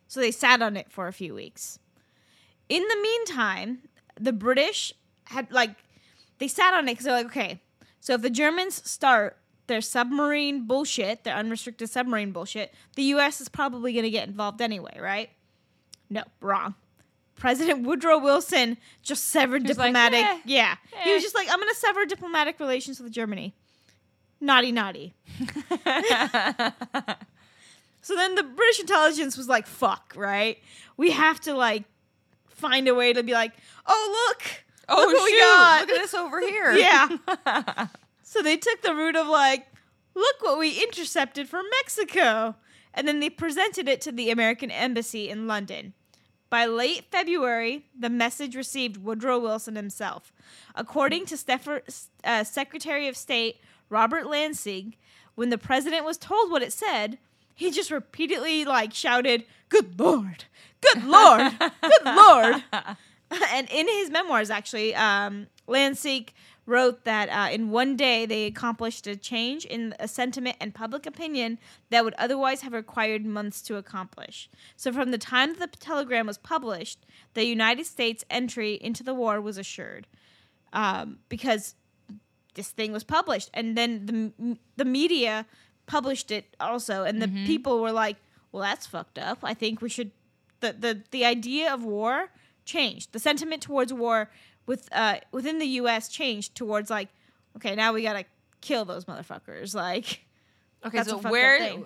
So 0.08 0.20
they 0.20 0.32
sat 0.32 0.64
on 0.64 0.76
it 0.76 0.92
for 0.92 1.08
a 1.08 1.14
few 1.14 1.36
weeks. 1.36 1.78
In 2.68 2.82
the 2.82 2.98
meantime, 3.02 3.80
the 4.20 4.34
British 4.34 4.92
had 5.26 5.52
like 5.52 5.76
they 6.40 6.48
sat 6.48 6.74
on 6.74 6.88
it 6.88 6.94
because 6.94 7.06
they're 7.06 7.14
like, 7.14 7.28
okay, 7.28 7.62
so 8.00 8.16
if 8.16 8.22
the 8.22 8.30
Germans 8.30 8.90
start 8.90 9.38
their 9.68 9.82
submarine 9.82 10.66
bullshit, 10.66 11.26
their 11.26 11.36
unrestricted 11.36 11.90
submarine 11.90 12.32
bullshit, 12.32 12.74
the 12.96 13.04
U.S. 13.04 13.40
is 13.40 13.50
probably 13.50 13.94
going 13.94 14.04
to 14.04 14.10
get 14.10 14.28
involved 14.28 14.62
anyway, 14.62 14.98
right? 15.00 15.30
No, 16.10 16.24
wrong. 16.42 16.74
President 17.36 17.86
Woodrow 17.86 18.18
Wilson 18.18 18.78
just 19.02 19.26
severed 19.26 19.68
was 19.68 19.78
like, 19.78 19.94
diplomatic. 19.94 20.26
"Eh, 20.26 20.40
yeah, 20.46 20.76
he 21.04 21.14
was 21.14 21.22
eh." 21.22 21.24
just 21.24 21.36
like, 21.36 21.48
I'm 21.50 21.60
going 21.60 21.70
to 21.70 21.80
sever 21.80 22.06
diplomatic 22.06 22.60
relations 22.60 23.00
with 23.00 23.12
Germany. 23.12 23.54
Naughty, 24.42 24.72
naughty. 24.72 25.14
So 28.02 28.16
then 28.16 28.36
the 28.36 28.44
British 28.44 28.80
intelligence 28.80 29.38
was 29.38 29.48
like, 29.48 29.68
fuck, 29.68 30.14
right? 30.16 30.58
We 30.98 31.12
have 31.12 31.40
to 31.42 31.54
like 31.54 31.84
find 32.48 32.88
a 32.88 32.96
way 32.96 33.14
to 33.14 33.22
be 33.24 33.34
like, 33.34 33.52
oh 33.86 34.28
look, 34.30 34.64
Oh 34.88 34.96
look 35.06 35.14
what 35.14 35.24
we 35.26 35.32
shoot! 35.32 35.40
got. 35.40 35.82
Look 35.82 35.90
at 35.92 36.02
this 36.02 36.14
over 36.14 36.40
here. 36.48 36.72
Yeah. 36.74 37.88
so 38.24 38.42
they 38.42 38.58
took 38.58 38.82
the 38.82 38.96
route 38.96 39.16
of 39.16 39.28
like, 39.28 39.68
look 40.16 40.42
what 40.42 40.58
we 40.58 40.82
intercepted 40.82 41.48
from 41.48 41.66
Mexico. 41.82 42.56
And 42.94 43.08
then 43.08 43.20
they 43.20 43.30
presented 43.30 43.88
it 43.88 44.02
to 44.02 44.12
the 44.12 44.32
American 44.32 44.72
embassy 44.72 45.30
in 45.30 45.46
London. 45.46 45.94
By 46.50 46.66
late 46.66 47.06
February, 47.12 47.86
the 47.98 48.10
message 48.10 48.56
received 48.56 48.98
Woodrow 48.98 49.38
Wilson 49.38 49.76
himself. 49.76 50.34
According 50.74 51.28
to 51.28 51.38
Steffer, 51.38 51.84
uh, 52.24 52.44
Secretary 52.44 53.08
of 53.08 53.16
State 53.16 53.58
Robert 53.90 54.28
Lansing, 54.28 54.96
when 55.36 55.50
the 55.50 55.58
president 55.58 56.06
was 56.06 56.18
told 56.18 56.52
what 56.52 56.62
it 56.62 56.74
said, 56.74 57.18
he 57.56 57.72
just 57.72 57.92
repeatedly 57.92 58.66
like 58.66 58.94
shouted, 58.94 59.46
"Good 59.70 60.00
Lord, 60.00 60.46
Good 60.82 61.04
Lord, 61.04 61.54
Good 61.60 62.06
Lord!" 62.06 62.64
and 63.52 63.70
in 63.70 63.88
his 63.88 64.10
memoirs, 64.10 64.50
actually, 64.50 64.96
um, 64.96 65.48
Lansing 65.68 66.30
wrote 66.70 67.04
that 67.04 67.30
uh, 67.30 67.52
in 67.52 67.72
one 67.72 67.96
day 67.96 68.26
they 68.26 68.46
accomplished 68.46 69.08
a 69.08 69.16
change 69.16 69.66
in 69.66 69.96
a 70.00 70.08
sentiment 70.08 70.56
and 70.62 70.74
public 70.74 71.06
opinion 71.06 71.58
that 71.90 72.04
would 72.06 72.14
otherwise 72.14 72.62
have 72.62 72.74
required 72.74 73.26
months 73.26 73.62
to 73.64 73.76
accomplish. 73.76 74.50
So, 74.78 74.94
from 74.94 75.12
the 75.12 75.18
time 75.18 75.56
that 75.56 75.72
the 75.74 75.80
telegram 75.80 76.28
was 76.28 76.38
published, 76.38 77.06
the 77.34 77.46
United 77.46 77.86
States' 77.86 78.24
entry 78.30 78.76
into 78.76 79.04
the 79.04 79.16
war 79.16 79.42
was 79.42 79.58
assured, 79.58 80.08
um, 80.72 81.20
because 81.28 81.76
this 82.56 82.70
thing 82.70 82.92
was 82.92 83.04
published, 83.04 83.50
and 83.54 83.78
then 83.78 84.06
the 84.38 84.58
the 84.78 84.86
media 84.86 85.46
published 85.86 86.32
it 86.32 86.56
also, 86.60 87.04
and 87.04 87.22
the 87.22 87.28
people 87.46 87.82
were 87.82 87.92
like, 87.92 88.18
"Well, 88.52 88.64
that's 88.64 88.86
fucked 88.86 89.18
up. 89.20 89.40
I 89.44 89.54
think 89.54 89.82
we 89.82 89.90
should." 89.90 90.12
The 90.60 90.74
the 90.74 91.04
the 91.12 91.26
idea 91.26 91.74
of 91.74 91.84
war 91.84 92.30
changed. 92.66 93.14
The 93.14 93.20
sentiment 93.20 93.62
towards 93.62 93.94
war 93.94 94.30
with 94.66 94.90
uh 94.92 95.18
within 95.32 95.60
the 95.60 95.66
U.S. 95.82 96.10
changed 96.10 96.56
towards 96.56 96.90
like, 96.90 97.10
okay, 97.56 97.76
now 97.76 97.94
we 97.94 98.04
gotta 98.04 98.26
kill 98.62 98.86
those 98.86 99.06
motherfuckers. 99.06 99.74
Like, 99.74 100.26
Okay, 100.86 101.04
so 101.04 101.18
where? 101.18 101.78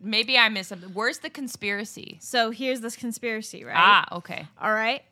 Maybe 0.00 0.38
I 0.38 0.48
missed 0.48 0.68
something. 0.70 0.90
Where's 0.94 1.18
the 1.18 1.30
conspiracy? 1.30 2.18
so 2.20 2.50
here's 2.50 2.80
this 2.80 2.96
conspiracy, 2.96 3.64
right? 3.64 3.74
Ah, 3.76 4.16
okay. 4.16 4.46
All 4.60 4.72
right. 4.72 5.02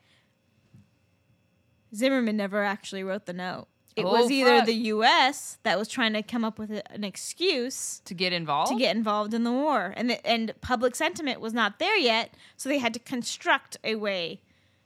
Zimmermann 1.94 2.36
never 2.36 2.62
actually 2.62 3.02
wrote 3.02 3.26
the 3.26 3.32
note. 3.32 3.66
It 3.96 4.04
Oh, 4.04 4.12
was 4.12 4.30
either 4.30 4.58
fuck. 4.58 4.66
the 4.66 4.74
U.S. 4.74 5.56
that 5.62 5.78
was 5.78 5.88
trying 5.88 6.12
to 6.12 6.22
come 6.22 6.44
up 6.44 6.58
with 6.58 6.70
a- 6.70 6.92
an 6.92 7.02
excuse 7.02 8.00
To 8.04 8.12
get 8.14 8.32
involved. 8.32 8.70
to 8.72 8.78
get 8.78 8.94
involved 8.94 9.32
in 9.34 9.42
the 9.44 9.52
war, 9.52 9.94
and 9.96 10.10
the, 10.10 10.26
and 10.26 10.52
public 10.60 10.94
sentiment 10.94 11.40
was 11.40 11.54
not 11.54 11.78
there 11.78 11.96
yet, 11.96 12.34
so 12.58 12.68
they 12.68 12.78
had 12.78 12.92
to 12.94 13.00
construct 13.00 13.78
a 13.82 13.94
way 13.94 14.40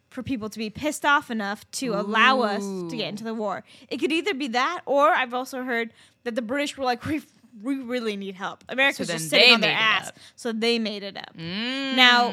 for 0.08 0.22
people 0.22 0.48
to 0.48 0.58
be 0.58 0.70
pissed 0.70 1.04
off 1.04 1.30
enough 1.30 1.68
to 1.72 1.88
allow 1.94 2.40
us 2.42 2.62
to 2.90 2.96
get 2.96 3.08
into 3.08 3.22
the 3.24 3.34
war. 3.34 3.64
It 3.88 3.98
could 3.98 4.10
either 4.12 4.34
be 4.34 4.48
that, 4.48 4.80
or 4.86 5.10
I've 5.10 5.34
also 5.34 5.62
heard 5.64 5.92
that 6.24 6.34
the 6.36 6.42
British 6.42 6.76
were 6.76 6.84
like, 6.84 7.04
we 7.06 7.22
we 7.62 7.76
really 7.76 8.16
need 8.16 8.34
help. 8.34 8.64
America's 8.68 9.08
then 9.08 9.18
just 9.18 9.30
sitting 9.30 9.52
on 9.54 9.60
their 9.60 9.72
ass, 9.76 10.12
so 10.36 10.52
they 10.52 10.78
made 10.78 11.02
it 11.02 11.16
up. 11.16 11.36
Mm. 11.36 11.96
Now, 11.96 12.32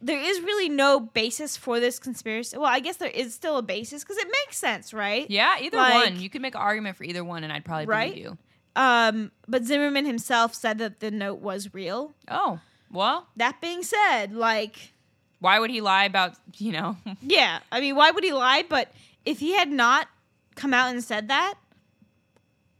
there 0.00 0.20
is 0.20 0.40
really 0.40 0.68
no 0.68 1.00
basis 1.00 1.56
for 1.56 1.80
this 1.80 1.98
conspiracy. 1.98 2.56
Well, 2.56 2.66
I 2.66 2.80
guess 2.80 2.96
there 2.96 3.08
is 3.10 3.34
still 3.34 3.58
a 3.58 3.62
basis 3.62 4.02
because 4.04 4.16
it 4.18 4.28
makes 4.46 4.58
sense, 4.58 4.92
right? 4.92 5.28
yeah, 5.30 5.56
either 5.60 5.76
like- 5.76 5.94
one. 5.94 6.20
You 6.20 6.30
could 6.30 6.42
make 6.42 6.54
an 6.54 6.60
argument 6.60 6.96
for 6.96 7.04
either 7.04 7.24
one, 7.24 7.44
and 7.44 7.52
I'd 7.52 7.64
probably 7.64 7.86
Right? 7.86 8.10
believe 8.12 8.24
you. 8.26 8.38
Um, 8.76 9.32
but 9.48 9.64
Zimmermann 9.64 10.06
himself 10.06 10.54
said 10.54 10.78
that 10.78 11.00
the 11.00 11.10
note 11.10 11.40
was 11.40 11.74
real. 11.74 12.14
Oh, 12.28 12.60
well, 12.92 13.26
That 13.36 13.60
being 13.60 13.82
said, 13.82 14.32
like, 14.34 14.92
why 15.40 15.58
would 15.58 15.70
he 15.70 15.80
lie 15.80 16.04
about 16.04 16.34
you 16.58 16.72
know? 16.72 16.96
yeah, 17.22 17.60
I 17.72 17.80
mean, 17.80 17.96
why 17.96 18.10
would 18.10 18.24
he 18.24 18.32
lie? 18.32 18.64
But 18.68 18.92
if 19.24 19.40
he 19.40 19.54
had 19.54 19.70
not 19.70 20.08
come 20.54 20.72
out 20.74 20.90
and 20.90 21.02
said 21.02 21.28
that, 21.28 21.54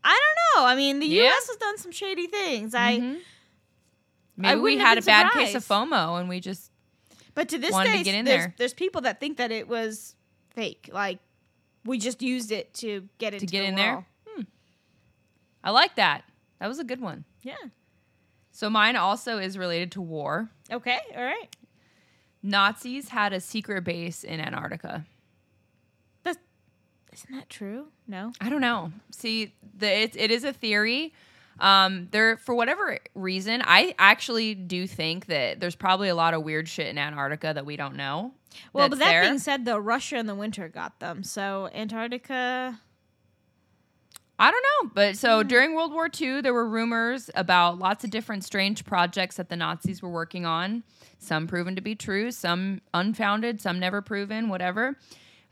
I 0.04 0.18
don't 0.54 0.62
know. 0.62 0.68
I 0.68 0.74
mean, 0.76 1.00
the 1.00 1.06
Yeah. 1.06 1.24
U.S. 1.24 1.48
has 1.48 1.56
done 1.56 1.78
some 1.78 1.92
shady 1.92 2.26
things. 2.26 2.74
I, 2.74 2.98
Mhm. 2.98 3.20
Maybe 4.36 4.60
we 4.60 4.78
had 4.78 4.96
a 4.98 5.02
bad 5.02 5.32
case 5.32 5.54
of. 5.54 5.64
FOMO, 5.66 6.18
and 6.18 6.28
we 6.28 6.40
just 6.40 6.70
but 7.34 7.48
to 7.50 7.58
this 7.58 7.76
to 7.76 7.84
day, 7.84 8.02
get 8.02 8.14
in 8.14 8.24
there's, 8.24 8.44
there. 8.44 8.54
there's 8.58 8.74
people 8.74 9.02
that 9.02 9.20
think 9.20 9.36
that 9.36 9.52
it 9.52 9.68
was 9.68 10.14
fake. 10.54 10.88
Like, 10.92 11.18
we 11.84 11.98
just 11.98 12.22
used 12.22 12.50
it 12.50 12.72
to 12.74 13.08
get 13.18 13.34
into 13.34 13.46
get 13.46 13.60
the 13.60 13.66
in 13.66 13.74
there? 13.74 13.94
wall. 13.94 14.04
I 15.62 15.70
like 15.70 15.96
that. 15.96 16.24
That 16.58 16.68
was 16.68 16.78
a 16.78 16.84
good 16.84 17.00
one. 17.02 17.24
Yeah. 17.42 17.54
So 18.50 18.70
mine 18.70 18.96
also 18.96 19.36
is 19.38 19.58
related 19.58 19.92
to 19.92 20.00
war. 20.00 20.50
Okay. 20.72 20.98
All 21.14 21.22
right. 21.24 21.54
Nazis 22.42 23.10
had 23.10 23.32
a 23.34 23.40
secret 23.40 23.84
base 23.84 24.24
in 24.24 24.40
Antarctica. 24.40 25.04
Isn't 27.24 27.34
that 27.36 27.48
true? 27.50 27.86
No. 28.06 28.32
I 28.40 28.48
don't 28.50 28.60
know. 28.60 28.92
See, 29.10 29.54
the 29.76 29.88
it, 30.02 30.16
it 30.16 30.30
is 30.30 30.44
a 30.44 30.52
theory. 30.52 31.12
Um, 31.58 32.08
there 32.10 32.36
for 32.38 32.54
whatever 32.54 32.98
reason, 33.14 33.62
I 33.64 33.94
actually 33.98 34.54
do 34.54 34.86
think 34.86 35.26
that 35.26 35.60
there's 35.60 35.74
probably 35.76 36.08
a 36.08 36.14
lot 36.14 36.32
of 36.32 36.42
weird 36.42 36.68
shit 36.68 36.86
in 36.86 36.96
Antarctica 36.96 37.52
that 37.54 37.66
we 37.66 37.76
don't 37.76 37.96
know. 37.96 38.32
Well, 38.72 38.88
but 38.88 38.98
that 38.98 39.10
there. 39.10 39.22
being 39.22 39.38
said, 39.38 39.64
though, 39.64 39.76
Russia 39.78 40.16
in 40.16 40.26
the 40.26 40.34
winter 40.34 40.68
got 40.68 40.98
them. 41.00 41.22
So 41.22 41.68
Antarctica. 41.74 42.80
I 44.38 44.50
don't 44.50 44.64
know. 44.84 44.90
But 44.94 45.10
Hmm. 45.10 45.16
so 45.16 45.42
during 45.42 45.74
World 45.74 45.92
War 45.92 46.08
II, 46.18 46.40
there 46.40 46.54
were 46.54 46.66
rumors 46.66 47.30
about 47.34 47.78
lots 47.78 48.04
of 48.04 48.10
different 48.10 48.42
strange 48.42 48.84
projects 48.86 49.36
that 49.36 49.50
the 49.50 49.56
Nazis 49.56 50.00
were 50.00 50.08
working 50.08 50.46
on. 50.46 50.82
Some 51.18 51.46
proven 51.46 51.76
to 51.76 51.82
be 51.82 51.94
true, 51.94 52.30
some 52.30 52.80
unfounded, 52.94 53.60
some 53.60 53.78
never 53.78 54.00
proven, 54.00 54.48
whatever. 54.48 54.96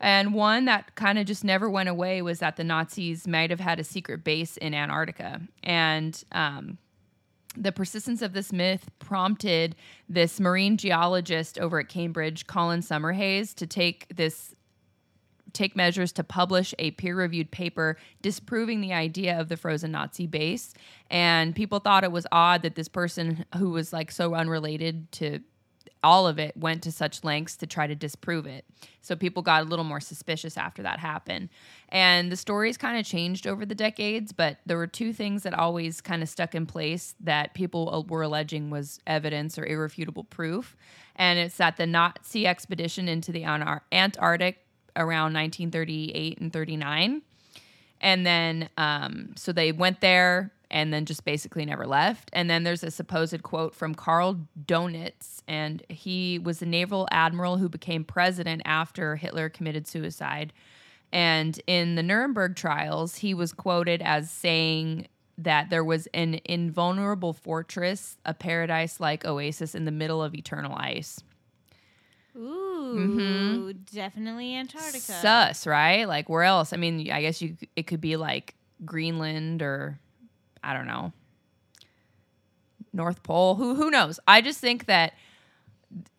And 0.00 0.32
one 0.32 0.66
that 0.66 0.94
kind 0.94 1.18
of 1.18 1.26
just 1.26 1.44
never 1.44 1.68
went 1.68 1.88
away 1.88 2.22
was 2.22 2.38
that 2.38 2.56
the 2.56 2.64
Nazis 2.64 3.26
might 3.26 3.50
have 3.50 3.60
had 3.60 3.80
a 3.80 3.84
secret 3.84 4.24
base 4.24 4.56
in 4.56 4.74
Antarctica. 4.74 5.40
And 5.62 6.22
um, 6.32 6.78
the 7.56 7.72
persistence 7.72 8.22
of 8.22 8.32
this 8.32 8.52
myth 8.52 8.88
prompted 8.98 9.74
this 10.08 10.38
marine 10.38 10.76
geologist 10.76 11.58
over 11.58 11.80
at 11.80 11.88
Cambridge, 11.88 12.46
Colin 12.46 12.80
Summerhayes, 12.80 13.54
to 13.56 13.66
take 13.66 14.06
this 14.14 14.54
take 15.54 15.74
measures 15.74 16.12
to 16.12 16.22
publish 16.22 16.74
a 16.78 16.90
peer-reviewed 16.92 17.50
paper 17.50 17.96
disproving 18.20 18.82
the 18.82 18.92
idea 18.92 19.40
of 19.40 19.48
the 19.48 19.56
frozen 19.56 19.90
Nazi 19.90 20.26
base. 20.26 20.74
And 21.10 21.56
people 21.56 21.78
thought 21.80 22.04
it 22.04 22.12
was 22.12 22.26
odd 22.30 22.62
that 22.62 22.74
this 22.74 22.86
person 22.86 23.46
who 23.56 23.70
was 23.70 23.92
like 23.92 24.12
so 24.12 24.34
unrelated 24.34 25.10
to 25.12 25.40
all 26.02 26.26
of 26.26 26.38
it 26.38 26.56
went 26.56 26.82
to 26.82 26.92
such 26.92 27.24
lengths 27.24 27.56
to 27.56 27.66
try 27.66 27.86
to 27.86 27.94
disprove 27.94 28.46
it. 28.46 28.64
So 29.00 29.16
people 29.16 29.42
got 29.42 29.62
a 29.62 29.66
little 29.66 29.84
more 29.84 30.00
suspicious 30.00 30.56
after 30.56 30.82
that 30.82 30.98
happened. 30.98 31.48
And 31.88 32.30
the 32.30 32.36
stories 32.36 32.76
kind 32.76 32.98
of 32.98 33.04
changed 33.04 33.46
over 33.46 33.64
the 33.64 33.74
decades, 33.74 34.32
but 34.32 34.58
there 34.66 34.76
were 34.76 34.86
two 34.86 35.12
things 35.12 35.42
that 35.42 35.54
always 35.54 36.00
kind 36.00 36.22
of 36.22 36.28
stuck 36.28 36.54
in 36.54 36.66
place 36.66 37.14
that 37.20 37.54
people 37.54 37.94
uh, 37.94 38.00
were 38.02 38.22
alleging 38.22 38.70
was 38.70 39.00
evidence 39.06 39.58
or 39.58 39.66
irrefutable 39.66 40.24
proof. 40.24 40.76
And 41.16 41.38
it's 41.38 41.56
that 41.56 41.76
the 41.76 41.86
Nazi 41.86 42.46
expedition 42.46 43.08
into 43.08 43.32
the 43.32 43.44
Antarctic 43.44 44.64
around 44.96 45.32
1938 45.34 46.38
and 46.38 46.52
39 46.52 47.22
and 48.00 48.24
then 48.26 48.68
um, 48.76 49.32
so 49.36 49.52
they 49.52 49.72
went 49.72 50.00
there 50.00 50.52
and 50.70 50.92
then 50.92 51.04
just 51.04 51.24
basically 51.24 51.64
never 51.64 51.86
left. 51.86 52.30
And 52.32 52.48
then 52.50 52.64
there's 52.64 52.84
a 52.84 52.90
supposed 52.90 53.42
quote 53.42 53.74
from 53.74 53.94
Karl 53.94 54.40
Donitz, 54.66 55.42
and 55.48 55.82
he 55.88 56.38
was 56.38 56.60
a 56.62 56.66
naval 56.66 57.08
admiral 57.10 57.56
who 57.56 57.68
became 57.68 58.04
president 58.04 58.62
after 58.64 59.16
Hitler 59.16 59.48
committed 59.48 59.86
suicide. 59.86 60.52
And 61.12 61.58
in 61.66 61.94
the 61.94 62.02
Nuremberg 62.02 62.56
trials, 62.56 63.16
he 63.16 63.32
was 63.32 63.52
quoted 63.52 64.02
as 64.02 64.30
saying 64.30 65.08
that 65.38 65.70
there 65.70 65.84
was 65.84 66.06
an 66.12 66.40
invulnerable 66.44 67.32
fortress, 67.32 68.18
a 68.24 68.34
paradise 68.34 69.00
like 69.00 69.24
oasis 69.24 69.74
in 69.74 69.84
the 69.84 69.90
middle 69.90 70.22
of 70.22 70.34
eternal 70.34 70.74
ice. 70.76 71.22
Ooh, 72.36 72.94
mm-hmm. 72.96 73.70
definitely 73.92 74.54
Antarctica. 74.54 74.98
Sus, 74.98 75.66
right? 75.66 76.06
Like 76.06 76.28
where 76.28 76.42
else? 76.42 76.72
I 76.72 76.76
mean, 76.76 77.10
I 77.10 77.22
guess 77.22 77.40
you 77.40 77.56
it 77.74 77.86
could 77.86 78.00
be 78.00 78.16
like 78.16 78.54
Greenland 78.84 79.62
or 79.62 79.98
I 80.68 80.74
don't 80.74 80.86
know. 80.86 81.12
North 82.92 83.22
Pole. 83.22 83.54
Who 83.54 83.74
who 83.74 83.90
knows? 83.90 84.20
I 84.28 84.42
just 84.42 84.60
think 84.60 84.84
that 84.84 85.14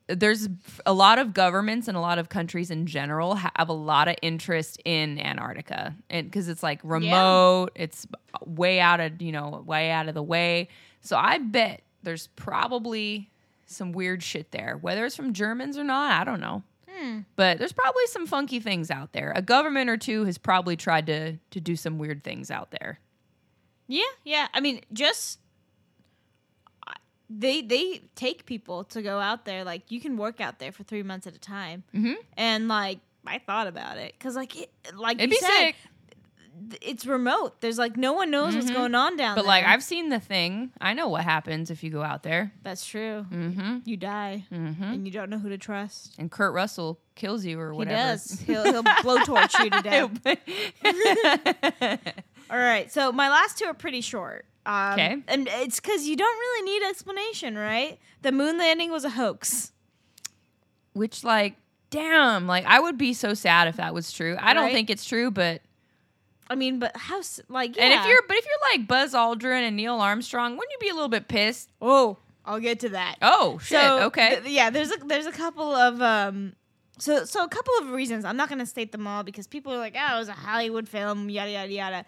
there's 0.08 0.50
a 0.88 0.94
lot 0.94 1.20
of 1.20 1.36
governments 1.36 1.88
and 1.88 1.96
a 1.96 2.00
lot 2.00 2.18
of 2.18 2.30
countries 2.30 2.72
in 2.72 2.88
general 2.88 3.36
have 3.36 3.70
a 3.70 3.74
lot 3.74 4.08
of 4.08 4.16
interest 4.24 4.82
in 4.84 5.20
Antarctica 5.20 5.94
and 6.10 6.26
because 6.26 6.50
it's 6.50 6.64
like 6.64 6.80
remote, 6.84 7.70
it's 7.76 8.08
way 8.44 8.80
out 8.80 9.00
of, 9.00 9.22
you 9.22 9.32
know, 9.32 9.64
way 9.68 9.92
out 9.92 10.08
of 10.08 10.16
the 10.16 10.24
way. 10.24 10.68
So 11.02 11.16
I 11.16 11.38
bet 11.38 11.82
there's 12.02 12.26
probably 12.36 13.30
some 13.68 13.92
weird 13.92 14.24
shit 14.24 14.50
there. 14.50 14.80
Whether 14.82 15.06
it's 15.06 15.16
from 15.16 15.32
Germans 15.32 15.78
or 15.78 15.84
not, 15.84 16.20
I 16.20 16.24
don't 16.24 16.42
know. 16.42 16.64
Hmm. 16.90 17.20
But 17.36 17.60
there's 17.60 17.72
probably 17.72 18.08
some 18.08 18.26
funky 18.26 18.60
things 18.60 18.90
out 18.90 19.14
there. 19.14 19.32
A 19.36 19.44
government 19.44 19.92
or 19.92 19.98
two 19.98 20.26
has 20.26 20.40
probably 20.40 20.76
tried 20.76 21.06
to 21.06 21.38
to 21.52 21.62
do 21.62 21.76
some 21.76 22.00
weird 22.00 22.24
things 22.24 22.50
out 22.50 22.72
there. 22.72 23.00
Yeah, 23.92 24.04
yeah. 24.24 24.48
I 24.54 24.60
mean, 24.62 24.82
just 24.94 25.40
they 27.30 27.62
they 27.62 28.02
take 28.16 28.46
people 28.46 28.84
to 28.86 29.02
go 29.02 29.20
out 29.20 29.46
there. 29.46 29.64
Like 29.64 29.92
you 29.92 30.00
can 30.00 30.16
work 30.16 30.40
out 30.40 30.60
there 30.60 30.72
for 30.72 30.84
three 30.84 31.04
months 31.04 31.28
at 31.28 31.36
a 31.36 31.40
time, 31.40 31.84
Mhm. 31.94 32.16
and 32.38 32.68
like 32.68 33.00
I 33.26 33.40
thought 33.40 33.68
about 33.68 33.98
it 33.98 34.14
because 34.18 34.36
like 34.36 34.56
it, 34.56 34.72
like 34.96 35.18
It'd 35.18 35.32
you 35.32 35.38
be 35.38 35.46
said, 35.46 35.58
sick. 35.58 35.76
it's 36.82 37.06
remote. 37.06 37.62
There's 37.62 37.78
like 37.78 37.98
no 37.98 38.14
one 38.14 38.32
knows 38.32 38.56
what's 38.56 38.70
Mhm. 38.72 38.76
going 38.76 38.96
on 38.96 39.16
down 39.18 39.36
But 39.36 39.44
there. 39.44 39.48
like 39.50 39.66
I've 39.66 39.84
seen 39.84 40.10
the 40.10 40.20
thing. 40.20 40.72
I 40.82 40.94
know 40.94 41.08
what 41.08 41.24
happens 41.24 41.70
if 41.72 41.84
you 41.84 41.90
go 41.92 42.02
out 42.04 42.24
there. 42.24 42.54
that's 42.64 42.86
true. 42.86 43.26
Mm-hmm. 43.32 43.78
You 43.86 43.98
die, 43.98 44.46
Mm-hmm. 44.52 44.84
and 44.84 45.06
you 45.06 45.12
don't 45.12 45.30
know 45.30 45.40
who 45.40 45.50
to 45.50 45.58
trust. 45.58 46.16
And 46.18 46.32
Kurt 46.32 46.54
Russell 46.54 47.00
kills 47.16 47.46
you 47.46 47.60
or 47.60 47.72
He 47.74 47.78
whatever. 47.78 47.98
does. 48.14 48.40
He'll 48.42 48.64
he'll 48.64 48.84
blowtorch 49.04 49.64
you 49.64 49.70
to 49.70 49.82
death. 51.94 52.14
All 52.50 52.58
right. 52.58 52.92
So 52.92 53.12
my 53.12 53.30
last 53.30 53.58
two 53.58 53.66
are 53.66 53.74
pretty 53.74 54.02
short. 54.02 54.46
Um, 54.66 54.96
'Kay. 54.96 55.18
And 55.28 55.48
it's 55.52 55.80
because 55.80 56.06
you 56.08 56.16
don't 56.16 56.38
really 56.38 56.72
need 56.72 56.88
explanation, 56.88 57.58
right? 57.58 58.00
The 58.22 58.32
moon 58.32 58.58
landing 58.58 58.92
was 58.92 59.04
a 59.06 59.10
hoax. 59.12 59.72
Which 60.94 61.24
like, 61.24 61.56
damn, 61.90 62.48
like 62.48 62.66
I 62.66 62.80
would 62.80 62.98
be 62.98 63.14
so 63.14 63.34
sad 63.34 63.68
if 63.68 63.78
that 63.78 63.94
was 63.94 64.12
true. 64.12 64.36
I 64.40 64.54
don't 64.54 64.64
Right? 64.66 64.74
think 64.74 64.90
it's 64.90 65.06
true, 65.06 65.32
but 65.32 65.62
I 66.50 66.56
mean, 66.56 66.80
but 66.80 66.96
how? 66.98 67.20
s- 67.20 67.40
Like, 67.48 67.78
yeah. 67.78 67.84
and 67.84 67.94
if 67.94 68.06
you're 68.08 68.22
but 68.28 68.36
if 68.38 68.46
you're 68.46 68.72
like 68.80 68.88
Buzz 68.88 69.14
Aldrin 69.14 69.68
and 69.68 69.76
Neil 69.78 70.00
Armstrong, 70.00 70.58
wouldn't 70.58 70.72
you 70.72 70.80
be 70.80 70.90
a 70.90 70.94
little 70.94 71.10
bit 71.10 71.28
pissed? 71.28 71.70
oh, 71.82 72.18
I'll 72.46 72.60
get 72.60 72.80
to 72.82 72.90
that. 72.90 73.16
Oh 73.22 73.60
shit. 73.60 73.80
So, 73.80 74.04
okay. 74.08 74.40
th- 74.42 74.48
yeah, 74.48 74.70
there's 74.72 74.92
a 74.92 74.98
there's 75.06 75.28
a 75.28 75.32
couple 75.32 75.74
of 75.74 76.02
um. 76.02 76.54
So, 76.98 77.24
so 77.24 77.44
a 77.46 77.48
couple 77.48 77.74
of 77.82 77.92
reasons. 77.92 78.26
I'm 78.26 78.36
not 78.36 78.50
going 78.50 78.60
to 78.60 78.66
state 78.66 78.92
them 78.92 79.08
all 79.08 79.24
because 79.24 79.48
people 79.48 79.72
are 79.74 79.78
like, 79.78 79.96
"Oh, 79.98 80.16
it 80.16 80.20
was 80.20 80.28
a 80.28 80.34
Hollywood 80.34 80.90
film." 80.90 81.30
Yada 81.30 81.50
yada 81.52 81.72
yada. 81.72 82.06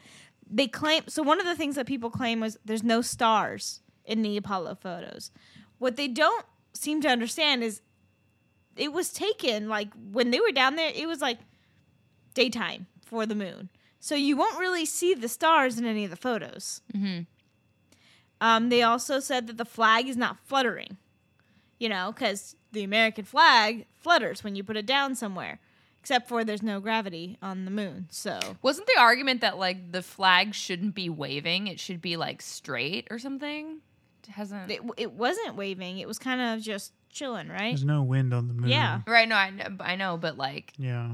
They 0.54 0.68
claim. 0.68 1.04
So 1.08 1.24
one 1.24 1.40
of 1.40 1.46
the 1.46 1.56
things 1.56 1.76
that 1.76 1.86
people 1.86 2.10
claim 2.10 2.42
was 2.42 2.58
there's 2.66 2.84
no 2.84 3.02
stars 3.02 3.80
in 4.06 4.22
the 4.22 4.36
Apollo 4.36 4.76
photos. 4.82 5.32
What 5.78 5.96
they 5.96 6.08
don't 6.10 6.46
seem 6.74 7.02
to 7.02 7.08
understand 7.08 7.64
is 7.64 7.82
it 8.76 8.92
was 8.92 9.12
taken 9.14 9.70
like 9.70 9.90
when 10.12 10.32
they 10.32 10.40
were 10.42 10.52
down 10.52 10.76
there. 10.76 10.92
It 10.94 11.08
was 11.08 11.22
like 11.22 11.40
daytime 12.34 12.88
for 13.06 13.26
the 13.26 13.36
moon, 13.36 13.70
so 14.00 14.16
you 14.16 14.36
won't 14.38 14.60
really 14.60 14.86
see 14.86 15.14
the 15.14 15.28
stars 15.30 15.78
in 15.80 15.86
any 15.86 16.04
of 16.04 16.10
the 16.12 16.18
photos. 16.18 16.82
Mhm. 16.94 17.28
Um, 18.40 18.70
they 18.70 18.82
also 18.82 19.20
said 19.20 19.48
that 19.48 19.58
the 19.58 19.66
flag 19.66 20.08
is 20.08 20.18
not 20.18 20.38
fluttering, 20.44 20.98
you 21.80 21.88
know, 21.88 22.12
because 22.12 22.56
the 22.72 22.84
American 22.84 23.24
flag 23.26 23.86
flutters 23.94 24.44
when 24.44 24.56
you 24.56 24.64
put 24.64 24.78
it 24.78 24.86
down 24.86 25.14
somewhere, 25.16 25.60
except 26.02 26.28
for 26.28 26.44
there's 26.44 26.64
no 26.64 26.80
gravity 26.80 27.38
on 27.42 27.64
the 27.66 27.72
moon. 27.72 28.08
So 28.10 28.40
Wasn't 28.62 28.88
the 28.88 29.00
argument 29.00 29.42
that 29.42 29.58
like 29.58 29.92
the 29.92 30.02
flag 30.02 30.54
shouldn't 30.56 30.96
be 30.96 31.10
waving? 31.10 31.68
It 31.68 31.80
should 31.80 32.02
be 32.02 32.18
like 32.18 32.42
straight 32.42 33.08
or 33.12 33.20
something? 33.20 33.78
It 34.28 34.32
hasn't 34.32 34.70
it, 34.72 34.82
it 34.98 35.14
wasn't 35.14 35.56
waving; 35.56 35.98
it 36.00 36.08
was 36.08 36.20
kind 36.20 36.42
of 36.42 36.62
just 36.64 36.94
chilling, 37.10 37.50
right? 37.50 37.70
There's 37.72 37.86
no 37.86 38.04
wind 38.04 38.34
on 38.34 38.48
the 38.48 38.54
moon. 38.54 38.70
Yeah. 38.70 39.02
Right, 39.08 39.28
no, 39.28 39.36
I 39.36 39.50
know, 39.52 39.68
I 39.80 39.96
know, 39.96 40.18
but 40.18 40.38
like 40.38 40.74
Yeah. 40.78 41.14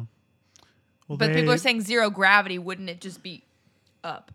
Well, 1.08 1.18
but 1.18 1.28
they, 1.28 1.36
people 1.36 1.54
are 1.54 1.58
saying 1.58 1.82
zero 1.82 2.10
gravity, 2.10 2.60
wouldn't 2.60 2.90
it 2.90 3.00
just 3.02 3.24
be 3.24 3.44
up? 4.04 4.32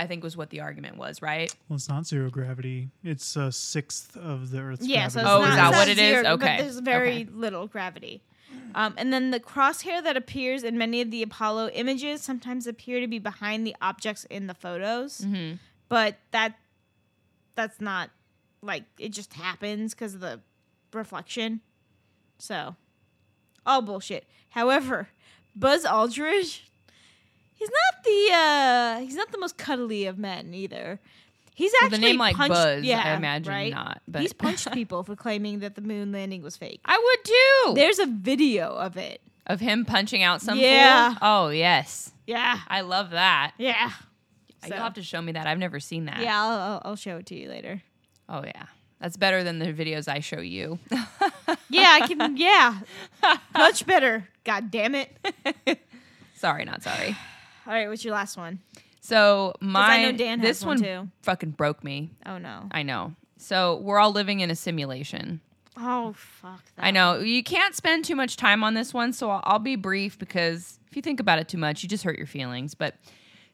I 0.00 0.06
think 0.06 0.22
was 0.22 0.36
what 0.36 0.50
the 0.50 0.60
argument 0.60 0.96
was, 0.96 1.20
right? 1.22 1.52
well, 1.68 1.76
it's 1.76 1.88
not 1.88 2.06
zero 2.06 2.30
gravity. 2.30 2.88
It's 3.02 3.34
a 3.34 3.50
sixth 3.50 4.16
of 4.16 4.50
the 4.50 4.60
Earth's 4.60 4.86
Yeah, 4.86 5.08
so 5.08 5.20
it's 5.20 5.28
Oh, 5.28 5.40
not, 5.40 5.48
is 5.50 5.56
that 5.56 5.70
what 5.72 5.88
it 5.88 5.98
is? 5.98 6.20
zero, 6.20 6.34
Okay, 6.34 6.56
But 6.56 6.62
there's 6.62 6.78
very 6.78 7.22
okay. 7.22 7.28
little 7.32 7.66
gravity. 7.66 8.22
Um, 8.74 8.94
and 8.96 9.12
then 9.12 9.30
the 9.30 9.40
crosshair 9.40 10.02
that 10.04 10.16
appears 10.16 10.62
in 10.62 10.76
many 10.78 11.00
of 11.00 11.10
the 11.10 11.22
Apollo 11.22 11.70
images 11.70 12.20
sometimes 12.22 12.66
appear 12.66 13.00
to 13.00 13.06
be 13.06 13.18
behind 13.18 13.66
the 13.66 13.74
objects 13.80 14.24
in 14.24 14.46
the 14.46 14.54
photos, 14.54 15.22
Mm-hmm. 15.22 15.56
but 15.88 16.16
that 16.32 16.54
that's 17.54 17.80
not 17.80 18.10
like 18.62 18.84
it 18.98 19.10
just 19.10 19.32
happens 19.34 19.94
because 19.94 20.14
of 20.14 20.20
the 20.20 20.40
reflection. 20.92 21.60
So, 22.38 22.76
all 23.66 23.82
bullshit. 23.82 24.24
However, 24.50 25.08
Buzz 25.56 25.84
Aldridge, 25.84 26.64
he's 27.54 27.70
not 27.70 28.04
the 28.04 28.28
uh 28.32 28.98
he's 29.00 29.16
not 29.16 29.32
the 29.32 29.38
most 29.38 29.56
cuddly 29.58 30.06
of 30.06 30.18
men 30.18 30.54
either. 30.54 31.00
He's 31.58 31.72
actually 31.82 31.96
a 31.98 32.00
name 32.00 32.18
like 32.18 32.36
punched, 32.36 32.54
Buzz, 32.54 32.84
yeah, 32.84 33.02
I 33.04 33.16
imagine 33.16 33.52
right? 33.52 33.72
not. 33.72 34.00
But 34.06 34.22
He's 34.22 34.32
punched 34.32 34.70
people 34.80 35.02
for 35.02 35.16
claiming 35.16 35.58
that 35.58 35.74
the 35.74 35.80
moon 35.80 36.12
landing 36.12 36.40
was 36.40 36.56
fake. 36.56 36.80
I 36.84 36.96
would 36.96 37.24
too. 37.24 37.74
There's 37.74 37.98
a 37.98 38.06
video 38.06 38.68
of 38.76 38.96
it. 38.96 39.20
of 39.44 39.58
him 39.58 39.84
punching 39.84 40.22
out 40.22 40.40
some 40.40 40.56
Yeah. 40.56 41.08
fool. 41.14 41.18
Oh 41.20 41.48
yes, 41.48 42.12
Yeah. 42.28 42.60
I 42.68 42.82
love 42.82 43.10
that. 43.10 43.54
Yeah. 43.58 43.90
You'll 44.64 44.76
have 44.76 44.94
to 44.94 45.02
show 45.02 45.20
me 45.20 45.32
that. 45.32 45.48
I've 45.48 45.58
never 45.58 45.80
seen 45.80 46.04
that. 46.04 46.20
Yeah, 46.20 46.40
I'll, 46.40 46.50
I'll, 46.60 46.82
I'll 46.84 46.96
show 46.96 47.16
it 47.16 47.26
to 47.26 47.34
you 47.34 47.48
later. 47.48 47.82
Oh 48.28 48.44
yeah, 48.44 48.66
that's 49.00 49.16
better 49.16 49.42
than 49.42 49.58
the 49.58 49.72
videos 49.72 50.06
I 50.06 50.20
show 50.20 50.40
you. 50.40 50.78
Yeah, 51.70 51.98
I 52.00 52.06
can. 52.06 52.36
Yeah, 52.36 52.78
much 53.52 53.84
better. 53.84 54.28
God 54.44 54.70
damn 54.70 54.94
it! 54.94 55.10
sorry, 56.36 56.64
not 56.64 56.82
sorry. 56.84 57.16
All 57.66 57.72
right, 57.72 57.88
what's 57.88 58.04
your 58.04 58.14
last 58.14 58.36
one? 58.36 58.60
So 59.08 59.54
my 59.62 60.00
I 60.00 60.02
know 60.02 60.18
Dan 60.18 60.42
this 60.42 60.62
one 60.62 60.82
one 60.82 60.82
too. 60.82 61.08
fucking 61.22 61.52
broke 61.52 61.82
me. 61.82 62.10
Oh 62.26 62.36
no! 62.36 62.68
I 62.70 62.82
know. 62.82 63.14
So 63.38 63.78
we're 63.78 63.98
all 63.98 64.12
living 64.12 64.40
in 64.40 64.50
a 64.50 64.54
simulation. 64.54 65.40
Oh 65.78 66.12
fuck! 66.12 66.62
That. 66.76 66.84
I 66.84 66.90
know 66.90 67.20
you 67.20 67.42
can't 67.42 67.74
spend 67.74 68.04
too 68.04 68.14
much 68.14 68.36
time 68.36 68.62
on 68.62 68.74
this 68.74 68.92
one, 68.92 69.14
so 69.14 69.30
I'll, 69.30 69.40
I'll 69.44 69.58
be 69.60 69.76
brief 69.76 70.18
because 70.18 70.78
if 70.90 70.94
you 70.94 71.00
think 71.00 71.20
about 71.20 71.38
it 71.38 71.48
too 71.48 71.56
much, 71.56 71.82
you 71.82 71.88
just 71.88 72.04
hurt 72.04 72.18
your 72.18 72.26
feelings. 72.26 72.74
But 72.74 72.96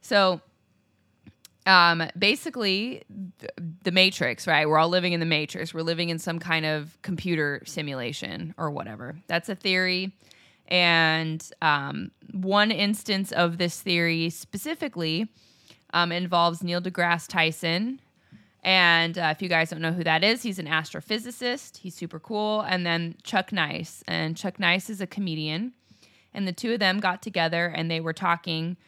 so, 0.00 0.40
um, 1.66 2.02
basically, 2.18 3.04
th- 3.38 3.52
the 3.84 3.92
Matrix, 3.92 4.48
right? 4.48 4.68
We're 4.68 4.78
all 4.78 4.88
living 4.88 5.12
in 5.12 5.20
the 5.20 5.26
Matrix. 5.26 5.72
We're 5.72 5.82
living 5.82 6.08
in 6.08 6.18
some 6.18 6.40
kind 6.40 6.66
of 6.66 7.00
computer 7.02 7.62
simulation 7.64 8.56
or 8.58 8.72
whatever. 8.72 9.20
That's 9.28 9.48
a 9.48 9.54
theory. 9.54 10.16
And 10.66 11.48
um, 11.62 12.10
one 12.32 12.72
instance 12.72 13.30
of 13.30 13.58
this 13.58 13.80
theory 13.80 14.30
specifically 14.30 15.28
um, 15.94 16.12
involves 16.12 16.62
Neil 16.62 16.82
deGrasse 16.82 17.26
Tyson, 17.26 18.00
and 18.64 19.18
uh, 19.18 19.28
if 19.30 19.42
you 19.42 19.48
guys 19.48 19.70
don't 19.70 19.82
know 19.82 19.92
who 19.92 20.04
that 20.04 20.24
is, 20.24 20.42
he's 20.42 20.58
an 20.58 20.66
astrophysicist. 20.66 21.76
He's 21.76 21.94
super 21.94 22.18
cool. 22.18 22.62
And 22.62 22.86
then 22.86 23.16
Chuck 23.22 23.52
Nice. 23.52 24.02
And 24.08 24.36
Chuck 24.36 24.58
Nice 24.58 24.88
is 24.88 25.02
a 25.02 25.06
comedian. 25.06 25.74
And 26.32 26.48
the 26.48 26.52
two 26.52 26.72
of 26.72 26.80
them 26.80 26.98
got 26.98 27.22
together 27.22 27.66
and 27.66 27.90
they 27.90 28.00
were 28.00 28.14
talking 28.14 28.78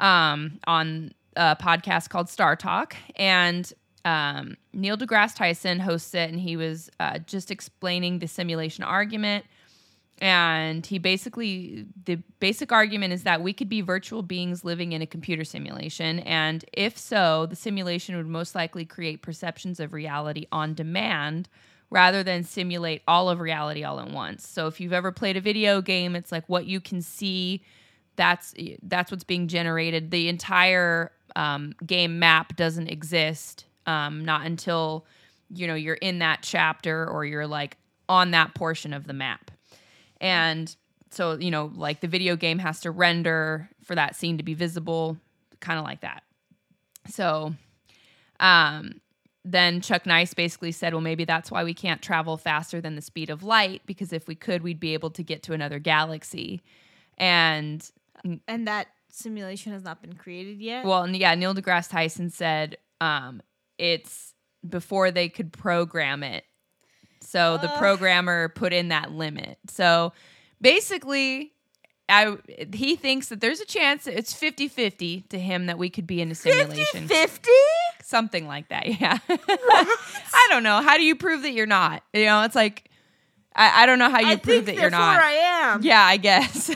um, 0.00 0.58
on 0.66 1.12
a 1.36 1.54
podcast 1.54 2.08
called 2.08 2.28
StarTalk. 2.28 2.94
And 3.16 3.70
um, 4.06 4.56
Neil 4.72 4.96
deGrasse 4.96 5.36
Tyson 5.36 5.80
hosts 5.80 6.14
it, 6.14 6.30
and 6.30 6.40
he 6.40 6.56
was 6.56 6.90
uh, 6.98 7.18
just 7.18 7.50
explaining 7.50 8.18
the 8.18 8.26
simulation 8.26 8.82
argument. 8.82 9.44
And 10.20 10.84
he 10.84 10.98
basically, 10.98 11.86
the 12.04 12.16
basic 12.40 12.72
argument 12.72 13.14
is 13.14 13.22
that 13.22 13.40
we 13.40 13.54
could 13.54 13.70
be 13.70 13.80
virtual 13.80 14.22
beings 14.22 14.64
living 14.64 14.92
in 14.92 15.00
a 15.00 15.06
computer 15.06 15.44
simulation. 15.44 16.18
And 16.20 16.64
if 16.74 16.98
so, 16.98 17.46
the 17.46 17.56
simulation 17.56 18.16
would 18.16 18.26
most 18.26 18.54
likely 18.54 18.84
create 18.84 19.22
perceptions 19.22 19.80
of 19.80 19.94
reality 19.94 20.46
on 20.52 20.74
demand 20.74 21.48
rather 21.88 22.22
than 22.22 22.44
simulate 22.44 23.02
all 23.08 23.30
of 23.30 23.40
reality 23.40 23.82
all 23.82 23.98
at 23.98 24.10
once. 24.10 24.46
So 24.46 24.66
if 24.66 24.78
you've 24.78 24.92
ever 24.92 25.10
played 25.10 25.36
a 25.36 25.40
video 25.40 25.80
game, 25.80 26.14
it's 26.14 26.30
like 26.30 26.48
what 26.48 26.66
you 26.66 26.80
can 26.80 27.00
see 27.02 27.62
that's 28.16 28.54
that's 28.82 29.10
what's 29.10 29.24
being 29.24 29.48
generated. 29.48 30.10
The 30.10 30.28
entire 30.28 31.10
um, 31.36 31.74
game 31.86 32.18
map 32.18 32.54
doesn't 32.56 32.88
exist 32.88 33.64
um, 33.86 34.24
not 34.24 34.44
until 34.44 35.06
you 35.48 35.66
know 35.66 35.74
you're 35.74 35.94
in 35.94 36.18
that 36.18 36.40
chapter 36.42 37.08
or 37.08 37.24
you're 37.24 37.46
like 37.46 37.78
on 38.08 38.32
that 38.32 38.54
portion 38.54 38.92
of 38.92 39.06
the 39.06 39.12
map, 39.12 39.50
and 40.20 40.74
so 41.10 41.36
you 41.38 41.50
know 41.50 41.72
like 41.74 42.00
the 42.00 42.08
video 42.08 42.36
game 42.36 42.58
has 42.58 42.80
to 42.80 42.90
render 42.90 43.68
for 43.84 43.94
that 43.94 44.16
scene 44.16 44.38
to 44.38 44.44
be 44.44 44.54
visible, 44.54 45.16
kind 45.60 45.78
of 45.78 45.84
like 45.84 46.00
that. 46.00 46.22
So, 47.08 47.54
um, 48.38 49.00
then 49.44 49.80
Chuck 49.80 50.06
Nice 50.06 50.34
basically 50.34 50.70
said, 50.70 50.92
well, 50.92 51.00
maybe 51.00 51.24
that's 51.24 51.50
why 51.50 51.64
we 51.64 51.74
can't 51.74 52.02
travel 52.02 52.36
faster 52.36 52.80
than 52.80 52.94
the 52.94 53.02
speed 53.02 53.30
of 53.30 53.42
light, 53.42 53.82
because 53.86 54.12
if 54.12 54.28
we 54.28 54.34
could, 54.34 54.62
we'd 54.62 54.78
be 54.78 54.94
able 54.94 55.10
to 55.10 55.22
get 55.22 55.42
to 55.44 55.52
another 55.54 55.78
galaxy. 55.78 56.62
And 57.16 57.88
And 58.46 58.68
that 58.68 58.88
simulation 59.10 59.72
has 59.72 59.82
not 59.82 60.02
been 60.02 60.12
created 60.12 60.60
yet. 60.60 60.84
well, 60.84 61.02
and 61.02 61.16
yeah, 61.16 61.34
Neil 61.34 61.54
deGrasse 61.54 61.90
Tyson 61.90 62.30
said 62.30 62.76
um, 63.00 63.42
it's 63.78 64.34
before 64.68 65.10
they 65.10 65.28
could 65.28 65.52
program 65.52 66.22
it. 66.22 66.44
So 67.20 67.58
the 67.58 67.70
uh. 67.70 67.78
programmer 67.78 68.48
put 68.48 68.72
in 68.72 68.88
that 68.88 69.12
limit. 69.12 69.58
So 69.68 70.12
basically, 70.60 71.52
I 72.08 72.36
he 72.72 72.96
thinks 72.96 73.28
that 73.28 73.40
there's 73.40 73.60
a 73.60 73.64
chance 73.64 74.06
it's 74.06 74.34
50-50 74.34 75.28
to 75.28 75.38
him 75.38 75.66
that 75.66 75.78
we 75.78 75.90
could 75.90 76.06
be 76.06 76.20
in 76.20 76.30
a 76.30 76.34
simulation. 76.34 77.06
50? 77.06 77.50
Something 78.02 78.46
like 78.46 78.68
that, 78.68 78.86
yeah. 79.00 79.18
I 79.28 80.46
don't 80.50 80.62
know. 80.62 80.82
How 80.82 80.96
do 80.96 81.04
you 81.04 81.14
prove 81.14 81.42
that 81.42 81.52
you're 81.52 81.66
not? 81.66 82.02
You 82.12 82.24
know, 82.24 82.42
it's 82.42 82.56
like 82.56 82.90
I, 83.54 83.82
I 83.82 83.86
don't 83.86 83.98
know 83.98 84.10
how 84.10 84.20
you 84.20 84.28
I 84.28 84.36
prove 84.36 84.64
think 84.64 84.66
that 84.66 84.76
you're 84.76 84.90
not. 84.90 85.20
I 85.20 85.32
am. 85.32 85.82
Yeah, 85.82 86.02
I 86.02 86.16
guess. 86.16 86.74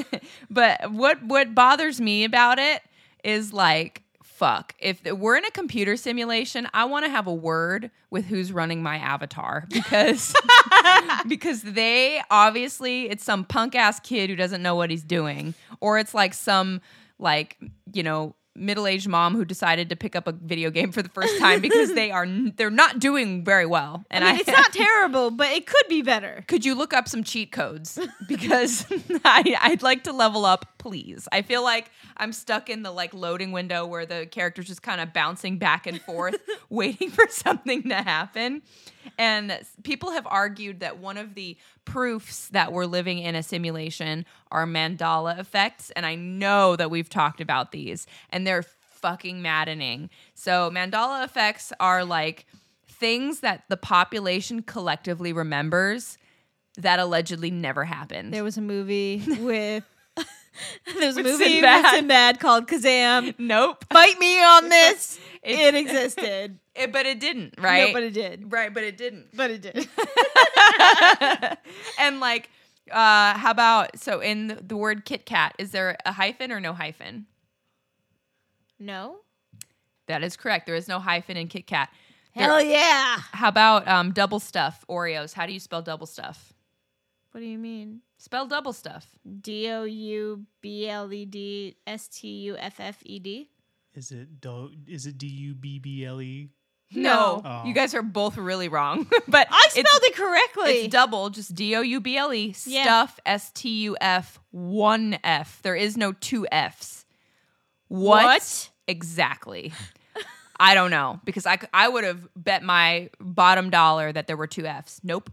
but 0.50 0.92
what 0.92 1.22
what 1.22 1.54
bothers 1.54 2.00
me 2.00 2.24
about 2.24 2.58
it 2.58 2.82
is 3.24 3.52
like 3.52 4.02
fuck. 4.36 4.74
If 4.78 5.02
we're 5.04 5.36
in 5.36 5.44
a 5.44 5.50
computer 5.50 5.96
simulation, 5.96 6.68
I 6.74 6.84
want 6.84 7.06
to 7.06 7.10
have 7.10 7.26
a 7.26 7.34
word 7.34 7.90
with 8.10 8.26
who's 8.26 8.52
running 8.52 8.82
my 8.82 8.98
avatar 8.98 9.64
because 9.72 10.34
because 11.28 11.62
they 11.62 12.20
obviously 12.30 13.08
it's 13.08 13.24
some 13.24 13.44
punk 13.44 13.74
ass 13.74 13.98
kid 14.00 14.28
who 14.28 14.36
doesn't 14.36 14.62
know 14.62 14.74
what 14.74 14.90
he's 14.90 15.02
doing 15.02 15.54
or 15.80 15.98
it's 15.98 16.12
like 16.12 16.34
some 16.34 16.80
like, 17.18 17.56
you 17.92 18.02
know, 18.02 18.34
middle-aged 18.56 19.08
mom 19.08 19.34
who 19.34 19.44
decided 19.44 19.90
to 19.90 19.96
pick 19.96 20.16
up 20.16 20.26
a 20.26 20.32
video 20.32 20.70
game 20.70 20.92
for 20.92 21.02
the 21.02 21.08
first 21.10 21.38
time 21.38 21.60
because 21.60 21.94
they 21.94 22.10
are 22.10 22.26
they're 22.56 22.70
not 22.70 22.98
doing 22.98 23.44
very 23.44 23.66
well. 23.66 24.04
And 24.10 24.24
I 24.24 24.32
mean, 24.32 24.40
it's 24.40 24.48
not 24.48 24.72
terrible, 24.72 25.30
but 25.30 25.48
it 25.48 25.66
could 25.66 25.86
be 25.88 26.02
better. 26.02 26.44
could 26.46 26.64
you 26.64 26.74
look 26.74 26.92
up 26.92 27.08
some 27.08 27.22
cheat 27.22 27.52
codes 27.52 27.98
because 28.26 28.86
I, 29.24 29.56
I'd 29.60 29.82
like 29.82 30.04
to 30.04 30.12
level 30.12 30.44
up 30.44 30.75
please 30.86 31.26
i 31.32 31.42
feel 31.42 31.64
like 31.64 31.90
i'm 32.16 32.32
stuck 32.32 32.70
in 32.70 32.84
the 32.84 32.90
like 32.92 33.12
loading 33.12 33.50
window 33.50 33.84
where 33.84 34.06
the 34.06 34.24
character's 34.26 34.66
just 34.68 34.82
kind 34.82 35.00
of 35.00 35.12
bouncing 35.12 35.58
back 35.58 35.84
and 35.84 36.00
forth 36.02 36.36
waiting 36.70 37.10
for 37.10 37.26
something 37.28 37.82
to 37.82 37.96
happen 37.96 38.62
and 39.18 39.58
people 39.82 40.12
have 40.12 40.26
argued 40.28 40.78
that 40.78 40.98
one 40.98 41.16
of 41.16 41.34
the 41.34 41.56
proofs 41.84 42.48
that 42.50 42.72
we're 42.72 42.86
living 42.86 43.18
in 43.18 43.34
a 43.34 43.42
simulation 43.42 44.24
are 44.52 44.64
Mandela 44.64 45.40
effects 45.40 45.90
and 45.96 46.06
i 46.06 46.14
know 46.14 46.76
that 46.76 46.88
we've 46.88 47.10
talked 47.10 47.40
about 47.40 47.72
these 47.72 48.06
and 48.30 48.46
they're 48.46 48.62
fucking 48.62 49.42
maddening 49.42 50.08
so 50.34 50.70
Mandela 50.70 51.24
effects 51.24 51.72
are 51.80 52.04
like 52.04 52.46
things 52.86 53.40
that 53.40 53.64
the 53.68 53.76
population 53.76 54.62
collectively 54.62 55.32
remembers 55.32 56.16
that 56.78 56.98
allegedly 56.98 57.50
never 57.50 57.84
happened. 57.84 58.32
There 58.32 58.44
was 58.44 58.58
a 58.58 58.62
movie 58.62 59.22
with. 59.40 59.84
there 60.98 61.06
was 61.06 61.16
a 61.16 61.22
movie 61.22 61.44
Sinbad. 61.44 61.82
with 61.84 61.90
Sinbad 61.92 62.40
called 62.40 62.66
Kazam. 62.68 63.34
nope. 63.38 63.84
Fight 63.92 64.18
me 64.18 64.42
on 64.42 64.68
this. 64.68 65.18
It- 65.42 65.58
it 65.60 65.74
existed. 65.74 66.58
It- 66.76 66.92
but 66.92 67.06
it 67.06 67.20
didn't, 67.20 67.54
right? 67.58 67.86
No, 67.88 67.92
but 67.94 68.02
it 68.02 68.12
did. 68.12 68.52
right, 68.52 68.72
but 68.74 68.82
it 68.84 68.98
didn't. 68.98 69.34
But 69.34 69.50
it 69.50 69.62
did. 69.62 69.88
and 71.98 72.20
like, 72.20 72.50
uh, 72.90 73.34
how 73.38 73.50
about 73.50 73.98
so 73.98 74.20
in 74.20 74.48
the, 74.48 74.54
the 74.56 74.76
word 74.76 75.04
Kit 75.06 75.24
Kat, 75.24 75.54
is 75.58 75.70
there 75.70 75.96
a 76.04 76.12
hyphen 76.12 76.52
or 76.52 76.60
no 76.60 76.72
hyphen? 76.72 77.26
no. 78.78 79.16
That 80.06 80.22
is 80.22 80.36
correct. 80.36 80.66
There 80.66 80.76
is 80.76 80.86
no 80.86 81.00
hyphen 81.00 81.36
in 81.36 81.48
Kit 81.48 81.66
Kat. 81.66 81.88
There- 82.36 82.44
Hell 82.44 82.62
yeah. 82.62 83.16
How 83.32 83.48
about 83.48 83.88
um, 83.88 84.12
double 84.12 84.38
stuff 84.38 84.84
Oreos? 84.88 85.32
How 85.32 85.46
do 85.46 85.52
you 85.52 85.58
spell 85.58 85.82
double 85.82 86.06
stuff? 86.06 86.52
What 87.36 87.40
do 87.42 87.48
you 87.48 87.58
mean? 87.58 88.00
Spell 88.16 88.46
double 88.46 88.72
stuff. 88.72 89.06
D 89.42 89.68
O 89.70 89.84
U 89.84 90.46
B 90.62 90.88
L 90.88 91.12
E 91.12 91.26
D 91.26 91.76
S 91.86 92.08
T 92.08 92.28
U 92.28 92.56
F 92.56 92.80
F 92.80 92.96
E 93.04 93.18
D. 93.18 93.50
Is 93.94 94.10
it 94.10 94.40
do, 94.40 94.70
is 94.88 95.04
it 95.04 95.18
D 95.18 95.26
U 95.26 95.54
B 95.54 95.78
B 95.78 96.06
L 96.06 96.22
E? 96.22 96.48
No, 96.92 97.42
Oh. 97.44 97.62
you 97.66 97.74
guys 97.74 97.94
are 97.94 98.00
both 98.00 98.38
really 98.38 98.68
wrong. 98.70 99.06
but 99.28 99.48
I 99.50 99.68
spelled 99.68 99.86
it 100.04 100.16
correctly. 100.16 100.70
It's 100.84 100.90
double, 100.90 101.28
just 101.28 101.54
D 101.54 101.76
O 101.76 101.82
U 101.82 102.00
B 102.00 102.16
L 102.16 102.32
E. 102.32 102.54
Yeah. 102.64 102.84
Stuff 102.84 103.20
S 103.26 103.50
T 103.52 103.68
U 103.82 103.98
F 104.00 104.40
one 104.50 105.18
F. 105.22 105.60
There 105.60 105.76
is 105.76 105.98
no 105.98 106.12
two 106.12 106.46
Fs. 106.50 107.04
What, 107.88 108.24
What? 108.24 108.70
exactly? 108.88 109.74
I 110.58 110.72
don't 110.72 110.90
know 110.90 111.20
because 111.26 111.44
I 111.44 111.58
I 111.74 111.86
would 111.86 112.04
have 112.04 112.26
bet 112.34 112.62
my 112.62 113.10
bottom 113.20 113.68
dollar 113.68 114.10
that 114.10 114.26
there 114.26 114.38
were 114.38 114.46
two 114.46 114.64
Fs. 114.64 115.00
Nope. 115.04 115.28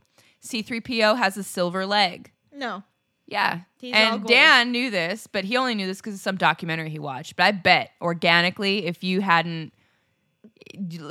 C3PO 0.46 1.18
has 1.18 1.38
a 1.38 1.44
silver 1.44 1.86
leg. 1.86 2.32
no. 2.52 2.84
Yeah. 3.26 3.62
He's 3.80 3.96
and. 3.96 4.26
Dan 4.26 4.72
knew 4.74 4.92
this, 4.92 5.28
but 5.28 5.46
he 5.46 5.56
only 5.56 5.76
knew 5.76 5.88
this 5.88 6.00
because 6.00 6.16
of 6.16 6.20
some 6.20 6.36
documentary 6.36 6.90
he 6.90 7.00
watched. 7.00 7.38
But 7.38 7.44
I 7.44 7.52
bet 7.52 7.92
organically, 8.02 8.86
if 8.86 9.02
you 9.02 9.22
hadn't, 9.22 9.74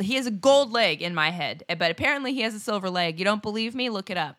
he 0.01 0.15
has 0.15 0.27
a 0.27 0.31
gold 0.31 0.73
leg 0.73 1.01
in 1.03 1.15
my 1.15 1.31
head, 1.31 1.65
but 1.79 1.91
apparently 1.91 2.35
he 2.35 2.43
has 2.43 2.55
a 2.55 2.61
silver 2.61 2.91
leg. 2.91 3.19
You 3.19 3.25
don't 3.25 3.43
believe 3.43 3.75
me? 3.75 3.89
Look 3.89 4.11
it 4.11 4.19
up. 4.19 4.37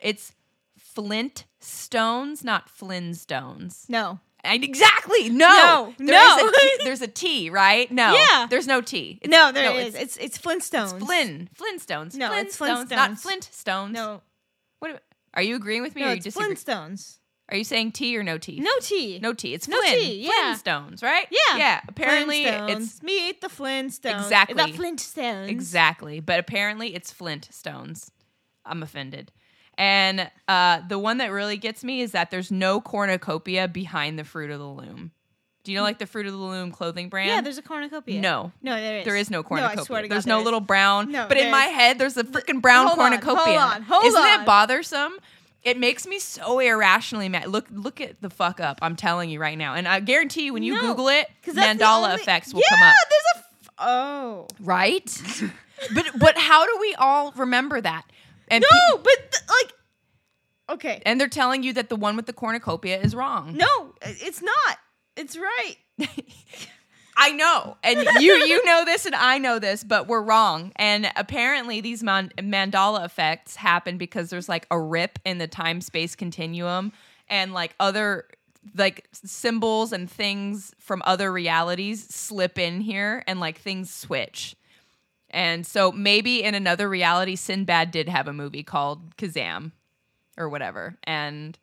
It's 0.00 0.32
Flint 0.78 1.44
stones, 1.60 2.42
not 2.42 2.68
Flintstones. 2.68 3.88
No. 3.88 4.18
And 4.44 4.64
exactly. 4.64 5.28
No. 5.28 5.94
No, 5.98 6.06
There 6.06 6.16
no. 6.16 6.48
a 6.48 6.52
T, 6.52 6.70
there's 6.84 7.02
a 7.02 7.06
T, 7.06 7.48
right? 7.50 7.90
No. 7.92 8.12
Yeah. 8.14 8.46
There's 8.50 8.66
no 8.66 8.80
T. 8.80 9.18
It's, 9.22 9.30
no, 9.30 9.52
there 9.52 9.70
no, 9.72 9.76
is. 9.78 9.94
It's, 9.94 10.16
It's, 10.16 10.36
it's 10.36 10.38
Flintstones. 10.38 10.94
it's 10.94 11.04
Flynn. 11.04 11.48
Flintstones. 11.56 12.14
No, 12.16 12.32
it's 12.34 12.58
Flintstones, 12.58 12.90
Not 12.90 13.10
Flintstones. 13.12 13.50
Flintstones. 13.50 13.90
No, 13.92 14.22
What? 14.80 15.02
Are 15.34 15.42
you 15.42 15.56
agreeing 15.56 15.82
with 15.82 15.94
me 15.94 16.02
no, 16.02 16.08
or 16.10 16.14
you? 16.14 16.22
Flintstones. 16.22 17.18
Are 17.50 17.56
you 17.56 17.64
saying 17.64 17.92
T 17.92 18.16
or 18.16 18.22
no 18.22 18.38
T? 18.38 18.58
No 18.60 18.70
T. 18.80 19.18
No 19.22 19.32
T. 19.32 19.52
It's 19.54 19.68
No 19.68 19.78
Flynn. 19.80 19.94
T, 19.94 20.24
yeah. 20.26 20.54
Flintstones, 20.54 21.02
right? 21.02 21.26
Yeah. 21.30 21.58
Yeah. 21.58 21.80
Apparently 21.86 22.44
Flintstones. 22.44 22.70
it's 22.82 23.02
meet 23.02 23.40
the 23.42 23.48
Flintstones. 23.48 24.22
Exactly. 24.22 24.54
The 24.72 24.78
Flintstones. 24.78 25.48
exactly, 25.48 26.20
but 26.20 26.38
apparently 26.40 26.94
it's 26.94 27.12
Flintstones. 27.12 28.10
I'm 28.64 28.82
offended. 28.82 29.32
And 29.78 30.30
uh, 30.48 30.80
the 30.88 30.98
one 30.98 31.18
that 31.18 31.32
really 31.32 31.56
gets 31.56 31.82
me 31.82 32.02
is 32.02 32.12
that 32.12 32.30
there's 32.30 32.50
no 32.50 32.80
cornucopia 32.80 33.68
behind 33.68 34.18
the 34.18 34.24
Fruit 34.24 34.50
of 34.50 34.58
the 34.58 34.66
Loom. 34.66 35.12
Do 35.64 35.70
you 35.72 35.78
know 35.78 35.84
like 35.84 35.98
the 35.98 36.06
Fruit 36.06 36.26
of 36.26 36.32
the 36.32 36.38
Loom 36.38 36.72
clothing 36.72 37.08
brand? 37.08 37.28
Yeah, 37.28 37.40
there's 37.40 37.56
a 37.58 37.62
cornucopia. 37.62 38.20
No. 38.20 38.52
No, 38.62 38.74
there 38.80 38.98
is. 38.98 39.04
There 39.04 39.16
is 39.16 39.30
no 39.30 39.42
cornucopia. 39.42 39.76
No, 39.76 39.82
I 39.82 39.84
swear 39.84 40.02
to 40.02 40.08
God. 40.08 40.14
there's 40.14 40.24
there 40.24 40.34
no 40.34 40.40
is. 40.40 40.44
little 40.44 40.60
brown. 40.60 41.10
No, 41.12 41.26
but 41.28 41.36
in 41.38 41.44
there 41.44 41.52
my 41.52 41.64
head, 41.66 41.98
there's 41.98 42.16
a 42.16 42.24
freaking 42.24 42.60
brown 42.60 42.86
Hold 42.88 42.98
on, 42.98 43.04
cornucopia. 43.10 43.60
hold 43.60 43.74
on, 43.74 43.82
hold 43.82 44.04
Isn't 44.04 44.20
on. 44.20 44.40
it 44.40 44.46
bothersome? 44.46 45.12
It 45.62 45.78
makes 45.78 46.06
me 46.08 46.18
so 46.18 46.58
irrationally 46.58 47.28
mad. 47.28 47.46
Look, 47.46 47.66
look 47.70 48.00
at 48.00 48.20
the 48.20 48.28
fuck 48.30 48.58
up. 48.58 48.80
I'm 48.82 48.96
telling 48.96 49.30
you 49.30 49.38
right 49.40 49.56
now, 49.56 49.74
and 49.74 49.86
I 49.86 50.00
guarantee 50.00 50.46
you, 50.46 50.52
when 50.52 50.64
you 50.64 50.74
No, 50.74 50.80
Google 50.80 51.08
it, 51.08 51.28
Mandela 51.46 52.08
only- 52.08 52.14
effects 52.20 52.52
will 52.52 52.62
yeah, 52.68 52.76
come 52.76 52.88
up. 52.88 52.94
there's 53.08 53.22
a. 53.22 53.38
F- 53.38 53.70
oh. 53.78 54.48
Right? 54.60 55.22
but 55.94 56.06
but 56.18 56.36
how 56.36 56.66
do 56.66 56.76
we 56.80 56.94
all 56.96 57.32
remember 57.36 57.80
that? 57.80 58.02
And 58.48 58.64
No, 58.70 58.96
pe- 58.98 59.02
but 59.02 59.32
th- 59.32 59.42
like. 59.48 59.72
Okay. 60.70 61.02
and 61.04 61.20
they're 61.20 61.28
telling 61.28 61.62
you 61.62 61.72
that 61.74 61.88
the 61.88 61.96
one 61.96 62.16
with 62.16 62.26
the 62.26 62.32
cornucopia 62.32 62.98
is 63.00 63.14
wrong. 63.14 63.56
No, 63.56 63.94
it's 64.02 64.40
not. 64.42 64.78
It's 65.16 65.36
right. 65.36 65.76
I 67.16 67.32
know, 67.32 67.76
and 67.84 68.00
you 68.20 68.32
you 68.32 68.64
know 68.64 68.84
this, 68.86 69.04
and 69.04 69.14
I 69.14 69.36
know 69.36 69.58
this, 69.58 69.84
but 69.84 70.08
we're 70.08 70.22
wrong. 70.22 70.72
And 70.76 71.10
apparently, 71.14 71.82
these 71.82 72.02
man- 72.02 72.32
Mandela 72.38 73.04
effects 73.04 73.54
happen 73.54 73.98
because 73.98 74.30
there's 74.30 74.48
like 74.48 74.66
a 74.70 74.80
rip 74.80 75.18
in 75.26 75.36
the 75.36 75.46
time 75.46 75.82
space 75.82 76.16
continuum, 76.16 76.92
and 77.28 77.52
like 77.52 77.74
other 77.78 78.26
like 78.76 79.06
symbols 79.12 79.92
and 79.92 80.10
things 80.10 80.72
from 80.78 81.02
other 81.04 81.30
realities 81.30 82.02
slip 82.14 82.58
in 82.58 82.80
here, 82.80 83.22
and 83.26 83.38
like 83.40 83.58
things 83.58 83.92
switch. 83.92 84.56
And 85.32 85.66
so 85.66 85.90
maybe 85.92 86.42
in 86.42 86.54
another 86.54 86.88
reality, 86.88 87.36
Sinbad 87.36 87.90
did 87.90 88.08
have 88.08 88.28
a 88.28 88.32
movie 88.32 88.62
called 88.62 89.16
Kazam 89.16 89.72
or 90.36 90.48
whatever. 90.48 90.96
And 91.04 91.58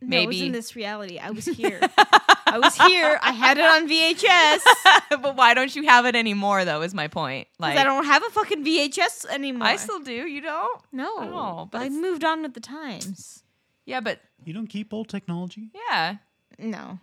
No, 0.00 0.16
it 0.18 0.26
was 0.26 0.36
maybe 0.36 0.46
in 0.46 0.52
this 0.52 0.74
reality. 0.74 1.18
I 1.18 1.30
was 1.30 1.44
here. 1.60 1.80
I 2.52 2.58
was 2.58 2.74
here. 2.76 3.18
I 3.22 3.32
had 3.32 3.58
it 3.58 3.64
on 3.64 3.88
VHS. 3.88 5.20
but 5.22 5.36
why 5.36 5.54
don't 5.54 5.74
you 5.76 5.84
have 5.84 6.06
it 6.06 6.16
anymore 6.16 6.64
though 6.64 6.82
is 6.82 6.94
my 6.94 7.08
point. 7.08 7.46
Like 7.58 7.76
I 7.78 7.84
don't 7.84 8.04
have 8.06 8.24
a 8.26 8.30
fucking 8.30 8.64
VHS 8.64 9.26
anymore. 9.26 9.68
I 9.68 9.76
still 9.76 10.00
do, 10.00 10.12
you 10.26 10.40
don't? 10.40 10.80
no, 10.92 11.08
Oh, 11.18 11.68
but 11.70 11.82
I 11.82 11.88
moved 11.90 12.24
on 12.24 12.42
with 12.42 12.54
the 12.54 12.60
times. 12.60 13.42
Yeah, 13.84 14.00
but 14.00 14.20
You 14.44 14.52
don't 14.54 14.66
keep 14.68 14.92
old 14.94 15.08
technology? 15.08 15.70
yeah. 15.88 16.16
No, 16.58 16.98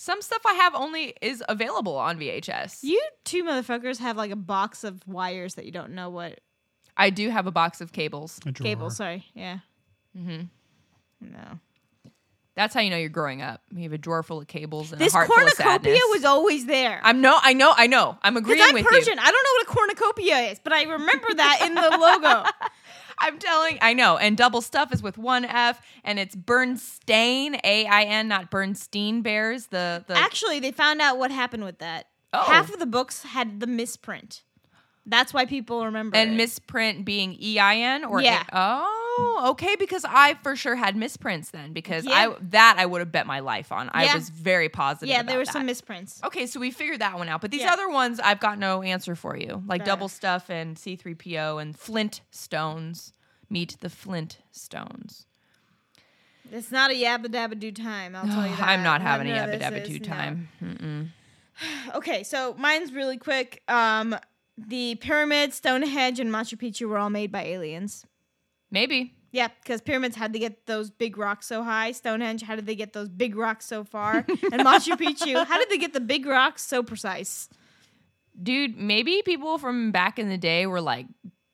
Some 0.00 0.22
stuff 0.22 0.42
I 0.46 0.52
have 0.54 0.76
only 0.76 1.14
is 1.20 1.42
available 1.48 1.96
on 1.96 2.18
VHS. 2.20 2.84
you 2.84 3.02
two 3.24 3.42
motherfuckers 3.42 3.98
have 3.98 4.16
like 4.16 4.30
a 4.30 4.36
box 4.36 4.84
of 4.84 5.02
wires 5.08 5.54
that 5.56 5.64
you 5.64 5.72
don't 5.72 5.90
know 5.90 6.08
what 6.08 6.38
I 6.96 7.10
do 7.10 7.30
have 7.30 7.48
a 7.48 7.50
box 7.50 7.80
of 7.80 7.90
cables. 7.92 8.38
A 8.46 8.52
drawer. 8.52 8.64
cable. 8.64 8.90
Sorry, 8.90 9.24
yeah. 9.34 9.58
Mm-hmm. 10.16 10.42
No, 11.20 11.58
That's 12.54 12.74
how 12.74 12.80
you 12.80 12.90
know 12.90 12.96
you're 12.96 13.08
growing 13.08 13.42
up. 13.42 13.60
You 13.74 13.82
have 13.82 13.92
a 13.92 13.98
drawer 13.98 14.22
full 14.22 14.40
of 14.40 14.46
cables 14.46 14.92
and 14.92 15.00
this 15.00 15.12
a 15.14 15.16
heart 15.16 15.26
full 15.28 15.36
of 15.36 15.42
cornucopia 15.56 15.94
sadness. 15.96 16.00
was 16.12 16.24
always 16.24 16.66
there. 16.66 17.00
I'm 17.02 17.20
no, 17.20 17.36
I 17.42 17.54
know, 17.54 17.72
I 17.76 17.88
know. 17.88 18.16
I'm 18.22 18.34
Because 18.34 18.50
agreeing 18.52 18.62
I'm 18.68 18.74
with 18.74 18.84
Persian. 18.86 19.14
you. 19.18 19.20
I 19.20 19.30
don't 19.32 19.44
know 19.44 19.52
what 19.54 19.62
a 19.62 19.74
cornucopia 19.74 20.36
is, 20.52 20.60
but 20.62 20.72
I 20.72 20.84
remember 20.84 21.34
that 21.34 21.58
in 21.66 21.74
the 21.74 21.82
logo. 21.98 22.44
I'm 23.20 23.38
telling, 23.38 23.78
I 23.80 23.94
know. 23.94 24.16
And 24.16 24.36
double 24.36 24.60
stuff 24.60 24.92
is 24.92 25.02
with 25.02 25.18
one 25.18 25.44
F, 25.44 25.80
and 26.04 26.18
it's 26.18 26.34
Berenstain, 26.36 27.58
A 27.64 27.86
I 27.86 28.02
N, 28.04 28.28
not 28.28 28.50
Berenstein 28.50 29.22
Bears. 29.22 29.66
The 29.66 30.04
the 30.06 30.16
Actually, 30.16 30.60
they 30.60 30.72
found 30.72 31.00
out 31.00 31.18
what 31.18 31.30
happened 31.30 31.64
with 31.64 31.78
that. 31.78 32.06
Oh. 32.32 32.42
Half 32.44 32.72
of 32.72 32.78
the 32.78 32.86
books 32.86 33.22
had 33.22 33.60
the 33.60 33.66
misprint. 33.66 34.42
That's 35.08 35.32
why 35.34 35.46
people 35.46 35.84
remember. 35.86 36.16
and 36.16 36.32
it. 36.32 36.36
misprint 36.36 37.04
being 37.04 37.36
E 37.40 37.58
I 37.58 37.76
N 37.76 38.04
or 38.04 38.20
Yeah. 38.22 38.44
oh 38.52 39.50
okay 39.50 39.74
because 39.76 40.04
I 40.08 40.34
for 40.42 40.54
sure 40.54 40.76
had 40.76 40.94
misprints 40.94 41.50
then 41.50 41.72
because 41.72 42.06
I 42.06 42.32
that 42.50 42.76
I 42.78 42.86
would 42.86 43.00
have 43.00 43.10
bet 43.10 43.26
my 43.26 43.40
life 43.40 43.72
on. 43.72 43.90
I 43.92 44.04
Yeah. 44.04 44.14
was 44.14 44.28
very 44.28 44.68
positive. 44.68 45.08
Yeah, 45.08 45.22
there 45.24 45.38
were 45.38 45.44
that. 45.44 45.52
some 45.52 45.66
misprints. 45.66 46.20
Okay, 46.24 46.46
so 46.46 46.60
we 46.60 46.70
figured 46.70 47.00
that 47.00 47.16
one 47.18 47.28
out. 47.28 47.40
But 47.40 47.50
these 47.50 47.62
Yeah. 47.62 47.72
other 47.72 47.88
ones, 47.88 48.20
I've 48.20 48.38
got 48.38 48.58
no 48.58 48.82
answer 48.82 49.16
for 49.16 49.36
you. 49.36 49.64
Like 49.66 49.84
double 49.84 50.08
stuff 50.08 50.50
and 50.50 50.76
C3PO 50.76 51.60
and 51.60 51.76
Flint 51.76 52.20
Stones. 52.30 53.12
Meet 53.50 53.78
the 53.80 53.88
Flint 53.90 54.38
Stones. 54.52 55.24
It's 56.52 56.70
not 56.70 56.90
a 56.90 56.94
yabba 56.94 57.26
dabba 57.26 57.58
do 57.58 57.72
time. 57.72 58.14
I'll 58.14 58.26
tell 58.26 58.46
you 58.46 58.54
that. 58.56 58.62
I'm 58.68 58.82
not 58.82 59.00
having 59.00 59.26
a 59.28 59.34
yabba 59.34 59.60
dabba 59.60 59.84
do 59.86 59.98
no. 59.98 60.04
time. 60.06 60.48
Mm-mm. 60.62 61.08
Okay, 61.94 62.22
so 62.22 62.54
mine's 62.58 62.92
really 62.92 63.16
quick. 63.16 63.62
Um, 63.68 64.14
the 64.66 64.96
pyramids, 64.96 65.56
Stonehenge, 65.56 66.18
and 66.18 66.30
Machu 66.30 66.58
Picchu 66.58 66.88
were 66.88 66.98
all 66.98 67.10
made 67.10 67.30
by 67.30 67.44
aliens. 67.44 68.04
Maybe. 68.70 69.14
Yeah, 69.30 69.48
because 69.62 69.80
pyramids 69.80 70.16
had 70.16 70.32
to 70.32 70.38
get 70.38 70.66
those 70.66 70.90
big 70.90 71.18
rocks 71.18 71.46
so 71.46 71.62
high. 71.62 71.92
Stonehenge, 71.92 72.42
how 72.42 72.56
did 72.56 72.66
they 72.66 72.74
get 72.74 72.92
those 72.92 73.08
big 73.08 73.36
rocks 73.36 73.66
so 73.66 73.84
far? 73.84 74.16
and 74.28 74.62
Machu 74.64 74.96
Picchu, 74.96 75.44
how 75.44 75.58
did 75.58 75.68
they 75.70 75.78
get 75.78 75.92
the 75.92 76.00
big 76.00 76.26
rocks 76.26 76.62
so 76.62 76.82
precise? 76.82 77.48
Dude, 78.42 78.76
maybe 78.76 79.22
people 79.24 79.58
from 79.58 79.92
back 79.92 80.18
in 80.18 80.28
the 80.28 80.38
day 80.38 80.66
were 80.66 80.80
like 80.80 81.06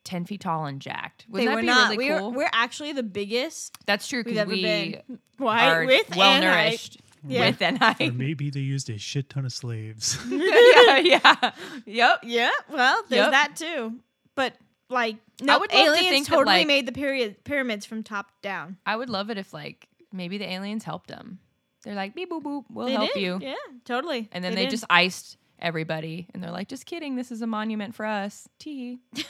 10 0.05 0.25
feet 0.25 0.43
tall 0.43 0.67
and 0.67 0.81
jacked. 0.81 1.27
Wouldn't 1.29 1.49
they 1.49 1.51
that 1.51 1.57
were 1.57 1.61
be 1.63 1.67
not. 1.67 1.91
really 1.91 2.11
we're, 2.11 2.19
cool? 2.19 2.33
we're 2.33 2.51
actually 2.53 2.93
the 2.93 3.03
biggest 3.03 3.77
That's 3.87 4.07
true 4.07 4.23
because 4.23 4.39
ever 4.39 4.51
we 4.51 4.63
been. 4.63 4.95
are 4.95 5.17
White 5.39 5.87
with 5.87 6.17
well 6.17 6.41
nourished 6.41 6.99
Yeah. 7.27 7.47
with 7.51 7.63
and 7.63 7.79
Or 8.01 8.13
maybe 8.13 8.51
they 8.51 8.61
used 8.61 8.91
a 8.91 8.99
shit 8.99 9.31
ton 9.31 9.45
of 9.45 9.53
slaves. 9.53 10.19
yeah, 10.29 10.99
yeah. 10.99 11.51
Yep. 11.87 12.21
Yeah, 12.25 12.51
well, 12.71 13.03
there's 13.09 13.25
Yep. 13.27 13.31
that 13.33 13.57
too. 13.57 14.01
But 14.35 14.55
like, 14.91 15.17
no, 15.41 15.59
would 15.61 15.73
love 15.73 15.81
to 15.83 15.87
aliens 15.91 16.09
think 16.11 16.27
that, 16.27 16.33
totally 16.35 16.57
like- 16.59 16.67
made 16.67 16.87
the 16.87 16.93
period 16.93 17.43
pyramids 17.45 17.87
from 17.87 18.03
top 18.03 18.31
down. 18.43 18.77
I 18.85 18.97
would 18.97 19.09
love 19.09 19.31
it 19.31 19.39
if 19.39 19.53
like 19.55 19.89
maybe 20.13 20.39
the 20.39 20.51
aliens 20.51 20.85
helped 20.85 21.09
them. 21.09 21.39
They're 21.85 21.95
like, 21.95 22.15
beep 22.15 22.31
boop 22.31 22.43
boop, 22.43 22.65
we'll 22.71 22.87
They 22.87 22.93
help 22.93 23.13
did. 23.15 23.23
you. 23.23 23.39
Yeah, 23.43 23.55
totally. 23.85 24.29
And 24.33 24.43
then 24.43 24.55
they, 24.55 24.63
did. 24.65 24.71
just 24.71 24.85
iced 24.89 25.37
everybody 25.59 26.29
and 26.33 26.43
they're 26.43 26.51
like, 26.51 26.69
just 26.69 26.87
kidding, 26.87 27.17
this 27.17 27.31
is 27.31 27.43
a 27.43 27.47
monument 27.47 27.95
for 27.95 28.07
us. 28.07 28.49
Tee. 28.59 28.99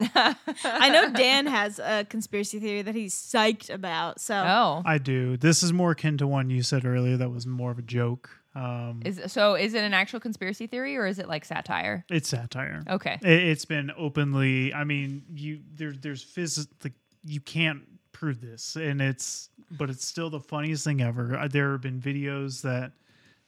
I 0.00 0.88
know 0.90 1.10
Dan 1.12 1.46
has 1.46 1.78
a 1.78 2.04
conspiracy 2.08 2.58
theory 2.60 2.82
that 2.82 2.94
he's 2.94 3.14
psyched 3.14 3.72
about. 3.72 4.20
So 4.20 4.34
Oh. 4.34 4.82
I 4.84 4.98
do. 4.98 5.36
This 5.36 5.62
is 5.62 5.72
more 5.72 5.92
akin 5.92 6.18
to 6.18 6.26
one 6.26 6.50
you 6.50 6.62
said 6.62 6.84
earlier 6.84 7.16
that 7.18 7.30
was 7.30 7.46
more 7.46 7.70
of 7.70 7.78
a 7.78 7.82
joke. 7.82 8.30
Um, 8.54 9.00
Is 9.06 9.20
so 9.32 9.54
is 9.54 9.72
it 9.72 9.82
an 9.82 9.94
actual 9.94 10.20
conspiracy 10.20 10.66
theory 10.66 10.96
or 10.98 11.06
is 11.06 11.18
it 11.18 11.26
like 11.26 11.44
satire? 11.46 12.04
it's 12.10 12.28
satire. 12.28 12.82
Okay. 12.88 13.18
It, 13.22 13.28
it's 13.44 13.64
been 13.64 13.90
openly. 13.96 14.74
I 14.74 14.84
mean, 14.84 15.22
you 15.34 15.60
there's 15.74 15.98
there's 16.00 16.22
phys 16.24 16.66
like 16.84 16.92
you 17.24 17.40
can't 17.40 17.80
prove 18.12 18.42
this, 18.42 18.76
and 18.76 19.00
it's 19.00 19.48
but 19.70 19.88
it's 19.88 20.06
still 20.06 20.28
the 20.28 20.40
funniest 20.40 20.84
thing 20.84 21.00
ever. 21.00 21.34
Uh, 21.38 21.48
There 21.48 21.72
have 21.72 21.80
been 21.80 21.98
videos 21.98 22.60
that 22.60 22.92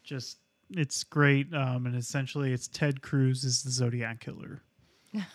just 0.03 0.38
it's 0.70 1.05
great, 1.05 1.53
um, 1.53 1.84
and 1.84 1.95
essentially 1.97 2.55
it's 2.55 2.66
Ted 2.68 3.03
Cruz 3.03 3.45
is 3.45 3.62
the 3.62 3.70
Zodiac 3.70 4.20
killer. 4.20 4.62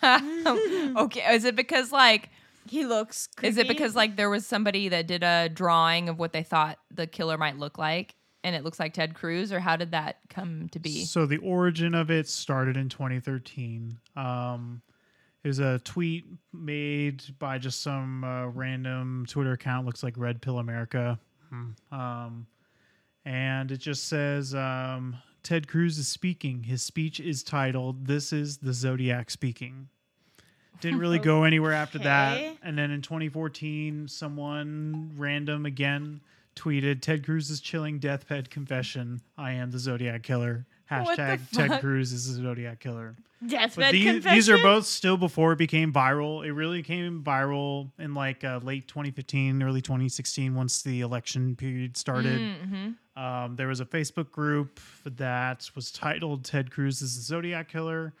okay. 0.96 1.34
Is 1.34 1.44
it 1.44 1.56
because 1.56 1.92
like 1.92 2.30
he 2.68 2.84
looks. 2.84 3.28
Creepy. 3.36 3.48
is 3.48 3.56
it 3.58 3.68
because 3.68 3.94
like 3.94 4.16
there 4.16 4.30
was 4.30 4.46
somebody 4.46 4.88
that 4.88 5.06
did 5.06 5.22
a 5.22 5.48
drawing 5.48 6.08
of 6.08 6.18
what 6.18 6.32
they 6.32 6.42
thought 6.42 6.78
the 6.90 7.06
killer 7.06 7.38
might 7.38 7.58
look 7.58 7.78
like 7.78 8.14
and 8.44 8.56
it 8.56 8.64
looks 8.64 8.80
like 8.80 8.94
Ted 8.94 9.14
Cruz 9.14 9.52
or 9.52 9.60
how 9.60 9.76
did 9.76 9.90
that 9.92 10.18
come 10.28 10.68
to 10.70 10.78
be? 10.78 11.04
So 11.04 11.26
the 11.26 11.38
origin 11.38 11.94
of 11.94 12.10
it 12.10 12.28
started 12.28 12.76
in 12.76 12.88
2013. 12.88 13.98
Um, 14.16 14.82
it 15.42 15.48
was 15.48 15.58
a 15.58 15.78
tweet 15.80 16.26
made 16.52 17.22
by 17.38 17.58
just 17.58 17.82
some 17.82 18.24
uh, 18.24 18.48
random 18.48 19.24
Twitter 19.28 19.52
account, 19.52 19.86
looks 19.86 20.02
like 20.02 20.14
Red 20.16 20.42
Pill 20.42 20.58
America. 20.58 21.18
Um, 21.92 22.46
and 23.24 23.70
it 23.72 23.78
just 23.78 24.08
says 24.08 24.54
um, 24.54 25.16
Ted 25.42 25.68
Cruz 25.68 25.98
is 25.98 26.08
speaking. 26.08 26.64
His 26.64 26.82
speech 26.82 27.20
is 27.20 27.42
titled 27.42 28.06
"This 28.06 28.32
is 28.32 28.58
the 28.58 28.72
Zodiac 28.72 29.30
Speaking." 29.30 29.88
Didn't 30.80 30.98
really 30.98 31.18
go 31.18 31.44
anywhere 31.44 31.72
after 31.72 31.98
that. 32.00 32.56
And 32.62 32.76
then 32.78 32.90
in 32.90 33.02
2014, 33.02 34.08
someone 34.08 35.12
random 35.16 35.66
again 35.66 36.20
tweeted 36.56 37.00
Ted 37.00 37.24
Cruz's 37.24 37.60
chilling 37.60 37.98
deathbed 37.98 38.50
confession. 38.50 39.20
I 39.38 39.52
am 39.52 39.70
the 39.70 39.78
Zodiac 39.78 40.22
Killer. 40.22 40.66
Hashtag 40.90 41.40
Ted? 41.52 41.80
Cruz 41.80 42.12
is 42.12 42.36
the 42.36 42.42
Zodiac 42.42 42.80
Killer. 42.80 43.14
deathbed 43.46 43.94
these, 43.94 44.04
confession? 44.04 44.36
these 44.36 44.50
are 44.50 44.58
both 44.58 44.86
still 44.86 45.16
before 45.16 45.52
it 45.52 45.58
became 45.58 45.92
viral. 45.92 46.44
It 46.44 46.52
really 46.52 46.82
came 46.82 47.22
viral 47.22 47.92
in 47.98 48.12
like 48.12 48.42
uh, 48.42 48.58
late 48.62 48.88
2015, 48.88 49.62
early 49.62 49.80
2016, 49.80 50.54
once 50.54 50.82
the 50.82 51.00
election 51.00 51.54
period 51.54 51.96
started. 51.96 52.40
Mm-hmm. 52.40 52.90
Um, 53.20 53.56
there 53.56 53.68
was 53.68 53.80
a 53.80 53.84
Facebook 53.84 54.30
group 54.30 54.80
that 55.04 55.68
was 55.74 55.90
titled 55.90 56.44
"Ted 56.44 56.70
Cruz 56.70 57.02
is 57.02 57.16
the 57.16 57.22
Zodiac 57.22 57.68
Killer." 57.68 58.14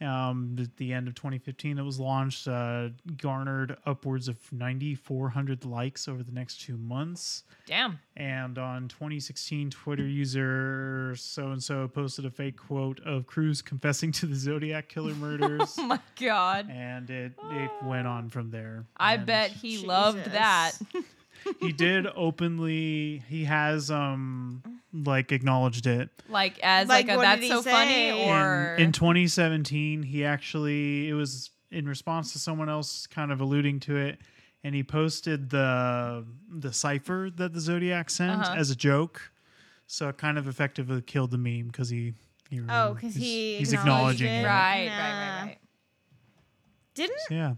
Um, 0.00 0.56
at 0.58 0.76
the 0.78 0.92
end 0.92 1.06
of 1.06 1.14
2015, 1.14 1.78
it 1.78 1.82
was 1.82 2.00
launched, 2.00 2.48
uh, 2.48 2.88
garnered 3.18 3.76
upwards 3.86 4.26
of 4.26 4.36
9,400 4.52 5.64
likes 5.64 6.08
over 6.08 6.24
the 6.24 6.32
next 6.32 6.60
two 6.60 6.76
months. 6.76 7.44
Damn. 7.66 8.00
And 8.16 8.58
on 8.58 8.88
2016, 8.88 9.70
Twitter 9.70 10.02
user 10.02 11.14
so 11.16 11.52
and 11.52 11.62
so 11.62 11.86
posted 11.86 12.24
a 12.26 12.30
fake 12.30 12.56
quote 12.56 12.98
of 13.06 13.28
Cruz 13.28 13.62
confessing 13.62 14.10
to 14.12 14.26
the 14.26 14.34
Zodiac 14.34 14.88
Killer 14.88 15.14
murders. 15.20 15.76
Oh 15.78 15.86
my 15.86 16.00
god. 16.20 16.68
and 16.68 17.08
it, 17.08 17.34
it 17.52 17.70
went 17.84 18.08
on 18.08 18.28
from 18.28 18.50
there. 18.50 18.84
I 18.96 19.14
And 19.14 19.26
bet 19.26 19.52
he 19.52 19.86
loved 19.86 20.24
that. 20.32 20.72
he 21.60 21.72
did 21.72 22.06
openly. 22.14 23.22
He 23.28 23.44
has 23.44 23.90
um 23.90 24.62
like 24.92 25.32
acknowledged 25.32 25.86
it. 25.86 26.10
Like 26.28 26.58
as 26.62 26.88
Like, 26.88 27.08
like, 27.08 27.18
a 27.18 27.20
that's 27.20 27.48
so 27.48 27.60
say? 27.62 27.70
funny 27.70 28.28
or 28.30 28.76
in, 28.76 28.92
2017, 28.92 30.02
he 30.02 30.24
actually 30.24 31.08
it 31.08 31.14
was 31.14 31.50
in 31.70 31.88
response 31.88 32.32
to 32.34 32.38
someone 32.38 32.68
else 32.68 33.06
kind 33.06 33.32
of 33.32 33.40
alluding 33.40 33.80
to 33.80 33.96
it, 33.96 34.18
and 34.64 34.74
he 34.74 34.82
posted 34.82 35.50
the 35.50 36.24
the 36.50 36.72
cipher 36.72 37.30
that 37.36 37.52
the 37.54 37.60
Zodiac 37.60 38.10
sent 38.10 38.42
Uh-huh. 38.42 38.54
as 38.56 38.70
a 38.70 38.76
joke. 38.76 39.30
So 39.86 40.08
it 40.08 40.16
kind 40.18 40.38
of 40.38 40.46
effectively 40.48 41.02
killed 41.02 41.30
the 41.32 41.38
meme 41.38 41.66
because 41.68 41.88
he. 41.90 42.14
he 42.50 42.60
Oh, 42.68 42.94
'cause 43.00 43.14
he's- 43.14 43.16
he 43.16 43.56
he's 43.58 43.72
acknowledging 43.72 44.28
it. 44.32 44.42
it. 44.42 44.46
right, 44.46 44.86
Nah. 44.86 44.96
right, 44.98 45.12
right, 45.38 45.42
right. 45.46 45.58
Didn't 46.94 47.18
Yeah. 47.30 47.54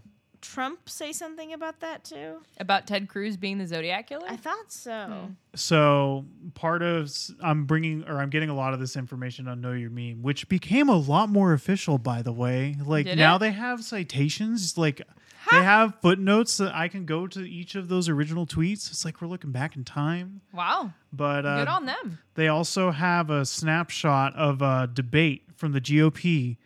Trump 0.53 0.87
say 0.89 1.11
something 1.11 1.53
about 1.53 1.79
that 1.79 2.03
too? 2.03 2.41
About 2.59 2.85
Ted 2.87 3.09
Cruz 3.09 3.35
being 3.35 3.57
the 3.57 3.65
Zodiac 3.67 4.07
killer? 4.07 4.27
I 4.29 4.35
thought 4.37 4.71
so. 4.71 5.29
So 5.55 6.25
part 6.53 6.81
of 6.81 7.11
I'm 7.41 7.65
bringing 7.65 8.03
or 8.07 8.19
I'm 8.21 8.29
getting 8.29 8.49
a 8.49 8.55
lot 8.55 8.73
of 8.73 8.79
this 8.79 8.95
information 8.95 9.47
on 9.47 9.61
Know 9.61 9.71
Your 9.73 9.89
Meme, 9.89 10.21
which 10.21 10.47
became 10.47 10.87
a 10.89 10.95
lot 10.97 11.29
more 11.29 11.53
official, 11.53 11.97
by 11.97 12.21
the 12.21 12.31
way. 12.31 12.75
Like 12.83 13.05
Did 13.05 13.17
now 13.17 13.35
it? 13.35 13.39
they 13.39 13.51
have 13.51 13.83
citations, 13.83 14.77
like 14.77 15.01
they 15.51 15.57
have 15.63 15.95
footnotes 16.01 16.57
that 16.57 16.73
I 16.73 16.87
can 16.87 17.05
go 17.05 17.27
to 17.27 17.39
each 17.41 17.75
of 17.75 17.87
those 17.87 18.09
original 18.09 18.45
tweets. 18.47 18.89
It's 18.89 19.05
like 19.05 19.21
we're 19.21 19.27
looking 19.27 19.51
back 19.51 19.75
in 19.75 19.83
time. 19.83 20.41
wow. 20.53 20.91
But 21.13 21.43
Good 21.43 21.67
uh, 21.67 21.71
on 21.71 21.85
them. 21.85 22.19
they 22.35 22.47
also 22.49 22.91
have 22.91 23.29
a 23.29 23.45
snapshot 23.45 24.35
of 24.35 24.61
a 24.61 24.89
debate 24.91 25.43
from 25.55 25.71
the 25.71 25.79
GOP 25.81 26.57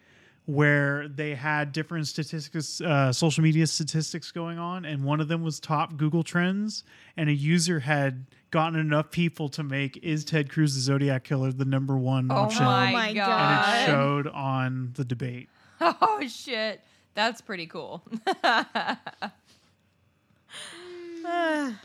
where 0.50 1.08
they 1.08 1.36
had 1.36 1.72
different 1.72 2.08
statistics, 2.08 2.82
uh, 2.82 3.14
social 3.14 3.43
media 3.43 3.68
statistics 3.68 4.32
going 4.32 4.58
on, 4.58 4.84
and 4.84 5.04
one 5.04 5.20
of 5.22 5.28
them 5.28 5.43
was 5.43 5.60
top 5.60 5.95
Google 5.95 6.24
Trends, 6.24 6.84
and 7.16 7.30
a 7.30 7.34
user 7.34 7.82
had 7.82 8.26
gotten 8.50 8.80
enough 8.80 9.12
people 9.12 9.47
to 9.50 9.62
make 9.64 9.97
"Is 9.97 10.26
Ted 10.26 10.50
Cruz 10.50 10.74
the 10.74 10.82
Zodiac 10.82 11.24
Killer?" 11.24 11.52
the 11.52 11.66
number 11.66 11.95
one 11.97 12.32
Oh 12.32 12.36
option, 12.36 12.66
my, 12.66 12.91
my 12.91 13.08
and 13.10 13.16
god! 13.16 13.76
it 13.80 13.86
showed 13.86 14.28
on 14.28 14.93
the 14.95 15.06
debate. 15.06 15.50
Oh 15.82 16.26
shit, 16.28 16.82
that's 17.14 17.41
pretty 17.41 17.68
cool. 17.68 18.04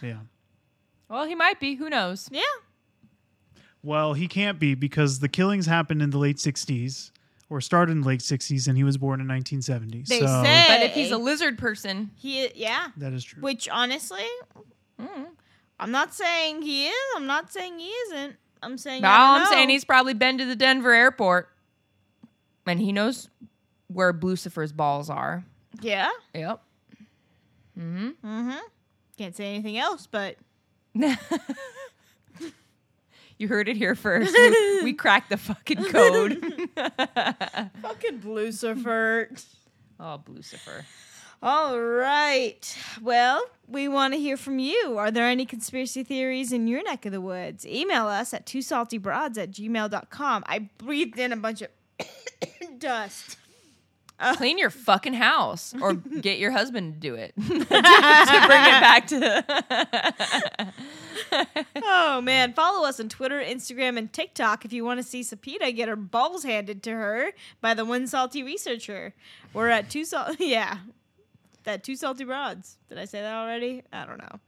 Yeah. 0.03 0.21
well, 1.09 1.27
he 1.27 1.35
might 1.35 1.61
be. 1.61 1.75
Who 1.75 1.91
knows? 1.91 2.29
yeah. 2.33 2.43
Well, 3.83 4.15
he 4.15 4.27
can't 4.29 4.59
be 4.59 4.75
because 4.75 5.19
the 5.21 5.29
killings 5.29 5.67
happened 5.67 6.01
in 6.01 6.09
the 6.11 6.19
late 6.19 6.39
'60s, 6.39 7.11
or 7.55 7.61
started 7.61 7.93
in 7.93 8.01
the 8.03 8.07
late 8.09 8.21
'60s, 8.21 8.67
and 8.69 8.77
he 8.77 8.83
was 8.85 8.97
born 8.99 9.21
in 9.21 9.29
1970. 9.29 10.03
They 10.09 10.19
so 10.21 10.27
say- 10.43 10.65
But 10.69 10.83
if 10.83 10.93
he's 10.95 11.11
a 11.13 11.17
lizard 11.19 11.57
person, 11.59 12.11
He 12.17 12.49
yeah. 12.55 12.89
that 12.97 13.13
is 13.13 13.23
true. 13.25 13.41
Which 13.43 13.69
honestly, 13.69 14.27
mm, 15.01 15.27
I'm 15.79 15.91
not 15.91 16.13
saying 16.13 16.63
he 16.63 16.87
is. 16.89 16.95
I'm 17.17 17.27
not 17.27 17.53
saying 17.53 17.79
he 17.79 17.89
isn't. 17.89 18.37
I'm 18.63 18.77
saying 18.79 19.05
I 19.05 19.17
all 19.17 19.35
don't 19.39 19.47
I'm 19.47 19.53
saying 19.53 19.69
he's 19.69 19.85
probably 19.85 20.15
been 20.15 20.39
to 20.39 20.45
the 20.45 20.57
Denver 20.57 20.93
airport, 20.93 21.49
and 22.67 22.81
he 22.81 22.93
knows 22.93 23.29
where 23.89 24.13
Lucifer's 24.13 24.73
balls 24.73 25.09
are. 25.11 25.45
yeah. 25.81 26.09
Yep. 26.35 26.61
Hmm. 27.79 28.09
Mm-hmm. 28.25 28.59
Can't 29.19 29.37
say 29.37 29.47
anything 29.55 29.79
else, 29.79 30.07
but 30.07 30.37
You 33.39 33.49
heard 33.49 33.69
it 33.69 33.77
here 33.77 33.95
first. 33.95 34.33
We, 34.33 34.83
we 34.85 34.93
cracked 34.95 35.31
the 35.31 35.37
fucking 35.37 35.85
code. 35.85 36.71
fucking 37.83 38.23
Lucifer. 38.25 39.31
oh, 39.99 40.23
Lucifer. 40.29 40.85
All 41.43 41.79
right. 41.79 42.79
Well, 43.03 43.45
we 43.69 43.87
want 43.89 44.15
to 44.15 44.21
hear 44.21 44.37
from 44.37 44.59
you. 44.59 44.97
Are 44.97 45.11
there 45.11 45.27
any 45.27 45.45
conspiracy 45.45 46.03
theories 46.03 46.53
in 46.53 46.67
your 46.67 46.83
neck 46.83 47.05
of 47.05 47.13
the 47.13 47.21
woods? 47.21 47.67
Email 47.67 48.07
us 48.07 48.33
at 48.33 48.47
two 48.47 48.63
salty 48.63 48.99
twosaltybroads 48.99 49.37
at 49.37 49.51
gmail.com. 49.51 50.45
I 50.47 50.71
breathed 50.79 51.19
in 51.19 51.33
a 51.33 51.37
bunch 51.37 51.63
of 51.63 51.69
dust. 52.79 53.37
Clean 54.35 54.59
your 54.59 54.71
fucking 54.71 55.15
house 55.15 55.75
or 55.81 55.93
get 56.21 56.39
your 56.39 56.51
husband 56.53 56.95
to 56.95 57.01
do 57.01 57.15
it. 57.15 57.35
to 57.37 57.47
bring 57.49 57.65
it 57.67 58.81
back 58.81 59.07
to. 59.09 59.45
Oh, 61.83 62.21
man. 62.21 62.53
Follow 62.53 62.87
us 62.87 63.01
on 63.01 63.09
Twitter, 63.09 63.41
Instagram, 63.41 63.99
and 63.99 64.13
TikTok 64.13 64.65
if 64.65 64.73
you 64.73 64.85
want 64.85 64.99
to 64.99 65.05
see 65.05 65.23
Sepideh 65.23 65.75
get 65.75 65.89
her 65.89 65.97
balls 65.97 66.45
handed 66.45 66.83
to 66.85 66.93
her 66.93 67.33
by 67.61 67.75
the 67.75 67.85
one 67.85 68.07
salty 68.07 68.43
researcher. 68.43 69.15
We're 69.53 69.69
at 69.69 69.91
two 69.91 70.05
salt. 70.05 70.37
Yeah. 70.39 70.79
That 71.65 71.83
two 71.83 71.97
salty 71.97 72.25
broads. 72.25 72.77
Did 72.89 72.99
I 72.99 73.07
say 73.07 73.21
that 73.21 73.35
already? 73.35 73.83
I 73.93 74.05
don't 74.05 74.19
know. 74.19 74.39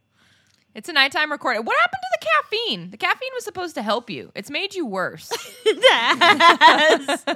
It's 0.77 0.91
a 0.91 0.93
nighttime 0.93 1.33
recording. 1.33 1.65
What 1.65 1.75
happened 1.75 2.03
to 2.03 2.19
the 2.21 2.27
caffeine? 2.27 2.91
The 2.91 2.99
caffeine 2.99 3.31
was 3.35 3.45
supposed 3.45 3.77
to 3.77 3.83
help 3.83 4.11
you. 4.11 4.31
It's 4.35 4.51
made 4.51 4.75
you 4.75 4.85
worse. 4.85 5.33
it 5.65 5.83
has. 6.63 7.25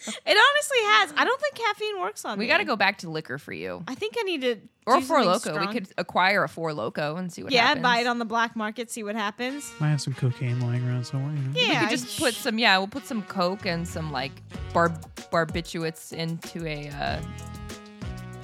It 0.00 0.36
honestly 0.36 0.78
has. 0.82 1.12
I 1.16 1.24
don't 1.24 1.40
think 1.40 1.54
caffeine 1.54 1.98
works 2.00 2.24
on 2.24 2.38
we 2.38 2.44
me. 2.44 2.46
We 2.46 2.52
got 2.52 2.58
to 2.58 2.64
go 2.64 2.76
back 2.76 2.98
to 2.98 3.10
liquor 3.10 3.38
for 3.38 3.52
you. 3.52 3.82
I 3.88 3.94
think 3.94 4.14
I 4.18 4.22
need 4.22 4.42
to 4.42 4.56
Or 4.86 4.98
do 5.00 5.04
Four 5.04 5.20
Loko. 5.22 5.40
strong. 5.40 5.66
We 5.66 5.72
could 5.72 5.88
acquire 5.98 6.44
a 6.44 6.48
Four 6.48 6.70
Loko 6.70 7.18
and 7.18 7.32
see 7.32 7.42
what 7.42 7.52
yeah, 7.52 7.66
happens. 7.68 7.82
buy 7.82 7.98
it 7.98 8.06
on 8.06 8.18
the 8.18 8.24
black 8.24 8.54
market, 8.54 8.90
see 8.90 9.02
what 9.02 9.16
happens. 9.16 9.72
Might 9.80 9.88
have 9.88 10.00
some 10.00 10.14
cocaine 10.14 10.60
lying 10.60 10.86
around 10.86 11.04
somewhere. 11.04 11.34
You 11.34 11.40
know? 11.68 11.72
We 11.72 11.76
could 11.80 11.90
just 11.90 12.18
put 12.18 12.34
some, 12.34 12.58
yeah, 12.58 12.78
we'll 12.78 12.86
put 12.86 13.06
some 13.06 13.22
Coke 13.22 13.66
and 13.66 13.88
some 13.88 14.12
like 14.12 14.32
barb- 14.72 15.00
barbiturates 15.32 16.12
into 16.12 16.66
a 16.66 16.88
uh, 16.90 17.20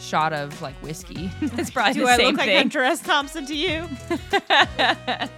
shot 0.04 0.32
of 0.32 0.60
like 0.62 0.74
whiskey. 0.82 1.30
it's 1.40 1.70
probably 1.70 1.94
Do 1.94 2.00
the 2.00 2.06
I 2.12 2.16
same 2.16 2.26
look 2.28 2.36
like 2.38 2.46
thing. 2.46 2.56
Hunter 2.58 2.82
S. 2.82 3.00
Thompson 3.00 3.46
to 3.46 3.54
you? 3.54 3.88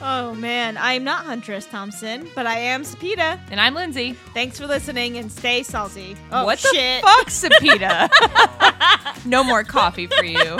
oh 0.00 0.34
man, 0.34 0.76
I 0.76 0.94
am 0.94 1.04
not 1.04 1.24
Hunter 1.24 1.52
S. 1.54 1.66
Thompson, 1.66 2.28
but 2.34 2.46
I 2.46 2.56
am 2.58 2.82
Sepideh. 2.82 3.38
and 3.50 3.60
I'm 3.60 3.74
Lindsey. 3.74 4.14
Thanks 4.34 4.58
for 4.58 4.66
listening 4.66 5.16
and 5.18 5.30
stay 5.30 5.62
salty. 5.62 6.16
Oh 6.32 6.44
what 6.44 6.58
shit! 6.58 7.02
the 7.02 7.08
fuck, 7.08 7.28
Sepideh? 7.28 9.24
no 9.26 9.44
more 9.44 9.62
coffee 9.64 10.06
for 10.06 10.24
you. 10.24 10.58